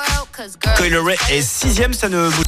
Coil 0.77 0.97
Ray 0.97 1.17
est 1.31 1.43
sixième, 1.43 1.93
ça 1.93 2.09
ne 2.09 2.27
vous... 2.29 2.43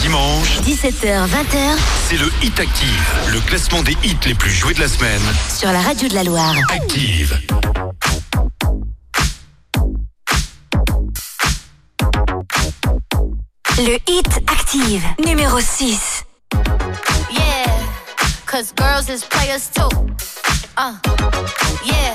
Dimanche, 0.00 0.58
17h, 0.66 1.26
20h 1.26 1.76
c'est 2.08 2.16
le 2.16 2.30
Hit 2.42 2.58
Active. 2.60 3.04
Le 3.32 3.40
classement 3.40 3.82
des 3.82 3.96
hits 4.02 4.16
les 4.26 4.34
plus 4.34 4.50
joués 4.50 4.74
de 4.74 4.80
la 4.80 4.88
semaine. 4.88 5.20
sur 5.56 5.70
la 5.72 5.80
radio 5.80 6.08
de 6.08 6.14
la 6.14 6.24
Loire. 6.24 6.54
Active. 6.70 7.38
Le 13.78 13.98
hit 14.08 14.28
Active, 14.46 15.02
numéro 15.26 15.60
6. 15.60 16.24
Yeah, 17.30 17.64
cause 18.46 18.72
girls 18.76 19.08
is 19.08 19.24
players 19.24 19.68
too. 19.74 19.88
Uh, 20.76 20.92
yeah, 21.84 22.14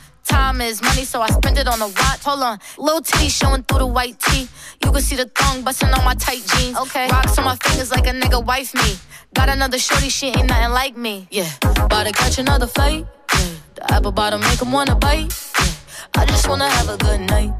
Time 0.31 0.61
is 0.61 0.81
money, 0.81 1.03
so 1.03 1.21
I 1.21 1.29
spend 1.29 1.57
it 1.57 1.67
on 1.67 1.81
a 1.81 1.87
watch. 1.87 2.23
Hold 2.23 2.43
on, 2.49 2.57
little 2.77 3.01
T 3.01 3.27
showing 3.29 3.63
through 3.63 3.79
the 3.79 3.87
white 3.97 4.17
tee. 4.19 4.47
You 4.83 4.91
can 4.91 5.01
see 5.01 5.17
the 5.17 5.27
thong 5.37 5.61
busting 5.61 5.89
on 5.89 6.03
my 6.05 6.15
tight 6.15 6.43
jeans. 6.51 6.77
Okay, 6.77 7.07
rocks 7.09 7.37
on 7.37 7.43
my 7.45 7.57
fingers 7.57 7.91
like 7.91 8.07
a 8.07 8.11
nigga 8.21 8.39
wife 8.43 8.73
me. 8.73 8.91
Got 9.33 9.49
another 9.49 9.77
shorty, 9.77 10.09
she 10.09 10.27
ain't 10.27 10.47
nothing 10.47 10.71
like 10.71 10.95
me. 10.95 11.27
Yeah, 11.31 11.49
about 11.85 12.05
to 12.07 12.13
catch 12.13 12.37
another 12.37 12.67
fight. 12.67 13.05
Yeah, 13.33 13.49
the 13.75 13.93
apple 13.93 14.13
bottom 14.13 14.39
make 14.41 14.61
'em 14.61 14.71
wanna 14.71 14.95
bite. 14.95 15.27
Yeah, 15.59 16.21
I 16.21 16.25
just 16.25 16.47
wanna 16.47 16.69
have 16.69 16.89
a 16.89 16.97
good 16.97 17.21
night. 17.35 17.51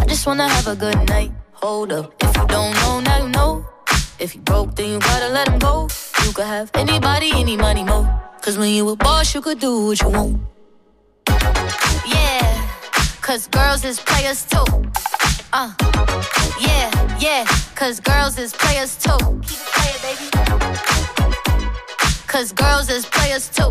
I 0.00 0.04
just 0.06 0.26
wanna 0.26 0.48
have 0.48 0.66
a 0.66 0.76
good 0.76 1.00
night. 1.08 1.32
Hold 1.52 1.92
up, 1.92 2.06
if 2.24 2.36
you 2.36 2.46
don't 2.46 2.74
know, 2.80 3.00
now 3.00 3.18
you 3.24 3.28
know. 3.28 3.64
If 4.18 4.34
you 4.34 4.40
broke, 4.40 4.74
then 4.76 4.88
you 4.92 4.98
gotta 5.00 5.28
let 5.28 5.48
him 5.48 5.58
go. 5.58 5.88
You 6.24 6.32
could 6.32 6.46
have 6.46 6.70
anybody, 6.74 7.30
any 7.34 7.56
money, 7.56 7.84
mo. 7.84 8.08
Cause 8.40 8.56
when 8.58 8.70
you 8.70 8.88
a 8.88 8.96
boss, 8.96 9.34
you 9.34 9.40
could 9.40 9.58
do 9.58 9.86
what 9.86 10.00
you 10.00 10.08
want. 10.08 10.53
Cause 13.24 13.48
girls 13.48 13.86
is 13.86 13.98
players 14.00 14.44
too. 14.44 14.62
Uh, 15.50 15.72
yeah, 16.60 16.90
yeah, 17.18 17.46
cause 17.74 17.98
girls 17.98 18.38
is 18.38 18.52
players 18.52 18.96
too. 18.96 19.16
Keep 19.40 19.60
it 19.60 19.70
playing, 19.72 20.00
baby. 20.02 20.28
Cause 22.26 22.52
girls 22.52 22.90
is 22.90 23.06
players 23.06 23.48
too. 23.48 23.70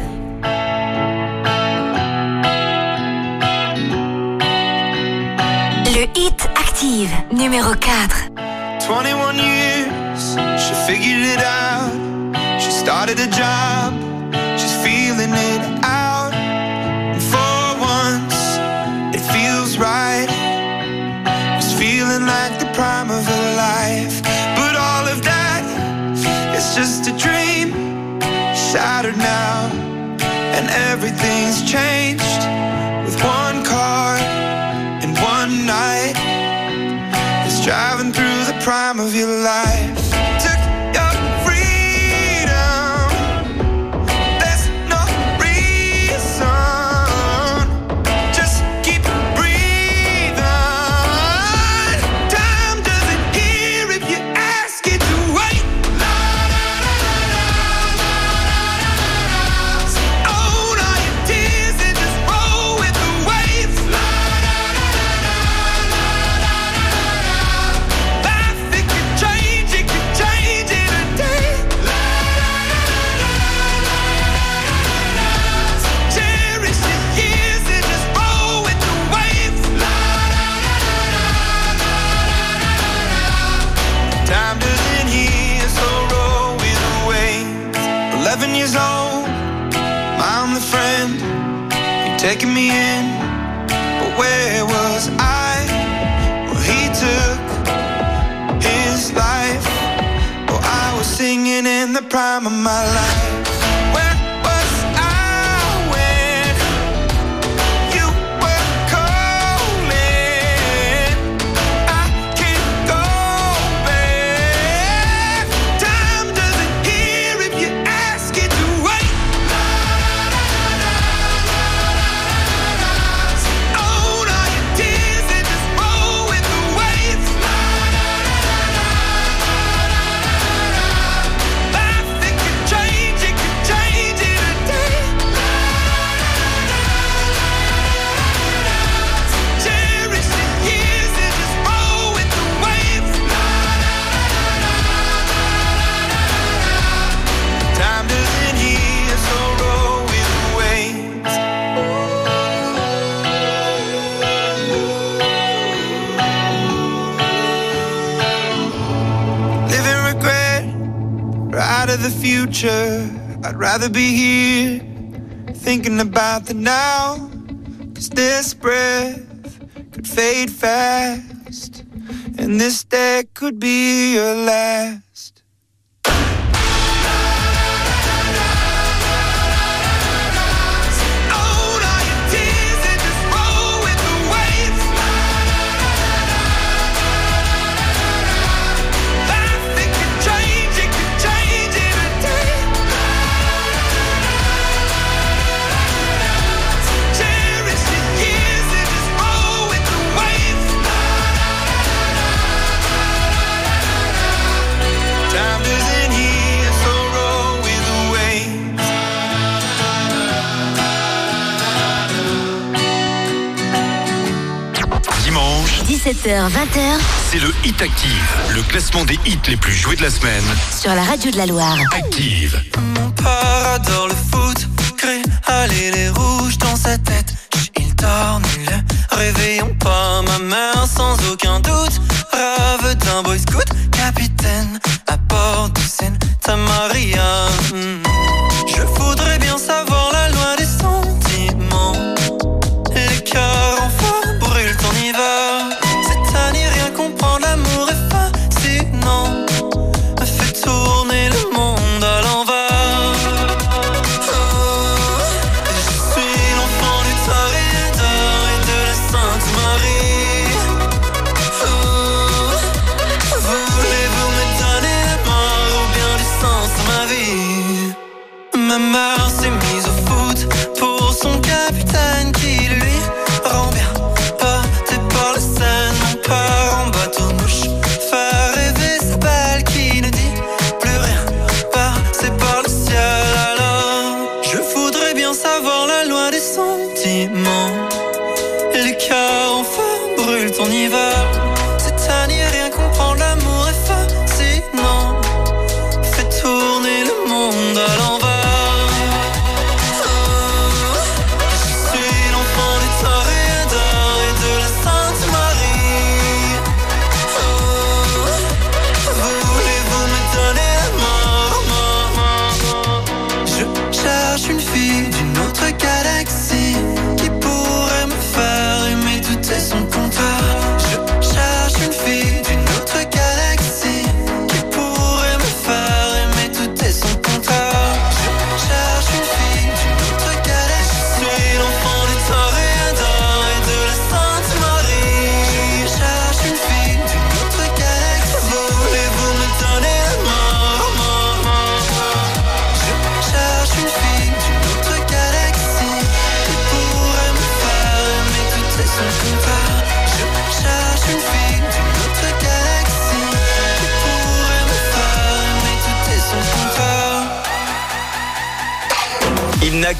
classement 218.71 219.03
des 219.03 219.19
hits 219.25 219.37
les 219.49 219.57
plus 219.57 219.73
joués 219.73 219.97
de 219.97 220.01
la 220.01 220.09
semaine. 220.09 220.43
Sur 220.79 220.95
la 220.95 221.03
radio 221.03 221.29
de 221.29 221.35
la 221.35 221.45
Loire. 221.45 221.77
Active. 221.93 222.57
Mon 222.95 223.11
père 223.11 223.67
adore 223.75 224.07
le 224.07 224.15
foot, 224.15 224.65
crée, 224.97 225.21
allez 225.45 225.91
les 225.91 226.07
rouges 226.07 226.57
dans 226.57 226.77
sa 226.77 226.97
tête. 226.97 227.33
Il 227.77 227.93
torne 227.95 228.43
le 228.65 229.17
réveillon 229.17 229.70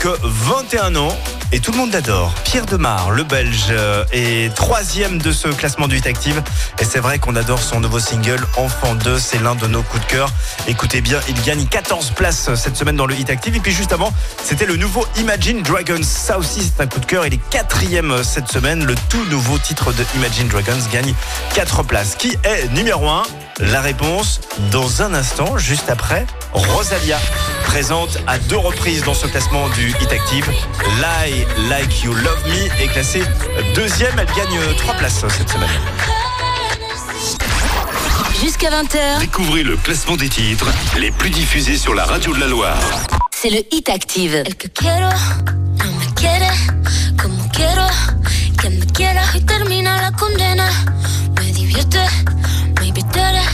que 0.01 0.17
21 0.23 0.95
ans. 0.95 1.15
Et 1.51 1.59
tout 1.59 1.71
le 1.71 1.77
monde 1.77 1.91
l'adore. 1.91 2.33
Pierre 2.43 2.65
Demar, 2.65 3.11
le 3.11 3.23
Belge, 3.23 3.67
euh, 3.69 4.03
est 4.11 4.51
troisième 4.55 5.19
de 5.19 5.31
ce 5.31 5.47
classement 5.49 5.87
du 5.87 5.97
Hit 5.97 6.07
Active. 6.07 6.41
Et 6.79 6.85
c'est 6.85 6.99
vrai 6.99 7.19
qu'on 7.19 7.35
adore 7.35 7.61
son 7.61 7.81
nouveau 7.81 7.99
single, 7.99 8.47
Enfant 8.57 8.95
2. 8.95 9.19
C'est 9.19 9.39
l'un 9.39 9.53
de 9.53 9.67
nos 9.67 9.83
coups 9.83 10.01
de 10.03 10.09
cœur. 10.09 10.29
Écoutez 10.67 11.01
bien, 11.01 11.19
il 11.27 11.39
gagne 11.43 11.67
14 11.67 12.11
places 12.11 12.51
cette 12.55 12.77
semaine 12.77 12.95
dans 12.95 13.05
le 13.05 13.13
Hit 13.13 13.29
Active. 13.29 13.55
Et 13.55 13.59
puis 13.59 13.73
juste 13.73 13.93
avant, 13.93 14.11
c'était 14.43 14.65
le 14.65 14.75
nouveau 14.75 15.05
Imagine 15.17 15.61
Dragons. 15.61 16.03
Ça 16.03 16.39
aussi, 16.39 16.61
c'est 16.63 16.81
un 16.81 16.87
coup 16.87 16.99
de 16.99 17.05
cœur. 17.05 17.27
Il 17.27 17.35
est 17.35 17.49
quatrième 17.49 18.23
cette 18.23 18.51
semaine. 18.51 18.83
Le 18.85 18.95
tout 19.09 19.23
nouveau 19.25 19.59
titre 19.59 19.93
de 19.93 20.03
Imagine 20.15 20.47
Dragons 20.47 20.81
gagne 20.91 21.13
4 21.53 21.83
places. 21.83 22.15
Qui 22.15 22.37
est 22.43 22.73
numéro 22.73 23.07
1 23.07 23.23
La 23.59 23.81
réponse 23.81 24.41
dans 24.71 25.03
un 25.03 25.13
instant, 25.13 25.59
juste 25.59 25.91
après 25.91 26.25
Rosalia, 26.53 27.19
présente 27.65 28.17
à 28.27 28.37
deux 28.37 28.57
reprises 28.57 29.03
dans 29.03 29.13
ce 29.13 29.27
classement 29.27 29.69
du 29.69 29.89
Hit 30.01 30.11
Active. 30.11 30.49
Lie 30.97 31.45
Like 31.69 32.03
You 32.03 32.13
Love 32.13 32.43
Me 32.47 32.81
est 32.83 32.87
classée 32.87 33.23
deuxième. 33.75 34.17
Elle 34.19 34.27
gagne 34.35 34.59
trois 34.77 34.93
places 34.95 35.25
cette 35.29 35.49
semaine. 35.49 35.69
Jusqu'à 38.41 38.69
20h, 38.69 39.19
Découvrez 39.19 39.63
le 39.63 39.77
classement 39.77 40.15
des 40.17 40.29
titres 40.29 40.67
les 40.97 41.11
plus 41.11 41.29
diffusés 41.29 41.77
sur 41.77 41.93
la 41.93 42.05
radio 42.05 42.33
de 42.33 42.39
la 42.39 42.47
Loire. 42.47 42.77
c'est 43.31 43.49
le 43.49 43.63
Hit 43.71 43.89
Active. 43.89 44.35
El 44.45 44.55
que 44.55 44.67
quiero 44.67 45.09
no 45.09 45.91
me 45.99 46.05
quiere 46.15 46.47
como 47.21 47.47
quiero 47.51 47.85
que 48.61 48.69
me 48.69 48.85
quiera 48.87 49.21
y 49.35 49.41
termina 49.41 50.01
la 50.01 50.11
condena. 50.11 50.69
Me 51.39 51.51
divierte, 51.51 51.99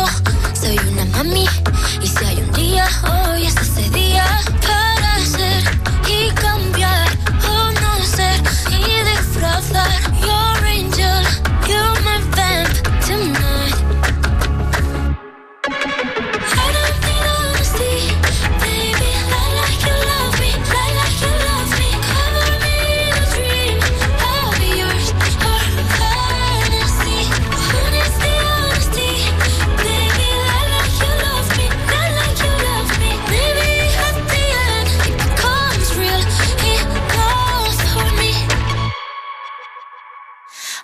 toujours. 0.00 0.39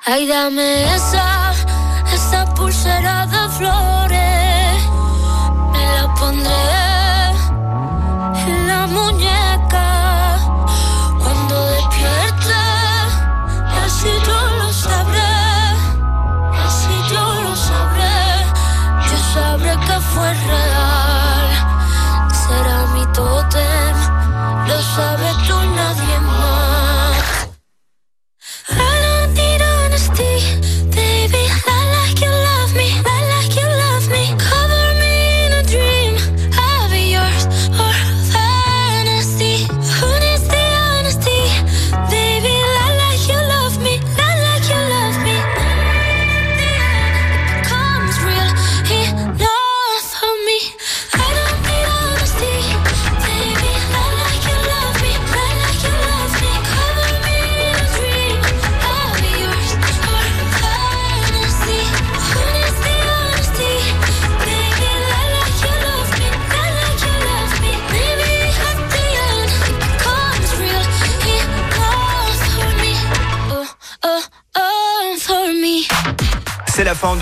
Ay, 0.08 0.24
dame 0.24 0.84
esa, 0.94 1.52
esa 2.14 2.44
pulsera 2.54 3.15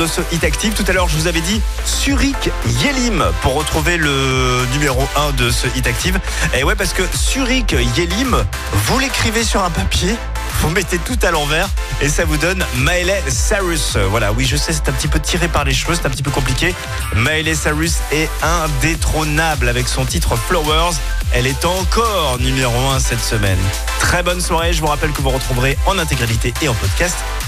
ce 0.07 0.21
Hit 0.33 0.45
Active. 0.45 0.75
Tout 0.75 0.85
à 0.89 0.93
l'heure, 0.93 1.09
je 1.09 1.17
vous 1.17 1.27
avais 1.27 1.41
dit 1.41 1.61
Surik 1.85 2.51
Yelim 2.83 3.25
pour 3.43 3.55
retrouver 3.55 3.97
le 3.97 4.65
numéro 4.73 5.07
1 5.17 5.33
de 5.33 5.51
ce 5.51 5.67
Hit 5.77 5.87
Active. 5.87 6.19
Et 6.55 6.65
ouais, 6.65 6.75
parce 6.75 6.93
que 6.93 7.03
Surik 7.15 7.73
Yelim, 7.97 8.45
vous 8.73 8.99
l'écrivez 8.99 9.45
sur 9.45 9.63
un 9.63 9.71
papier, 9.71 10.15
vous 10.61 10.71
mettez 10.71 10.99
tout 10.99 11.19
à 11.23 11.31
l'envers 11.31 11.69
et 12.01 12.09
ça 12.09 12.25
vous 12.25 12.37
donne 12.37 12.65
Miley 12.77 13.23
Cyrus. 13.29 13.97
Voilà, 14.11 14.33
oui, 14.33 14.45
je 14.45 14.57
sais, 14.57 14.73
c'est 14.73 14.89
un 14.89 14.93
petit 14.93 15.09
peu 15.09 15.21
tiré 15.21 15.49
par 15.49 15.65
les 15.65 15.75
cheveux, 15.75 15.95
c'est 15.95 16.07
un 16.07 16.11
petit 16.11 16.23
peu 16.23 16.31
compliqué. 16.31 16.75
Miley 17.15 17.55
Cyrus 17.55 17.99
est 18.13 18.29
indétrônable 18.43 19.69
avec 19.69 19.89
son 19.89 20.05
titre 20.05 20.37
Flowers. 20.37 20.95
Elle 21.33 21.47
est 21.47 21.65
encore 21.65 22.39
numéro 22.39 22.91
1 22.91 23.01
cette 23.01 23.25
semaine. 23.25 23.59
Très 24.01 24.23
bonne 24.23 24.41
soirée. 24.41 24.73
Je 24.73 24.81
vous 24.81 24.87
rappelle 24.87 25.13
que 25.13 25.23
vous 25.23 25.31
retrouverez 25.31 25.77
en 25.87 25.99
intégralité 25.99 26.53
et 26.63 26.69
en 26.69 26.75
podcast 26.75 27.17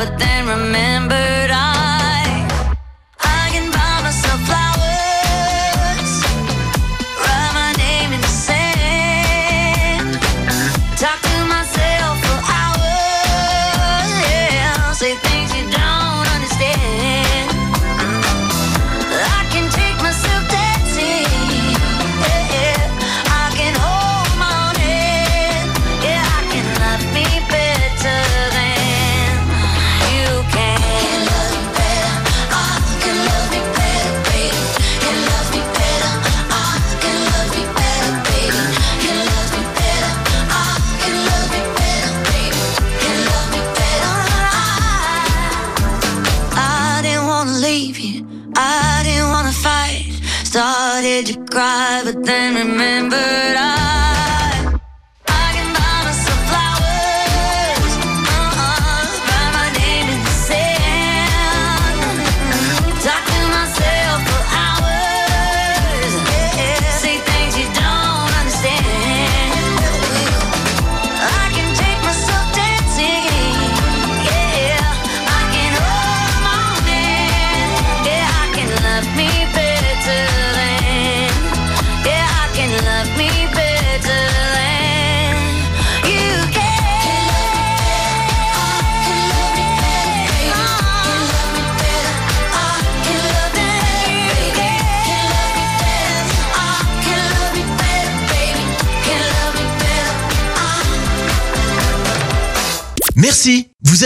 but 0.00 0.18
then 0.18 0.46
remember 0.48 1.39